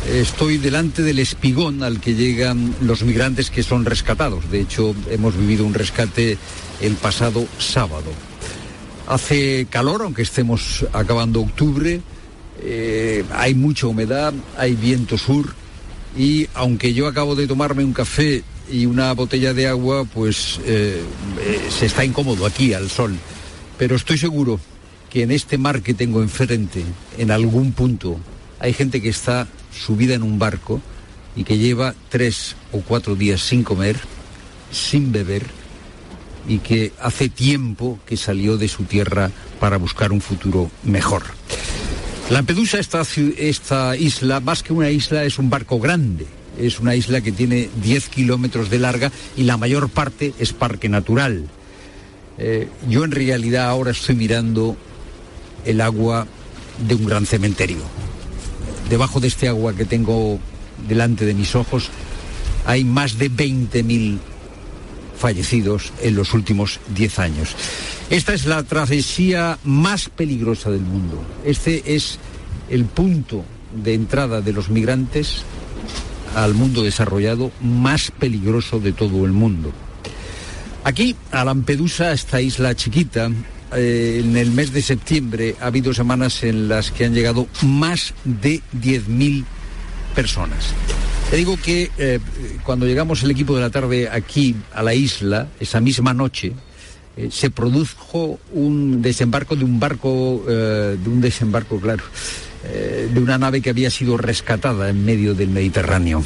Estoy 0.09 0.59
delante 0.59 1.03
del 1.03 1.19
espigón 1.19 1.83
al 1.83 1.99
que 1.99 2.15
llegan 2.15 2.73
los 2.79 3.03
migrantes 3.03 3.49
que 3.49 3.63
son 3.63 3.83
rescatados. 3.83 4.49
De 4.49 4.61
hecho, 4.61 4.95
hemos 5.09 5.35
vivido 5.35 5.65
un 5.65 5.73
rescate 5.73 6.37
el 6.79 6.95
pasado 6.95 7.45
sábado. 7.59 8.13
Hace 9.09 9.67
calor, 9.69 10.03
aunque 10.03 10.21
estemos 10.21 10.85
acabando 10.93 11.41
octubre. 11.41 11.99
eh, 12.61 13.25
hay 13.33 13.55
mucha 13.55 13.87
humedad, 13.87 14.33
hay 14.57 14.75
viento 14.75 15.17
sur 15.17 15.60
y 16.17 16.47
aunque 16.53 16.93
yo 16.93 17.07
acabo 17.07 17.35
de 17.35 17.47
tomarme 17.47 17.83
un 17.83 17.93
café 17.93 18.43
y 18.71 18.85
una 18.85 19.13
botella 19.13 19.53
de 19.53 19.67
agua, 19.67 20.05
pues 20.05 20.59
eh, 20.65 21.01
eh, 21.41 21.61
se 21.69 21.85
está 21.85 22.05
incómodo 22.05 22.45
aquí 22.45 22.73
al 22.73 22.89
sol. 22.89 23.17
Pero 23.77 23.95
estoy 23.95 24.17
seguro 24.17 24.59
que 25.09 25.23
en 25.23 25.31
este 25.31 25.57
mar 25.57 25.81
que 25.81 25.93
tengo 25.93 26.21
enfrente, 26.21 26.83
en 27.17 27.31
algún 27.31 27.73
punto, 27.73 28.17
hay 28.59 28.73
gente 28.73 29.01
que 29.01 29.09
está 29.09 29.47
subida 29.73 30.13
en 30.13 30.23
un 30.23 30.39
barco 30.39 30.81
y 31.35 31.43
que 31.43 31.57
lleva 31.57 31.95
tres 32.09 32.55
o 32.71 32.81
cuatro 32.81 33.15
días 33.15 33.41
sin 33.41 33.63
comer, 33.63 33.97
sin 34.71 35.11
beber 35.11 35.45
y 36.47 36.59
que 36.59 36.91
hace 36.99 37.29
tiempo 37.29 37.99
que 38.05 38.17
salió 38.17 38.57
de 38.57 38.67
su 38.67 38.83
tierra 38.83 39.31
para 39.59 39.77
buscar 39.77 40.11
un 40.11 40.21
futuro 40.21 40.71
mejor. 40.83 41.23
Lampedusa, 42.31 42.79
esta, 42.79 43.01
esta 43.37 43.97
isla, 43.97 44.39
más 44.39 44.63
que 44.63 44.71
una 44.71 44.89
isla, 44.89 45.25
es 45.25 45.37
un 45.37 45.49
barco 45.49 45.81
grande. 45.81 46.25
Es 46.57 46.79
una 46.79 46.95
isla 46.95 47.19
que 47.19 47.33
tiene 47.33 47.69
10 47.83 48.07
kilómetros 48.07 48.69
de 48.69 48.79
larga 48.79 49.11
y 49.35 49.43
la 49.43 49.57
mayor 49.57 49.89
parte 49.89 50.33
es 50.39 50.53
parque 50.53 50.87
natural. 50.87 51.49
Eh, 52.37 52.69
yo 52.87 53.03
en 53.03 53.11
realidad 53.11 53.67
ahora 53.67 53.91
estoy 53.91 54.15
mirando 54.15 54.77
el 55.65 55.81
agua 55.81 56.25
de 56.87 56.95
un 56.95 57.05
gran 57.05 57.25
cementerio. 57.25 57.81
Debajo 58.89 59.19
de 59.19 59.27
este 59.27 59.49
agua 59.49 59.75
que 59.75 59.83
tengo 59.83 60.39
delante 60.87 61.25
de 61.25 61.33
mis 61.33 61.53
ojos 61.53 61.89
hay 62.65 62.85
más 62.85 63.17
de 63.17 63.29
20.000 63.29 64.19
fallecidos 65.21 65.93
en 66.01 66.15
los 66.15 66.33
últimos 66.33 66.79
10 66.95 67.19
años. 67.19 67.55
Esta 68.09 68.33
es 68.33 68.45
la 68.45 68.63
travesía 68.63 69.59
más 69.63 70.09
peligrosa 70.09 70.71
del 70.71 70.81
mundo. 70.81 71.23
Este 71.45 71.95
es 71.95 72.17
el 72.69 72.85
punto 72.85 73.45
de 73.83 73.93
entrada 73.93 74.41
de 74.41 74.51
los 74.51 74.69
migrantes 74.69 75.43
al 76.35 76.55
mundo 76.55 76.81
desarrollado 76.83 77.51
más 77.61 78.11
peligroso 78.11 78.79
de 78.79 78.93
todo 78.93 79.25
el 79.25 79.31
mundo. 79.31 79.71
Aquí, 80.83 81.15
a 81.31 81.45
Lampedusa, 81.45 82.11
esta 82.11 82.41
isla 82.41 82.73
chiquita, 82.73 83.29
eh, 83.75 84.21
en 84.23 84.35
el 84.35 84.49
mes 84.49 84.73
de 84.73 84.81
septiembre 84.81 85.55
ha 85.61 85.67
habido 85.67 85.93
semanas 85.93 86.43
en 86.43 86.67
las 86.67 86.89
que 86.89 87.05
han 87.05 87.13
llegado 87.13 87.47
más 87.61 88.15
de 88.23 88.61
10.000 88.73 89.45
personas. 90.15 90.73
Te 91.31 91.37
digo 91.37 91.55
que 91.55 91.89
eh, 91.97 92.19
cuando 92.65 92.85
llegamos 92.85 93.23
el 93.23 93.31
equipo 93.31 93.55
de 93.55 93.61
la 93.61 93.69
tarde 93.69 94.09
aquí 94.09 94.53
a 94.73 94.83
la 94.83 94.93
isla, 94.93 95.47
esa 95.61 95.79
misma 95.79 96.13
noche, 96.13 96.51
eh, 97.15 97.29
se 97.31 97.49
produjo 97.49 98.37
un 98.51 99.01
desembarco 99.01 99.55
de 99.55 99.63
un 99.63 99.79
barco, 99.79 100.43
eh, 100.49 100.97
de 101.01 101.09
un 101.09 101.21
desembarco, 101.21 101.79
claro, 101.79 102.03
de 102.63 103.17
una 103.17 103.37
nave 103.37 103.61
que 103.61 103.69
había 103.69 103.89
sido 103.89 104.17
rescatada 104.17 104.89
en 104.89 105.05
medio 105.05 105.33
del 105.33 105.49
Mediterráneo. 105.49 106.21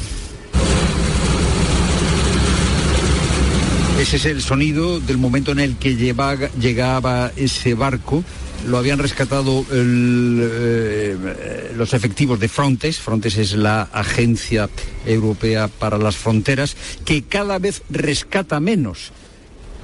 Ese 4.06 4.18
es 4.18 4.26
el 4.26 4.40
sonido 4.40 5.00
del 5.00 5.18
momento 5.18 5.50
en 5.50 5.58
el 5.58 5.78
que 5.78 5.96
llegaba 5.96 7.32
ese 7.34 7.74
barco. 7.74 8.22
Lo 8.68 8.78
habían 8.78 9.00
rescatado 9.00 9.66
eh, 9.72 11.72
los 11.76 11.92
efectivos 11.92 12.38
de 12.38 12.46
Frontex. 12.46 13.00
Frontex 13.00 13.36
es 13.36 13.54
la 13.54 13.82
agencia 13.82 14.70
europea 15.06 15.66
para 15.66 15.98
las 15.98 16.14
fronteras 16.14 16.76
que 17.04 17.24
cada 17.24 17.58
vez 17.58 17.82
rescata 17.90 18.60
menos 18.60 19.10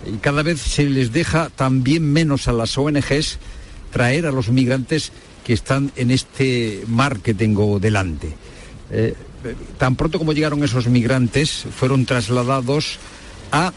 y 0.07 0.18
cada 0.18 0.45
vez 0.45 0.61
se 0.61 0.85
les 0.85 1.12
deja 1.12 1.51
también 1.51 2.05
menos 2.05 2.47
a 2.47 2.53
las 2.53 2.79
ONGs 2.79 3.41
traer 3.91 4.27
a 4.27 4.31
los 4.31 4.51
migrantes 4.51 5.11
que 5.43 5.53
están 5.53 5.91
en 5.97 6.12
este 6.12 6.85
mar 6.87 7.18
que 7.18 7.35
tengo 7.35 7.81
delante. 7.81 8.33
Eh, 8.93 9.16
tan 9.79 9.97
pronto 9.97 10.20
como 10.20 10.33
llegaron 10.33 10.62
esos 10.62 10.87
migrantes, 10.87 11.66
fueron 11.77 12.07
trasladados 12.07 13.01
a 13.51 13.73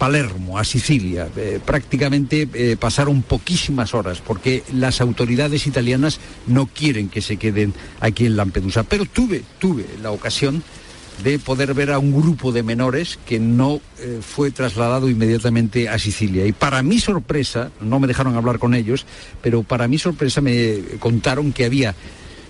Palermo, 0.00 0.58
a 0.58 0.64
Sicilia. 0.64 1.28
Eh, 1.36 1.60
prácticamente 1.62 2.48
eh, 2.54 2.78
pasaron 2.80 3.20
poquísimas 3.20 3.92
horas 3.92 4.22
porque 4.26 4.62
las 4.72 5.02
autoridades 5.02 5.66
italianas 5.66 6.20
no 6.46 6.64
quieren 6.64 7.10
que 7.10 7.20
se 7.20 7.36
queden 7.36 7.74
aquí 8.00 8.24
en 8.24 8.34
Lampedusa. 8.34 8.82
Pero 8.82 9.04
tuve, 9.04 9.42
tuve 9.58 9.84
la 10.02 10.10
ocasión 10.10 10.64
de 11.22 11.38
poder 11.38 11.74
ver 11.74 11.90
a 11.90 11.98
un 11.98 12.18
grupo 12.18 12.50
de 12.50 12.62
menores 12.62 13.18
que 13.26 13.38
no 13.38 13.82
eh, 13.98 14.20
fue 14.22 14.50
trasladado 14.50 15.10
inmediatamente 15.10 15.90
a 15.90 15.98
Sicilia. 15.98 16.46
Y 16.46 16.52
para 16.52 16.82
mi 16.82 16.98
sorpresa, 16.98 17.70
no 17.82 18.00
me 18.00 18.06
dejaron 18.06 18.34
hablar 18.36 18.58
con 18.58 18.72
ellos, 18.72 19.04
pero 19.42 19.64
para 19.64 19.86
mi 19.86 19.98
sorpresa 19.98 20.40
me 20.40 20.78
contaron 20.98 21.52
que 21.52 21.66
había 21.66 21.94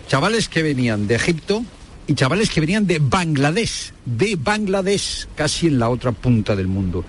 chavales 0.07 0.49
que 0.49 0.63
venían 0.63 1.09
de 1.09 1.17
Egipto 1.17 1.65
y 2.07 2.15
chavales 2.15 2.49
que 2.49 2.61
venían 2.61 2.87
de 2.87 3.01
Bangladesh, 3.01 3.93
de 4.07 4.37
Bangladesh, 4.37 5.27
casi 5.35 5.67
en 5.67 5.81
la 5.81 5.89
otra 5.89 6.13
punta 6.13 6.55
del 6.55 6.69
mundo. 6.69 7.05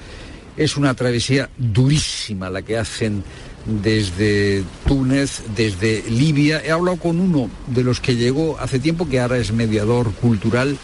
Es 0.61 0.77
una 0.77 0.93
travesía 0.93 1.49
durísima 1.57 2.51
la 2.51 2.61
que 2.61 2.77
hacen 2.77 3.23
desde 3.65 4.63
Túnez, 4.85 5.41
desde 5.55 6.03
Libia. 6.07 6.61
He 6.63 6.69
hablado 6.69 6.97
con 6.97 7.19
uno 7.19 7.49
de 7.65 7.83
los 7.83 7.99
que 7.99 8.15
llegó 8.15 8.59
hace 8.59 8.77
tiempo, 8.77 9.09
que 9.09 9.19
ahora 9.19 9.39
es 9.39 9.51
mediador 9.51 10.11
cultural, 10.13 10.77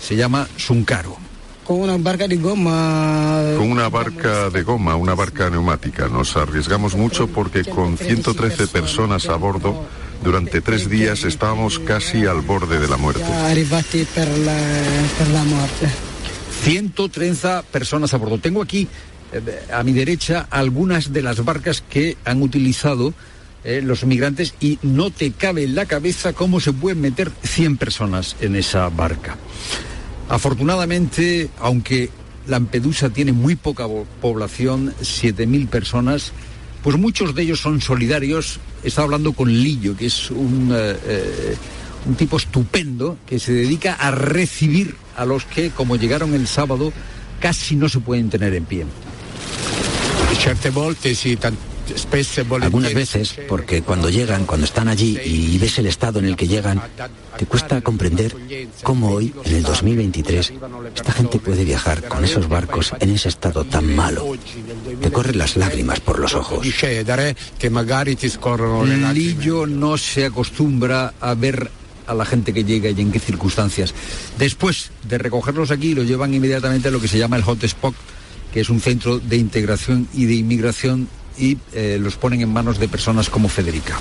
se 0.00 0.14
llama 0.14 0.46
Suncaro. 0.56 1.16
Con 1.64 1.80
una 1.80 1.96
barca 1.96 2.28
de 2.28 2.36
goma. 2.36 3.42
Con 3.56 3.72
una 3.72 3.88
barca 3.88 4.48
de 4.48 4.62
goma, 4.62 4.94
una 4.94 5.16
barca 5.16 5.50
neumática. 5.50 6.06
Nos 6.06 6.36
arriesgamos 6.36 6.94
mucho 6.94 7.26
porque 7.26 7.64
con 7.64 7.98
113 7.98 8.68
personas 8.68 9.28
a 9.28 9.34
bordo, 9.34 9.86
durante 10.22 10.60
tres 10.60 10.88
días 10.88 11.24
estábamos 11.24 11.80
casi 11.80 12.26
al 12.26 12.42
borde 12.42 12.78
de 12.78 12.86
la 12.86 12.96
muerte. 12.96 13.24
130 16.62 17.62
personas 17.62 18.12
a 18.12 18.18
bordo. 18.18 18.38
Tengo 18.38 18.62
aquí 18.62 18.86
eh, 19.32 19.62
a 19.72 19.82
mi 19.82 19.92
derecha 19.92 20.46
algunas 20.50 21.12
de 21.12 21.22
las 21.22 21.44
barcas 21.44 21.82
que 21.88 22.16
han 22.24 22.42
utilizado 22.42 23.14
eh, 23.62 23.82
los 23.82 24.04
migrantes 24.04 24.54
y 24.60 24.78
no 24.82 25.10
te 25.10 25.32
cabe 25.32 25.64
en 25.64 25.74
la 25.74 25.86
cabeza 25.86 26.32
cómo 26.32 26.60
se 26.60 26.72
pueden 26.72 27.00
meter 27.00 27.30
100 27.42 27.76
personas 27.76 28.36
en 28.40 28.56
esa 28.56 28.88
barca. 28.88 29.36
Afortunadamente, 30.28 31.50
aunque 31.58 32.10
Lampedusa 32.46 33.10
tiene 33.10 33.32
muy 33.32 33.56
poca 33.56 33.86
población, 34.20 34.94
7.000 35.00 35.68
personas, 35.68 36.32
pues 36.82 36.96
muchos 36.96 37.34
de 37.34 37.42
ellos 37.42 37.60
son 37.60 37.80
solidarios. 37.80 38.60
Estaba 38.82 39.06
hablando 39.06 39.32
con 39.32 39.52
Lillo, 39.52 39.96
que 39.96 40.06
es 40.06 40.30
un, 40.30 40.70
eh, 40.72 41.56
un 42.06 42.14
tipo 42.14 42.36
estupendo 42.36 43.18
que 43.26 43.38
se 43.38 43.52
dedica 43.52 43.94
a 43.94 44.10
recibir 44.10 44.96
a 45.16 45.24
los 45.24 45.44
que, 45.44 45.70
como 45.70 45.96
llegaron 45.96 46.34
el 46.34 46.46
sábado, 46.46 46.92
casi 47.40 47.76
no 47.76 47.88
se 47.88 48.00
pueden 48.00 48.30
tener 48.30 48.54
en 48.54 48.64
pie. 48.64 48.86
Algunas 52.62 52.94
veces, 52.94 53.34
porque 53.48 53.82
cuando 53.82 54.10
llegan, 54.10 54.46
cuando 54.46 54.64
están 54.64 54.88
allí 54.88 55.18
y 55.24 55.58
ves 55.58 55.78
el 55.78 55.86
estado 55.86 56.20
en 56.20 56.26
el 56.26 56.36
que 56.36 56.46
llegan, 56.46 56.80
te 57.36 57.46
cuesta 57.46 57.80
comprender 57.80 58.36
cómo 58.82 59.10
hoy, 59.10 59.34
en 59.44 59.56
el 59.56 59.62
2023, 59.62 60.52
esta 60.94 61.12
gente 61.12 61.38
puede 61.38 61.64
viajar 61.64 62.06
con 62.06 62.24
esos 62.24 62.48
barcos 62.48 62.92
en 63.00 63.10
ese 63.10 63.28
estado 63.28 63.64
tan 63.64 63.94
malo. 63.94 64.36
Te 65.00 65.10
corren 65.10 65.38
las 65.38 65.56
lágrimas 65.56 66.00
por 66.00 66.18
los 66.20 66.34
ojos. 66.34 66.64
Lillo 69.12 69.66
no 69.66 69.98
se 69.98 70.24
acostumbra 70.26 71.14
a 71.20 71.34
ver 71.34 71.70
a 72.10 72.14
la 72.14 72.24
gente 72.24 72.52
que 72.52 72.64
llega 72.64 72.90
y 72.90 73.00
en 73.00 73.12
qué 73.12 73.20
circunstancias. 73.20 73.94
Después 74.38 74.90
de 75.08 75.18
recogerlos 75.18 75.70
aquí, 75.70 75.94
los 75.94 76.06
llevan 76.06 76.34
inmediatamente 76.34 76.88
a 76.88 76.90
lo 76.90 77.00
que 77.00 77.08
se 77.08 77.18
llama 77.18 77.36
el 77.36 77.42
hotspot, 77.42 77.94
que 78.52 78.60
es 78.60 78.68
un 78.68 78.80
centro 78.80 79.18
de 79.18 79.36
integración 79.36 80.08
y 80.12 80.26
de 80.26 80.34
inmigración 80.34 81.08
y 81.38 81.56
eh, 81.72 81.98
los 82.00 82.16
ponen 82.16 82.40
en 82.40 82.52
manos 82.52 82.78
de 82.78 82.88
personas 82.88 83.30
como 83.30 83.48
Federica. 83.48 83.98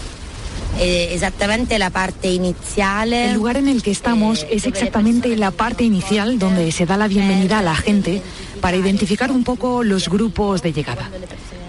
Eh, 0.80 1.10
exactamente 1.14 1.78
la 1.78 1.89
parte 1.89 2.32
inicial. 2.32 3.14
El 3.14 3.34
lugar 3.34 3.57
en 3.57 3.68
el 3.68 3.84
que 3.84 3.91
estamos 3.91 4.45
es 4.49 4.66
exactamente 4.66 5.36
la 5.36 5.51
parte 5.51 5.84
inicial 5.84 6.39
donde 6.39 6.72
se 6.72 6.86
da 6.86 6.97
la 6.97 7.07
bienvenida 7.07 7.60
a 7.60 7.62
la 7.62 7.76
gente 7.76 8.22
para 8.62 8.78
identificar 8.78 9.32
un 9.32 9.43
poco 9.43 9.84
los 9.84 10.10
grupos 10.10 10.62
de 10.62 10.74
llegada. 10.74 11.10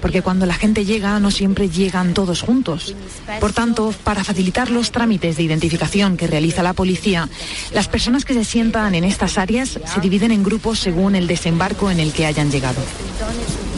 Porque 0.01 0.23
cuando 0.23 0.47
la 0.47 0.55
gente 0.55 0.85
llega 0.85 1.19
no 1.21 1.31
siempre 1.31 1.69
llegan 1.69 2.15
todos 2.15 2.43
juntos. 2.43 2.95
Por 3.41 3.53
tanto, 3.53 3.95
para 4.05 4.25
facilitar 4.25 4.71
los 4.71 4.93
trámites 4.93 5.37
de 5.37 5.43
identificación 5.43 6.17
que 6.17 6.27
realiza 6.27 6.63
la 6.63 6.73
policía, 6.73 7.29
las 7.73 7.89
personas 7.89 8.25
que 8.25 8.35
se 8.35 8.45
sientan 8.45 8.95
en 8.95 9.05
estas 9.05 9.39
áreas 9.39 9.79
se 9.85 10.01
dividen 10.01 10.33
en 10.33 10.43
grupos 10.43 10.79
según 10.79 11.15
el 11.15 11.27
desembarco 11.27 11.91
en 11.91 12.01
el 12.01 12.13
que 12.13 12.27
hayan 12.27 12.51
llegado. 12.51 12.81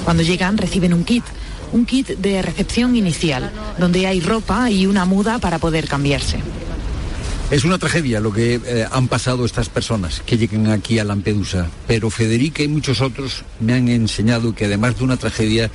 Cuando 0.04 0.22
llegan 0.22 0.58
reciben 0.58 0.94
un 0.94 1.04
kit 1.04 1.24
un 1.72 1.86
kit 1.86 2.08
de 2.08 2.42
recepción 2.42 2.94
inicial, 2.96 3.50
donde 3.78 4.06
hay 4.06 4.20
ropa 4.20 4.70
y 4.70 4.86
una 4.86 5.04
muda 5.04 5.38
para 5.38 5.58
poder 5.58 5.88
cambiarse. 5.88 6.38
Es 7.50 7.64
una 7.64 7.76
tragedia 7.76 8.20
lo 8.20 8.32
que 8.32 8.60
eh, 8.64 8.86
han 8.90 9.08
pasado 9.08 9.44
estas 9.44 9.68
personas 9.68 10.22
que 10.24 10.38
llegan 10.38 10.68
aquí 10.68 10.98
a 10.98 11.04
Lampedusa, 11.04 11.68
pero 11.86 12.08
Federica 12.08 12.62
y 12.62 12.68
muchos 12.68 13.02
otros 13.02 13.44
me 13.60 13.74
han 13.74 13.88
enseñado 13.88 14.54
que 14.54 14.64
además 14.64 14.96
de 14.96 15.04
una 15.04 15.18
tragedia 15.18 15.70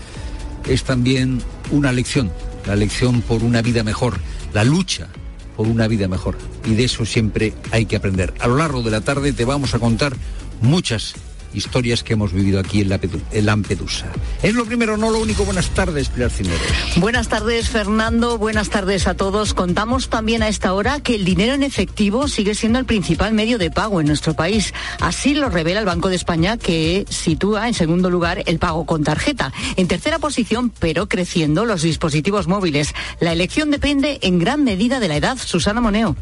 es 0.68 0.84
también 0.84 1.42
una 1.72 1.92
lección, 1.92 2.32
la 2.66 2.76
lección 2.76 3.22
por 3.22 3.44
una 3.44 3.62
vida 3.62 3.84
mejor, 3.84 4.20
la 4.54 4.64
lucha 4.64 5.08
por 5.56 5.68
una 5.68 5.88
vida 5.88 6.08
mejor. 6.08 6.38
Y 6.66 6.76
de 6.76 6.86
eso 6.86 7.06
siempre 7.06 7.54
hay 7.72 7.86
que 7.86 7.96
aprender. 7.96 8.34
A 8.40 8.48
lo 8.48 8.58
largo 8.58 8.82
de 8.82 8.92
la 8.92 9.02
tarde 9.02 9.34
te 9.34 9.46
vamos 9.46 9.74
a 9.74 9.80
contar 9.80 10.16
muchas 10.62 11.16
historias 11.54 12.04
que 12.04 12.14
hemos 12.14 12.34
vivido 12.34 12.60
aquí 12.60 12.82
en, 12.82 13.46
Lampedusa. 13.46 14.08
Es 14.44 14.54
lo 14.54 14.66
primero, 14.66 14.98
no 14.98 15.10
lo 15.10 15.20
único. 15.20 15.46
Buenas 15.46 15.70
tardes, 15.70 16.10
Pilar 16.10 16.32
Cineros. 16.32 16.62
Buenas 16.98 17.28
tardes, 17.28 17.70
Fernando. 17.70 18.38
Buenas 18.38 18.70
tardes 18.70 19.08
a 19.08 19.16
todos. 19.16 19.54
Contamos 19.54 20.10
también 20.10 20.44
a 20.44 20.48
esta 20.48 20.74
hora 20.74 21.00
que 21.00 21.16
el 21.16 21.26
dinero 21.26 21.54
en 21.54 21.64
efectivo 21.64 22.28
sigue 22.28 22.56
siendo 22.56 22.80
el 22.80 22.86
principal 22.86 23.34
medio 23.34 23.58
de 23.58 23.72
pago 23.72 24.02
en 24.02 24.08
nuestro 24.08 24.34
país. 24.34 24.74
Así 25.00 25.34
lo 25.34 25.50
revela 25.50 25.80
el 25.80 25.86
Banco 25.86 26.10
de 26.10 26.16
España, 26.16 26.58
que 26.58 27.06
sitúa 27.10 27.68
en 27.68 27.74
segundo 27.74 28.10
lugar 28.10 28.44
el 28.46 28.60
pago 28.60 28.86
con 28.86 29.04
tarjeta. 29.04 29.54
En 29.76 29.88
tercera 29.88 30.20
posición, 30.20 30.72
pero 30.80 31.08
creciendo, 31.08 31.66
los 31.66 31.82
dispositivos 31.82 32.48
móviles. 32.48 32.94
La 33.20 33.34
elección 33.34 33.72
depende 33.72 34.20
en 34.22 34.40
gran 34.40 34.64
medida 34.64 35.00
de 35.00 35.08
la 35.08 35.18
edad. 35.18 35.38
Susana 35.38 35.82
Moneo. 35.82 36.16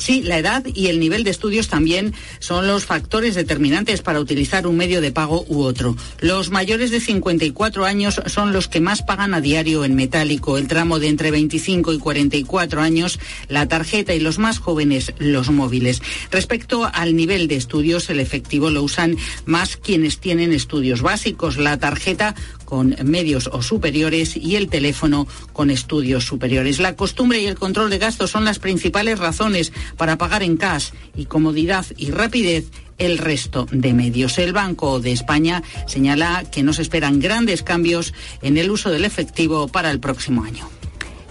Sí, 0.00 0.22
la 0.22 0.38
edad 0.38 0.64
y 0.64 0.86
el 0.86 0.98
nivel 0.98 1.24
de 1.24 1.30
estudios 1.30 1.68
también 1.68 2.14
son 2.38 2.66
los 2.66 2.86
factores 2.86 3.34
determinantes 3.34 4.00
para 4.00 4.18
utilizar 4.18 4.66
un 4.66 4.78
medio 4.78 5.02
de 5.02 5.12
pago 5.12 5.44
u 5.46 5.60
otro. 5.60 5.94
Los 6.20 6.48
mayores 6.48 6.90
de 6.90 7.00
54 7.00 7.84
años 7.84 8.22
son 8.24 8.54
los 8.54 8.66
que 8.66 8.80
más 8.80 9.02
pagan 9.02 9.34
a 9.34 9.42
diario 9.42 9.84
en 9.84 9.94
metálico. 9.94 10.56
El 10.56 10.68
tramo 10.68 11.00
de 11.00 11.08
entre 11.08 11.30
25 11.30 11.92
y 11.92 11.98
44 11.98 12.80
años, 12.80 13.20
la 13.48 13.68
tarjeta 13.68 14.14
y 14.14 14.20
los 14.20 14.38
más 14.38 14.58
jóvenes, 14.58 15.12
los 15.18 15.50
móviles. 15.50 16.00
Respecto 16.30 16.90
al 16.90 17.14
nivel 17.14 17.46
de 17.46 17.56
estudios, 17.56 18.08
el 18.08 18.20
efectivo 18.20 18.70
lo 18.70 18.82
usan 18.82 19.18
más 19.44 19.76
quienes 19.76 20.18
tienen 20.18 20.54
estudios 20.54 21.02
básicos. 21.02 21.58
La 21.58 21.78
tarjeta 21.78 22.34
con 22.70 22.94
medios 23.02 23.50
o 23.52 23.62
superiores 23.62 24.36
y 24.36 24.54
el 24.54 24.68
teléfono 24.68 25.26
con 25.52 25.70
estudios 25.70 26.24
superiores. 26.24 26.78
La 26.78 26.94
costumbre 26.94 27.40
y 27.40 27.46
el 27.46 27.56
control 27.56 27.90
de 27.90 27.98
gastos 27.98 28.30
son 28.30 28.44
las 28.44 28.60
principales 28.60 29.18
razones 29.18 29.72
para 29.96 30.18
pagar 30.18 30.44
en 30.44 30.56
cash 30.56 30.90
y 31.16 31.24
comodidad 31.24 31.84
y 31.96 32.12
rapidez 32.12 32.70
el 32.98 33.18
resto 33.18 33.66
de 33.72 33.92
medios. 33.92 34.38
El 34.38 34.52
Banco 34.52 35.00
de 35.00 35.10
España 35.10 35.64
señala 35.88 36.44
que 36.52 36.62
no 36.62 36.72
se 36.72 36.82
esperan 36.82 37.18
grandes 37.18 37.64
cambios 37.64 38.14
en 38.40 38.56
el 38.56 38.70
uso 38.70 38.90
del 38.90 39.04
efectivo 39.04 39.66
para 39.66 39.90
el 39.90 39.98
próximo 39.98 40.44
año. 40.44 40.79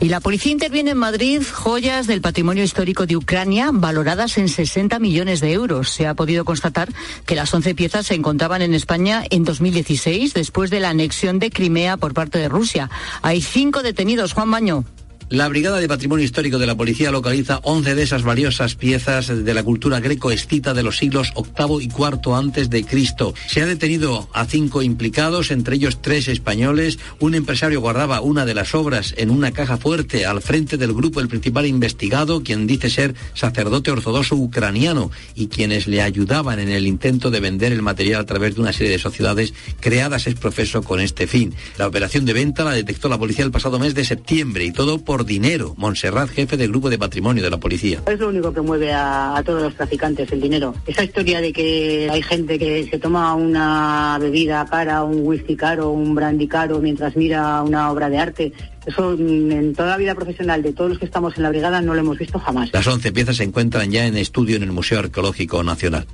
Y 0.01 0.07
la 0.07 0.21
policía 0.21 0.53
interviene 0.53 0.91
en 0.91 0.97
Madrid 0.97 1.41
joyas 1.51 2.07
del 2.07 2.21
patrimonio 2.21 2.63
histórico 2.63 3.05
de 3.05 3.17
Ucrania 3.17 3.69
valoradas 3.73 4.37
en 4.37 4.47
60 4.47 4.97
millones 4.97 5.41
de 5.41 5.51
euros. 5.51 5.89
Se 5.89 6.07
ha 6.07 6.13
podido 6.13 6.45
constatar 6.45 6.87
que 7.25 7.35
las 7.35 7.53
11 7.53 7.75
piezas 7.75 8.05
se 8.05 8.13
encontraban 8.13 8.61
en 8.61 8.73
España 8.73 9.25
en 9.29 9.43
2016, 9.43 10.33
después 10.33 10.69
de 10.69 10.79
la 10.79 10.89
anexión 10.89 11.37
de 11.39 11.49
Crimea 11.49 11.97
por 11.97 12.13
parte 12.13 12.39
de 12.39 12.47
Rusia. 12.47 12.89
Hay 13.21 13.41
cinco 13.41 13.83
detenidos. 13.83 14.31
Juan 14.31 14.49
Baño. 14.49 14.85
La 15.31 15.47
Brigada 15.47 15.77
de 15.77 15.87
Patrimonio 15.87 16.25
Histórico 16.25 16.57
de 16.57 16.65
la 16.65 16.75
Policía 16.75 17.11
localiza 17.11 17.59
11 17.61 17.93
de 17.93 18.01
esas 18.01 18.23
valiosas 18.23 18.73
piezas 18.73 19.27
de 19.27 19.53
la 19.53 19.61
cultura 19.61 19.99
greco-escita 19.99 20.73
de 20.73 20.81
los 20.81 20.97
siglos 20.97 21.33
VIII 21.35 21.83
y 21.83 21.85
IV 21.85 22.33
antes 22.33 22.71
de 22.71 22.83
Cristo. 22.83 23.35
Se 23.45 23.61
ha 23.61 23.67
detenido 23.67 24.27
a 24.33 24.45
cinco 24.45 24.81
implicados, 24.81 25.51
entre 25.51 25.75
ellos 25.75 26.01
tres 26.01 26.29
españoles. 26.29 26.97
Un 27.19 27.35
empresario 27.35 27.79
guardaba 27.79 28.21
una 28.21 28.43
de 28.43 28.55
las 28.55 28.73
obras 28.73 29.13
en 29.17 29.29
una 29.29 29.51
caja 29.51 29.77
fuerte 29.77 30.25
al 30.25 30.41
frente 30.41 30.77
del 30.77 30.93
grupo 30.93 31.19
el 31.19 31.27
principal 31.27 31.67
investigado, 31.67 32.41
quien 32.41 32.65
dice 32.65 32.89
ser 32.89 33.13
sacerdote 33.35 33.91
ortodoxo 33.91 34.35
ucraniano 34.35 35.11
y 35.35 35.45
quienes 35.45 35.85
le 35.85 36.01
ayudaban 36.01 36.57
en 36.57 36.69
el 36.69 36.87
intento 36.87 37.29
de 37.29 37.39
vender 37.39 37.71
el 37.71 37.83
material 37.83 38.21
a 38.21 38.25
través 38.25 38.55
de 38.55 38.61
una 38.61 38.73
serie 38.73 38.93
de 38.93 38.97
sociedades 38.99 39.53
creadas 39.79 40.25
es 40.25 40.33
profeso 40.33 40.81
con 40.81 40.99
este 40.99 41.27
fin. 41.27 41.53
La 41.77 41.85
operación 41.85 42.25
de 42.25 42.33
venta 42.33 42.63
la 42.63 42.71
detectó 42.71 43.09
la 43.09 43.19
policía 43.19 43.45
el 43.45 43.51
pasado 43.51 43.77
mes 43.77 43.93
de 43.93 44.05
septiembre 44.05 44.65
y 44.65 44.71
todo 44.71 44.97
por 44.97 45.18
dinero. 45.25 45.73
Montserrat, 45.77 46.29
jefe 46.29 46.57
del 46.57 46.69
grupo 46.69 46.89
de 46.89 46.97
patrimonio 46.97 47.43
de 47.43 47.49
la 47.49 47.57
policía. 47.57 48.01
Es 48.07 48.19
lo 48.19 48.29
único 48.29 48.53
que 48.53 48.61
mueve 48.61 48.93
a, 48.93 49.41
todos 49.45 49.61
los 49.61 49.75
traficantes, 49.75 50.31
el 50.31 50.41
dinero. 50.41 50.73
Esa 50.85 51.03
historia 51.03 51.41
de 51.41 51.53
que 51.53 52.07
hay 52.11 52.21
gente 52.21 52.59
que 52.59 52.87
se 52.89 52.99
toma 52.99 53.33
una 53.35 54.17
bebida 54.19 54.65
cara, 54.65 55.03
un 55.03 55.25
whisky 55.25 55.55
caro, 55.55 55.91
un 55.91 56.15
brandy 56.15 56.47
caro 56.47 56.79
mientras 56.79 57.15
mira 57.15 57.61
una 57.63 57.91
obra 57.91 58.09
de 58.09 58.17
arte, 58.17 58.53
eso 58.85 59.13
en 59.13 59.73
toda 59.75 59.89
la 59.89 59.97
vida 59.97 60.15
profesional 60.15 60.63
de 60.63 60.73
todos 60.73 60.89
los 60.89 60.99
que 60.99 61.05
estamos 61.05 61.35
en 61.37 61.43
la 61.43 61.49
brigada 61.49 61.81
no 61.81 61.93
lo 61.93 61.99
hemos 61.99 62.17
visto 62.17 62.39
jamás. 62.39 62.69
Las 62.73 62.87
11 62.87 63.11
piezas 63.11 63.37
se 63.37 63.43
encuentran 63.43 63.91
ya 63.91 64.05
en 64.05 64.17
estudio 64.17 64.55
en 64.55 64.63
el 64.63 64.71
Museo 64.71 64.99
Arqueológico 64.99 65.63
Nacional. 65.63 66.07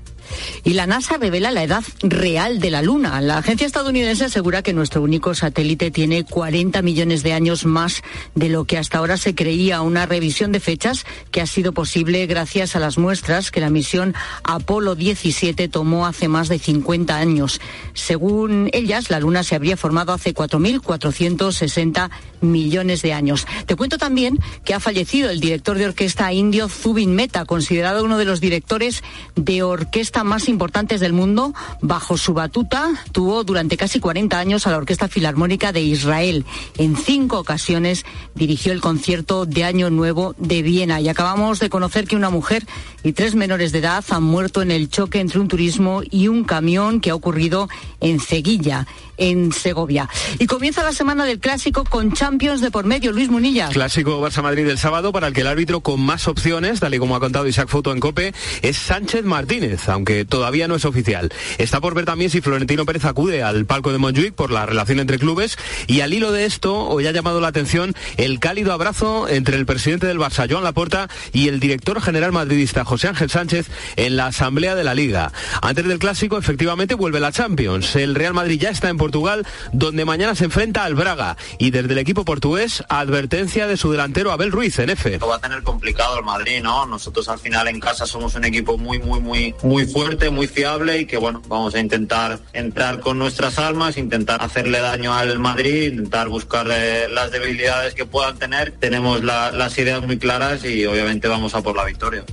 Y 0.63 0.73
la 0.73 0.88
NASA 0.88 1.17
revela 1.17 1.51
la 1.51 1.63
edad 1.63 1.84
real 2.01 2.59
de 2.59 2.71
la 2.71 2.82
Luna. 2.82 3.21
La 3.21 3.38
agencia 3.38 3.67
estadounidense 3.67 4.26
asegura 4.26 4.61
que 4.61 4.73
nuestro 4.73 5.01
único 5.01 5.34
satélite 5.36 5.91
tiene 5.91 6.23
40 6.23 6.82
millones 6.82 7.23
de 7.23 7.34
años 7.34 7.65
más 7.65 8.01
de 8.34 8.49
lo 8.49 8.65
que 8.65 8.78
hasta 8.78 8.97
ahora 8.97 9.17
se 9.17 9.36
creía. 9.36 9.82
Una 9.82 10.05
revisión 10.05 10.51
de 10.51 10.59
fechas 10.59 11.05
que 11.32 11.41
ha 11.41 11.47
sido 11.47 11.73
posible 11.73 12.26
gracias 12.26 12.76
a 12.76 12.80
las 12.80 12.97
muestras 12.97 13.51
que 13.51 13.59
la 13.59 13.69
misión 13.69 14.15
Apolo 14.43 14.95
17 14.95 15.67
tomó 15.67 16.05
hace 16.05 16.28
más 16.28 16.47
de 16.49 16.59
50 16.59 17.15
años. 17.15 17.61
Según 17.93 18.69
ellas, 18.73 19.09
la 19.09 19.19
Luna 19.19 19.43
se 19.43 19.55
habría 19.55 19.78
formado 19.78 20.13
hace 20.13 20.34
4.460 20.34 22.09
millones 22.41 23.01
de 23.01 23.13
años. 23.13 23.47
Te 23.65 23.76
cuento 23.76 23.97
también 23.97 24.39
que 24.63 24.73
ha 24.73 24.80
fallecido 24.80 25.30
el 25.30 25.39
director 25.39 25.78
de 25.78 25.88
orquesta 25.88 26.32
indio 26.32 26.69
Zubin 26.69 27.15
Mehta, 27.15 27.45
considerado 27.45 28.03
uno 28.03 28.17
de 28.17 28.26
los 28.26 28.41
directores 28.41 29.03
de 29.36 29.63
orquesta 29.63 30.14
más 30.24 30.47
importantes 30.47 30.99
del 30.99 31.13
mundo. 31.13 31.53
Bajo 31.82 32.18
su 32.18 32.34
batuta 32.34 32.91
tuvo 33.11 33.43
durante 33.43 33.78
casi 33.78 33.99
40 33.99 34.38
años 34.38 34.66
a 34.66 34.72
la 34.72 34.78
Orquesta 34.78 35.07
Filarmónica 35.07 35.72
de 35.72 35.82
Israel. 35.82 36.45
En 36.78 36.95
cinco 36.95 37.39
ocasiones 37.39 38.05
dirigió 38.34 38.72
el 38.72 38.82
concierto 38.82 39.45
de 39.45 39.63
Año 39.63 39.89
Nuevo 39.89 40.36
de 40.38 40.61
Viena. 40.61 41.01
Y 41.01 41.09
acabamos 41.09 41.59
de 41.59 41.70
conocer 41.70 42.07
que 42.07 42.16
una 42.16 42.30
mujer 42.30 42.66
y 43.03 43.13
tres 43.13 43.36
menores 43.36 43.72
de 43.72 43.80
edad 43.80 44.03
han 44.09 44.24
muerto 44.24 44.61
en 44.61 44.72
el 44.72 44.89
choque 44.89 45.20
entre 45.20 45.39
un 45.39 45.47
turismo 45.47 46.01
y 46.09 46.28
un 46.28 46.43
camión 46.43 47.01
que 47.01 47.11
ha 47.11 47.16
ocurrido 47.16 47.70
en 47.99 48.20
Ceguilla, 48.20 48.88
en 49.18 49.51
Segovia. 49.51 50.09
Y 50.39 50.47
comienza 50.47 50.84
la 50.84 50.93
semana 50.93 51.26
del 51.26 51.39
clásico 51.39 51.84
con 51.84 52.13
Champions 52.13 52.61
de 52.61 52.72
por 52.72 52.86
medio. 52.86 53.11
Luis 53.11 53.30
Munilla. 53.30 53.70
Clásico 53.70 54.22
Barça 54.22 54.41
Madrid 54.41 54.68
el 54.68 54.78
sábado 54.78 55.11
para 55.11 55.28
el 55.28 55.34
que 55.34 55.41
el 55.41 55.47
árbitro 55.47 55.82
con 55.82 56.01
más 56.01 56.28
opciones, 56.28 56.80
tal 56.80 56.93
y 56.93 56.99
como 56.99 57.16
ha 57.16 57.20
contado 57.20 57.47
Isaac 57.47 57.70
Foto 57.70 57.91
en 57.91 57.99
Cope, 57.99 58.34
es 58.61 58.78
Sánchez 58.78 59.24
Martínez, 59.24 59.88
aunque 59.89 60.26
todavía 60.26 60.68
no 60.68 60.76
es 60.76 60.86
oficial. 60.86 61.32
Está 61.57 61.82
por 61.82 61.93
ver 61.93 62.05
también 62.05 62.30
si 62.30 62.41
Florentino 62.41 62.86
Pérez 62.86 63.05
acude 63.05 63.43
al 63.43 63.66
palco 63.66 63.91
de 63.91 63.97
Montjuic 63.97 64.34
por 64.34 64.51
la 64.51 64.66
relación 64.66 64.99
entre 64.99 65.20
clubes 65.20 65.57
y 65.88 66.01
al 66.01 66.13
hilo 66.13 66.32
de 66.32 66.45
esto 66.45 66.76
hoy 66.88 67.07
ha 67.07 67.11
llamado 67.11 67.41
la 67.41 67.47
atención 67.47 67.93
el 68.18 68.39
cálido 68.39 68.74
abrazo 68.74 69.28
entre 69.30 69.57
el 69.57 69.66
presidente 69.66 70.07
del 70.07 70.20
Barça, 70.20 70.49
Joan 70.49 70.63
Laporta, 70.63 71.09
y 71.34 71.47
el 71.47 71.59
director 71.59 72.01
general 72.01 72.32
madridista 72.32 72.86
José 72.86 73.07
Ángel 73.07 73.30
Sánchez 73.30 73.68
en 73.95 74.18
la 74.18 74.28
asamblea 74.28 74.76
de 74.76 74.84
la 74.84 74.93
Liga. 74.93 75.32
Antes 75.61 75.86
del 75.86 75.99
clásico, 75.99 76.38
efectivamente, 76.38 76.95
vuelve 76.95 77.20
la 77.20 77.32
Champions. 77.32 77.95
El 77.95 78.16
Real 78.16 78.34
Madrid 78.34 78.59
ya 78.59 78.70
está 78.70 78.89
en 78.89 78.97
Portugal, 79.05 79.45
donde 79.71 80.03
mañana 80.03 80.33
se 80.33 80.45
enfrenta 80.45 80.83
al 80.83 80.95
Braga. 80.95 81.37
Y 81.59 81.69
desde 81.69 81.93
el 81.93 81.99
equipo 81.99 82.25
portugués, 82.25 82.83
advertencia 82.89 83.67
de 83.67 83.77
su 83.77 83.91
delantero 83.91 84.31
Abel 84.31 84.51
Ruiz 84.51 84.79
en 84.79 84.89
F. 84.89 85.19
Lo 85.19 85.27
va 85.27 85.35
a 85.35 85.39
tener 85.39 85.61
complicado 85.61 86.17
el 86.17 86.25
Madrid, 86.25 86.61
¿no? 86.63 86.87
Nosotros 86.87 87.29
al 87.29 87.37
final 87.37 87.67
en 87.67 87.79
casa 87.79 88.07
somos 88.07 88.33
un 88.33 88.45
equipo 88.45 88.79
muy, 88.79 88.97
muy, 88.97 89.19
muy, 89.19 89.53
muy 89.61 89.85
fuerte, 89.85 90.31
muy 90.31 90.47
fiable 90.47 90.99
y 90.99 91.05
que, 91.05 91.17
bueno, 91.17 91.43
vamos 91.47 91.75
a 91.75 91.79
intentar 91.79 92.39
entrar 92.53 92.99
con 92.99 93.19
nuestras 93.19 93.59
almas, 93.59 93.97
intentar 93.97 94.41
hacerle 94.41 94.79
daño 94.79 95.13
al 95.13 95.37
Madrid, 95.37 95.91
intentar 95.91 96.29
buscar 96.29 96.67
eh, 96.71 97.07
las 97.11 97.31
debilidades 97.31 97.93
que 97.93 98.05
puedan 98.05 98.37
tener. 98.37 98.71
Tenemos 98.71 99.23
las 99.23 99.77
ideas 99.77 100.01
muy 100.01 100.17
claras 100.17 100.65
y 100.65 100.85
obviamente 100.85 101.27
vamos 101.27 101.53
a 101.53 101.61
por 101.61 101.75
la 101.75 101.85
victoria. 101.85 102.23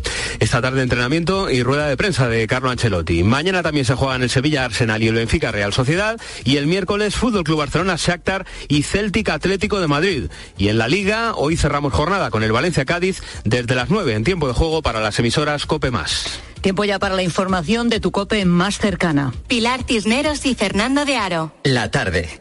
Esta 0.40 0.62
tarde 0.62 0.82
entrenamiento 0.82 1.50
y 1.50 1.62
rueda 1.62 1.86
de 1.86 1.96
prensa 1.96 2.28
de 2.28 2.46
Carlo 2.46 2.70
Ancelotti. 2.70 3.22
Mañana 3.22 3.62
también 3.62 3.84
se 3.84 3.94
juegan 3.94 4.22
el 4.22 4.30
Sevilla 4.30 4.64
Arsenal 4.64 5.02
y 5.02 5.08
el 5.08 5.14
Benfica 5.14 5.52
Real 5.52 5.72
Sociedad 5.72 6.20
y 6.44 6.56
el 6.56 6.61
miércoles 6.66 7.14
Fútbol 7.14 7.44
Club 7.44 7.58
Barcelona 7.58 7.96
Shakhtar 7.96 8.46
y 8.68 8.82
Celtic 8.82 9.28
Atlético 9.28 9.80
de 9.80 9.88
Madrid. 9.88 10.30
Y 10.56 10.68
en 10.68 10.78
la 10.78 10.88
Liga 10.88 11.34
hoy 11.34 11.56
cerramos 11.56 11.92
jornada 11.92 12.30
con 12.30 12.42
el 12.42 12.52
Valencia 12.52 12.84
Cádiz 12.84 13.22
desde 13.44 13.74
las 13.74 13.90
9 13.90 14.14
en 14.14 14.24
tiempo 14.24 14.48
de 14.48 14.54
juego 14.54 14.82
para 14.82 15.00
las 15.00 15.18
emisoras 15.18 15.66
Cope 15.66 15.90
Más. 15.90 16.40
Tiempo 16.60 16.84
ya 16.84 16.98
para 16.98 17.16
la 17.16 17.22
información 17.22 17.88
de 17.88 17.98
tu 18.00 18.12
Cope 18.12 18.44
más 18.44 18.78
cercana. 18.78 19.34
Pilar 19.48 19.84
Cisneros 19.84 20.46
y 20.46 20.54
Fernando 20.54 21.04
de 21.04 21.16
Aro. 21.16 21.52
La 21.64 21.90
tarde. 21.90 22.40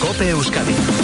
Cope 0.00 0.30
Euskadi. 0.30 0.97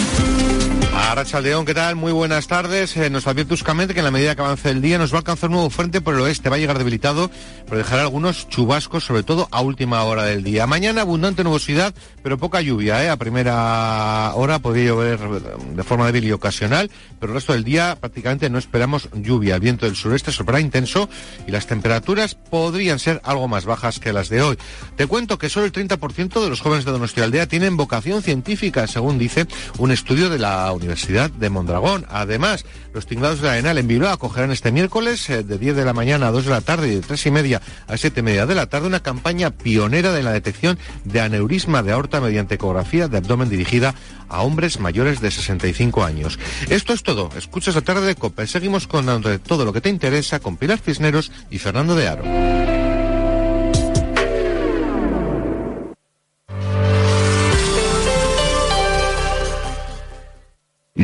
Arracha 1.07 1.39
León, 1.39 1.65
¿qué 1.65 1.75
tal? 1.75 1.95
Muy 1.95 2.11
buenas 2.11 2.47
tardes. 2.47 2.97
Eh, 2.97 3.11
nos 3.11 3.27
advierte 3.27 3.53
Euskamente 3.53 3.93
que 3.93 3.99
en 3.99 4.05
la 4.05 4.11
medida 4.11 4.35
que 4.35 4.41
avance 4.41 4.71
el 4.71 4.81
día 4.81 4.97
nos 4.97 5.13
va 5.13 5.17
a 5.17 5.19
alcanzar 5.19 5.49
un 5.49 5.57
nuevo 5.57 5.69
frente 5.69 6.01
por 6.01 6.15
el 6.15 6.21
oeste. 6.21 6.49
Va 6.49 6.55
a 6.55 6.59
llegar 6.59 6.79
debilitado, 6.79 7.29
pero 7.65 7.77
dejará 7.77 8.01
algunos 8.01 8.49
chubascos, 8.49 9.05
sobre 9.05 9.21
todo 9.21 9.47
a 9.51 9.61
última 9.61 10.03
hora 10.03 10.23
del 10.23 10.43
día. 10.43 10.65
Mañana 10.65 11.01
abundante 11.01 11.43
nubosidad, 11.43 11.93
pero 12.23 12.39
poca 12.39 12.59
lluvia. 12.59 13.03
¿eh? 13.03 13.09
A 13.11 13.17
primera 13.17 14.33
hora 14.33 14.57
podría 14.57 14.85
llover 14.85 15.19
de 15.19 15.83
forma 15.83 16.07
débil 16.07 16.23
y 16.23 16.31
ocasional, 16.31 16.89
pero 17.19 17.33
el 17.33 17.35
resto 17.35 17.53
del 17.53 17.63
día 17.63 17.95
prácticamente 17.99 18.49
no 18.49 18.57
esperamos 18.57 19.07
lluvia. 19.13 19.55
El 19.55 19.61
viento 19.61 19.85
del 19.85 19.95
sureste 19.95 20.31
soplará 20.31 20.59
intenso 20.59 21.07
y 21.47 21.51
las 21.51 21.67
temperaturas 21.67 22.33
podrían 22.33 22.97
ser 22.97 23.21
algo 23.23 23.47
más 23.47 23.65
bajas 23.65 23.99
que 23.99 24.11
las 24.11 24.29
de 24.29 24.41
hoy. 24.41 24.57
Te 24.95 25.05
cuento 25.05 25.37
que 25.37 25.49
solo 25.49 25.67
el 25.67 25.71
30% 25.71 26.43
de 26.43 26.49
los 26.49 26.61
jóvenes 26.61 26.83
de 26.83 26.91
Donostialdea 26.91 27.47
tienen 27.47 27.77
vocación 27.77 28.23
científica, 28.23 28.87
según 28.87 29.19
dice 29.19 29.45
un 29.77 29.91
estudio 29.91 30.31
de 30.31 30.39
la 30.39 30.71
Universidad 30.71 30.94
Universidad 30.95 31.29
de 31.29 31.49
Mondragón. 31.49 32.05
Además, 32.09 32.65
los 32.93 33.05
tinglados 33.05 33.41
de 33.41 33.47
la 33.47 33.53
Arenal 33.53 33.77
en 33.77 33.87
Bilbao 33.87 34.13
acogerán 34.13 34.51
este 34.51 34.71
miércoles 34.71 35.29
eh, 35.29 35.43
de 35.43 35.57
10 35.57 35.75
de 35.75 35.83
la 35.83 35.91
mañana 35.91 36.27
a 36.27 36.31
2 36.31 36.45
de 36.45 36.51
la 36.51 36.61
tarde 36.61 36.87
y 36.87 36.95
de 36.95 37.01
3 37.01 37.25
y 37.25 37.31
media 37.31 37.61
a 37.87 37.97
7 37.97 38.21
y 38.21 38.23
media 38.23 38.45
de 38.45 38.55
la 38.55 38.67
tarde 38.67 38.87
una 38.87 39.01
campaña 39.01 39.49
pionera 39.49 40.13
de 40.13 40.23
la 40.23 40.31
detección 40.31 40.79
de 41.03 41.19
aneurisma 41.19 41.83
de 41.83 41.91
aorta 41.91 42.21
mediante 42.21 42.55
ecografía 42.55 43.09
de 43.09 43.17
abdomen 43.17 43.49
dirigida 43.49 43.93
a 44.29 44.41
hombres 44.41 44.79
mayores 44.79 45.19
de 45.19 45.31
65 45.31 46.05
años. 46.05 46.39
Esto 46.69 46.93
es 46.93 47.03
todo. 47.03 47.29
Escuchas 47.37 47.75
la 47.75 47.81
tarde 47.81 48.07
de 48.07 48.15
Copa. 48.15 48.47
Seguimos 48.47 48.87
con 48.87 49.05
todo 49.45 49.65
lo 49.65 49.73
que 49.73 49.81
te 49.81 49.89
interesa 49.89 50.39
con 50.39 50.55
Pilar 50.55 50.79
Cisneros 50.79 51.29
y 51.51 51.59
Fernando 51.59 51.95
de 51.95 52.07
Aro. 52.07 52.74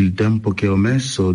El 0.02 0.16
tiempo 0.16 0.56
que 0.56 0.68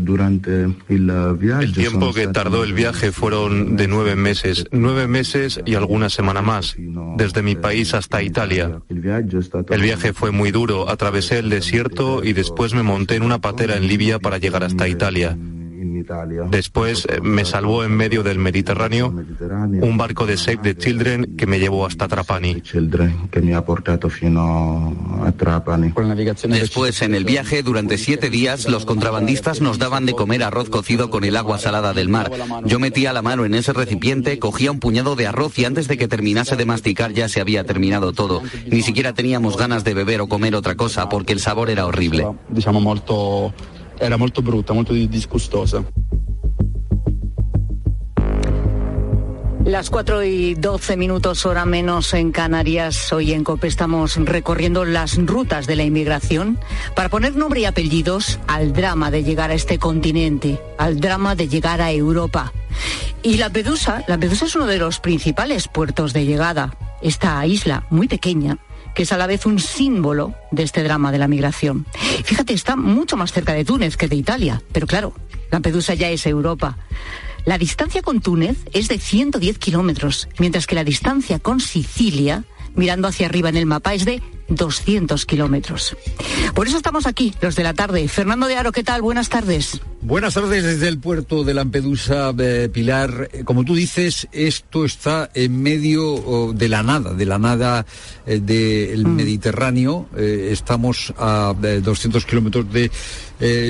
durante 0.00 0.64
el 0.88 1.36
viaje. 1.38 1.64
El 1.64 1.72
tiempo 1.72 2.12
que 2.12 2.26
tardó 2.26 2.64
el 2.64 2.72
viaje 2.72 3.12
fueron 3.12 3.76
de 3.76 3.86
nueve 3.86 4.16
meses, 4.16 4.66
nueve 4.72 5.06
meses 5.06 5.60
y 5.64 5.74
alguna 5.74 6.10
semana 6.10 6.42
más, 6.42 6.76
desde 7.16 7.42
mi 7.42 7.54
país 7.54 7.94
hasta 7.94 8.22
Italia. 8.22 8.80
El 8.88 9.82
viaje 9.82 10.12
fue 10.12 10.30
muy 10.30 10.50
duro, 10.50 10.88
atravesé 10.88 11.38
el 11.38 11.50
desierto 11.50 12.24
y 12.24 12.32
después 12.32 12.74
me 12.74 12.82
monté 12.82 13.16
en 13.16 13.22
una 13.22 13.40
patera 13.40 13.76
en 13.76 13.86
Libia 13.86 14.18
para 14.18 14.38
llegar 14.38 14.64
hasta 14.64 14.88
Italia. 14.88 15.36
Después 16.50 17.06
eh, 17.08 17.20
me 17.22 17.44
salvó 17.44 17.84
en 17.84 17.96
medio 17.96 18.22
del 18.22 18.38
Mediterráneo 18.38 19.08
un 19.08 19.96
barco 19.96 20.26
de 20.26 20.36
Save 20.36 20.58
the 20.58 20.76
Children 20.76 21.36
que 21.36 21.46
me 21.46 21.58
llevó 21.58 21.86
hasta 21.86 22.08
Trapani. 22.08 22.62
Después, 26.48 27.02
en 27.02 27.14
el 27.14 27.24
viaje, 27.24 27.62
durante 27.62 27.98
siete 27.98 28.30
días, 28.30 28.68
los 28.68 28.84
contrabandistas 28.84 29.60
nos 29.60 29.78
daban 29.78 30.06
de 30.06 30.14
comer 30.14 30.42
arroz 30.42 30.68
cocido 30.70 31.10
con 31.10 31.24
el 31.24 31.36
agua 31.36 31.58
salada 31.58 31.92
del 31.92 32.08
mar. 32.08 32.30
Yo 32.64 32.78
metía 32.78 33.12
la 33.12 33.22
mano 33.22 33.44
en 33.44 33.54
ese 33.54 33.72
recipiente, 33.72 34.38
cogía 34.38 34.70
un 34.70 34.80
puñado 34.80 35.16
de 35.16 35.26
arroz 35.26 35.58
y 35.58 35.64
antes 35.64 35.88
de 35.88 35.96
que 35.96 36.08
terminase 36.08 36.56
de 36.56 36.66
masticar 36.66 37.12
ya 37.12 37.28
se 37.28 37.40
había 37.40 37.64
terminado 37.64 38.12
todo. 38.12 38.42
Ni 38.70 38.82
siquiera 38.82 39.12
teníamos 39.12 39.56
ganas 39.56 39.84
de 39.84 39.94
beber 39.94 40.20
o 40.20 40.28
comer 40.28 40.54
otra 40.54 40.74
cosa 40.74 41.08
porque 41.08 41.32
el 41.32 41.40
sabor 41.40 41.70
era 41.70 41.86
horrible 41.86 42.26
era 44.00 44.16
muy 44.16 44.30
bruta, 44.30 44.72
muy 44.72 45.06
disgustosa. 45.06 45.84
Las 49.66 49.90
4 49.90 50.22
y 50.22 50.54
12 50.54 50.96
minutos, 50.96 51.44
hora 51.44 51.64
menos 51.64 52.14
en 52.14 52.30
Canarias. 52.30 53.12
Hoy 53.12 53.32
en 53.32 53.42
COPE 53.42 53.66
estamos 53.66 54.14
recorriendo 54.14 54.84
las 54.84 55.16
rutas 55.18 55.66
de 55.66 55.74
la 55.74 55.82
inmigración 55.82 56.56
para 56.94 57.08
poner 57.08 57.34
nombre 57.34 57.62
y 57.62 57.64
apellidos 57.64 58.38
al 58.46 58.72
drama 58.72 59.10
de 59.10 59.24
llegar 59.24 59.50
a 59.50 59.54
este 59.54 59.80
continente, 59.80 60.60
al 60.78 61.00
drama 61.00 61.34
de 61.34 61.48
llegar 61.48 61.80
a 61.82 61.90
Europa. 61.90 62.52
Y 63.24 63.38
la 63.38 63.50
Pedusa, 63.50 64.04
la 64.06 64.18
Pedusa 64.18 64.44
es 64.44 64.54
uno 64.54 64.66
de 64.66 64.78
los 64.78 65.00
principales 65.00 65.66
puertos 65.66 66.12
de 66.12 66.24
llegada. 66.24 66.76
Esta 67.02 67.44
isla 67.44 67.86
muy 67.90 68.06
pequeña 68.06 68.58
que 68.96 69.02
es 69.02 69.12
a 69.12 69.18
la 69.18 69.26
vez 69.26 69.44
un 69.44 69.60
símbolo 69.60 70.34
de 70.50 70.62
este 70.62 70.82
drama 70.82 71.12
de 71.12 71.18
la 71.18 71.28
migración. 71.28 71.86
Fíjate, 72.24 72.54
está 72.54 72.76
mucho 72.76 73.18
más 73.18 73.30
cerca 73.30 73.52
de 73.52 73.62
Túnez 73.62 73.98
que 73.98 74.08
de 74.08 74.16
Italia, 74.16 74.62
pero 74.72 74.86
claro, 74.86 75.12
Lampedusa 75.50 75.92
ya 75.92 76.08
es 76.08 76.26
Europa. 76.26 76.78
La 77.44 77.58
distancia 77.58 78.00
con 78.00 78.20
Túnez 78.20 78.56
es 78.72 78.88
de 78.88 78.98
110 78.98 79.58
kilómetros, 79.58 80.28
mientras 80.38 80.66
que 80.66 80.74
la 80.74 80.82
distancia 80.82 81.38
con 81.38 81.60
Sicilia, 81.60 82.44
mirando 82.76 83.08
hacia 83.08 83.26
arriba 83.26 83.48
en 83.48 83.56
el 83.56 83.66
mapa, 83.66 83.94
es 83.94 84.04
de 84.04 84.22
200 84.48 85.26
kilómetros. 85.26 85.96
Por 86.54 86.66
eso 86.66 86.76
estamos 86.76 87.06
aquí, 87.06 87.34
los 87.40 87.56
de 87.56 87.64
la 87.64 87.74
tarde. 87.74 88.06
Fernando 88.08 88.46
de 88.46 88.56
Aro, 88.56 88.72
¿qué 88.72 88.84
tal? 88.84 89.02
Buenas 89.02 89.28
tardes. 89.28 89.80
Buenas 90.02 90.34
tardes 90.34 90.62
desde 90.62 90.88
el 90.88 91.00
puerto 91.00 91.42
de 91.42 91.52
Lampedusa, 91.54 92.32
eh, 92.38 92.68
Pilar. 92.72 93.28
Eh, 93.32 93.42
como 93.44 93.64
tú 93.64 93.74
dices, 93.74 94.28
esto 94.30 94.84
está 94.84 95.30
en 95.34 95.60
medio 95.60 96.52
de 96.52 96.68
la 96.68 96.82
nada, 96.82 97.12
de 97.12 97.26
la 97.26 97.38
nada 97.38 97.84
eh, 98.24 98.38
del 98.40 99.04
mm. 99.04 99.16
Mediterráneo. 99.16 100.08
estamos 100.16 101.12
a 101.18 101.54
200 101.82 102.24
kilómetros 102.24 102.66
de 102.72 102.90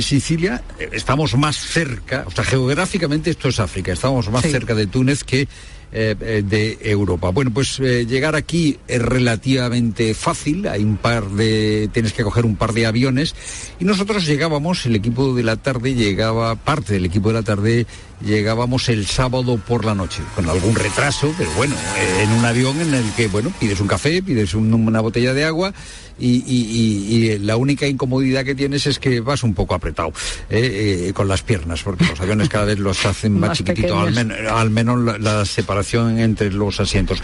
Sicilia. 0.02 0.62
Estamos 0.92 1.36
más 1.36 1.56
cerca, 1.56 2.24
o 2.26 2.30
sea, 2.30 2.44
geográficamente 2.44 3.30
esto 3.30 3.48
es 3.48 3.58
África. 3.58 3.92
Estamos 3.92 4.30
más 4.30 4.42
cerca 4.42 4.74
de 4.74 4.86
Túnez 4.86 5.24
que 5.24 5.48
eh, 5.92 6.16
eh, 6.20 6.42
de 6.44 6.78
Europa. 6.82 7.30
Bueno, 7.30 7.52
pues 7.54 7.78
eh, 7.78 8.06
llegar 8.06 8.34
aquí 8.34 8.76
es 8.88 9.00
relativamente 9.00 10.14
fácil, 10.14 10.66
hay 10.66 10.82
un 10.82 10.96
par 10.96 11.28
de, 11.30 11.88
tienes 11.92 12.12
que 12.12 12.24
coger 12.24 12.44
un 12.44 12.56
par 12.56 12.72
de 12.72 12.86
aviones 12.86 13.34
y 13.78 13.84
nosotros 13.84 14.26
llegábamos, 14.26 14.84
el 14.86 14.96
equipo 14.96 15.32
de 15.34 15.44
la 15.44 15.56
tarde 15.56 15.94
llegaba, 15.94 16.56
parte 16.56 16.94
del 16.94 17.04
equipo 17.04 17.28
de 17.28 17.34
la 17.34 17.42
tarde 17.42 17.86
llegábamos 18.20 18.88
el 18.88 19.06
sábado 19.06 19.58
por 19.58 19.84
la 19.84 19.94
noche, 19.94 20.22
con 20.34 20.48
algún 20.48 20.74
retraso, 20.74 21.34
pero 21.36 21.50
bueno, 21.52 21.74
en 22.20 22.30
un 22.32 22.44
avión 22.44 22.80
en 22.80 22.94
el 22.94 23.10
que, 23.12 23.28
bueno, 23.28 23.52
pides 23.58 23.80
un 23.80 23.86
café, 23.86 24.22
pides 24.22 24.54
una 24.54 25.00
botella 25.00 25.34
de 25.34 25.44
agua 25.44 25.72
y, 26.18 27.38
la 27.38 27.56
única 27.56 27.86
incomodidad 27.86 28.44
que 28.44 28.54
tienes 28.54 28.86
es 28.86 28.98
que 28.98 29.20
vas 29.20 29.42
un 29.42 29.54
poco 29.54 29.74
apretado 29.74 30.12
eh, 30.48 31.08
eh, 31.08 31.12
con 31.12 31.28
las 31.28 31.42
piernas, 31.42 31.82
porque 31.82 32.06
los 32.06 32.20
aviones 32.20 32.48
cada 32.48 32.64
vez 32.64 32.78
los 32.78 33.04
hacen 33.04 33.38
más, 33.38 33.58
chiquititos, 33.58 34.16
al, 34.50 34.70
menos 34.70 35.20
la, 35.20 35.44
separación 35.44 36.18
entre 36.18 36.50
los 36.52 36.80
asientos. 36.80 37.22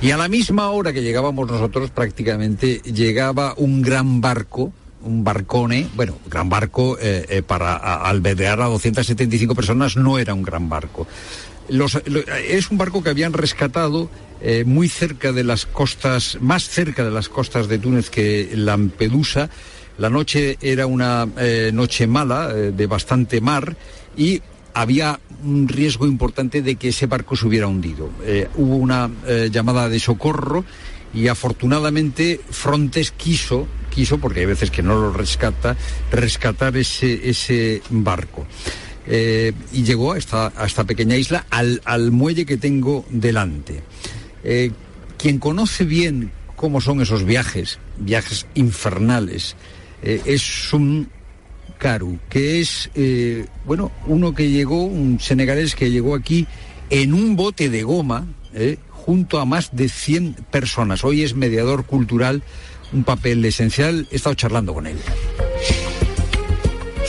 Y 0.00 0.10
a 0.10 0.16
la 0.16 0.28
misma 0.28 0.70
hora 0.70 0.92
que 0.92 1.02
llegábamos 1.02 1.48
nosotros, 1.48 1.90
prácticamente 1.90 2.80
llegaba 2.84 3.54
un 3.56 3.82
gran 3.82 4.20
barco, 4.20 4.72
un 5.04 5.24
barcone, 5.24 5.86
bueno, 5.94 6.18
gran 6.30 6.48
barco 6.48 6.96
eh, 7.00 7.42
para 7.46 7.76
albergar 7.76 8.60
a 8.60 8.66
275 8.66 9.54
personas 9.54 9.96
no 9.96 10.18
era 10.18 10.34
un 10.34 10.42
gran 10.42 10.68
barco. 10.68 11.06
Es 11.68 12.70
un 12.70 12.78
barco 12.78 13.02
que 13.02 13.10
habían 13.10 13.32
rescatado 13.32 14.10
eh, 14.40 14.64
muy 14.64 14.88
cerca 14.88 15.32
de 15.32 15.44
las 15.44 15.66
costas, 15.66 16.38
más 16.40 16.68
cerca 16.68 17.04
de 17.04 17.10
las 17.10 17.28
costas 17.28 17.68
de 17.68 17.78
Túnez 17.78 18.10
que 18.10 18.50
Lampedusa. 18.54 19.48
La 19.98 20.10
noche 20.10 20.58
era 20.60 20.86
una 20.86 21.28
eh, 21.38 21.70
noche 21.72 22.06
mala, 22.06 22.50
eh, 22.50 22.72
de 22.72 22.86
bastante 22.86 23.40
mar, 23.40 23.76
y 24.16 24.42
había 24.74 25.20
un 25.44 25.68
riesgo 25.68 26.06
importante 26.06 26.62
de 26.62 26.76
que 26.76 26.88
ese 26.88 27.06
barco 27.06 27.36
se 27.36 27.46
hubiera 27.46 27.66
hundido. 27.66 28.10
Eh, 28.24 28.48
hubo 28.56 28.76
una 28.76 29.10
eh, 29.26 29.48
llamada 29.52 29.88
de 29.88 30.00
socorro 30.00 30.64
y 31.14 31.28
afortunadamente 31.28 32.40
Frontes 32.50 33.10
quiso, 33.10 33.66
quiso, 33.90 34.18
porque 34.18 34.40
hay 34.40 34.46
veces 34.46 34.70
que 34.70 34.82
no 34.82 34.94
lo 34.94 35.12
rescata, 35.12 35.76
rescatar 36.10 36.76
ese, 36.76 37.28
ese 37.28 37.82
barco. 37.90 38.46
Eh, 39.06 39.52
y 39.72 39.82
llegó 39.82 40.12
a 40.12 40.18
esta, 40.18 40.52
a 40.56 40.64
esta 40.64 40.84
pequeña 40.84 41.16
isla, 41.16 41.46
al, 41.50 41.82
al 41.84 42.12
muelle 42.12 42.46
que 42.46 42.56
tengo 42.56 43.04
delante. 43.10 43.82
Eh, 44.44 44.70
quien 45.18 45.38
conoce 45.38 45.84
bien 45.84 46.30
cómo 46.56 46.80
son 46.80 47.00
esos 47.00 47.24
viajes, 47.24 47.78
viajes 47.98 48.46
infernales, 48.54 49.56
eh, 50.02 50.22
es 50.24 50.72
un 50.72 51.08
Karu, 51.78 52.20
que 52.28 52.60
es, 52.60 52.90
bueno, 53.66 53.90
uno 54.06 54.32
que 54.36 54.48
llegó, 54.48 54.84
un 54.84 55.18
senegalés 55.18 55.74
que 55.74 55.90
llegó 55.90 56.14
aquí 56.14 56.46
en 56.90 57.12
un 57.12 57.34
bote 57.34 57.68
de 57.70 57.82
goma, 57.82 58.28
junto 59.04 59.40
a 59.40 59.44
más 59.44 59.74
de 59.74 59.88
100 59.88 60.34
personas. 60.50 61.04
Hoy 61.04 61.22
es 61.22 61.34
mediador 61.34 61.84
cultural, 61.84 62.42
un 62.92 63.02
papel 63.04 63.44
esencial. 63.44 64.06
He 64.10 64.16
estado 64.16 64.34
charlando 64.34 64.72
con 64.74 64.86
él. 64.86 64.96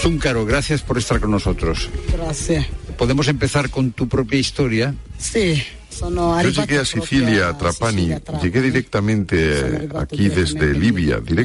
Zúncaro, 0.01 0.45
gracias 0.45 0.81
por 0.81 0.97
estar 0.97 1.19
con 1.19 1.31
nosotros. 1.31 1.89
Gracias. 2.11 2.65
Podemos 2.97 3.27
empezar 3.27 3.69
con 3.69 3.91
tu 3.91 4.07
propia 4.07 4.39
historia. 4.39 4.95
Sí, 5.17 5.63
Yo 5.99 6.49
llegué 6.49 6.79
a 6.79 6.85
Sicilia, 6.85 7.49
a 7.49 7.57
Trapani, 7.57 8.09
llegué 8.41 8.61
directamente 8.61 9.87
aquí 9.95 10.29
desde 10.29 10.73
Libia, 10.73 11.19
directamente 11.19 11.41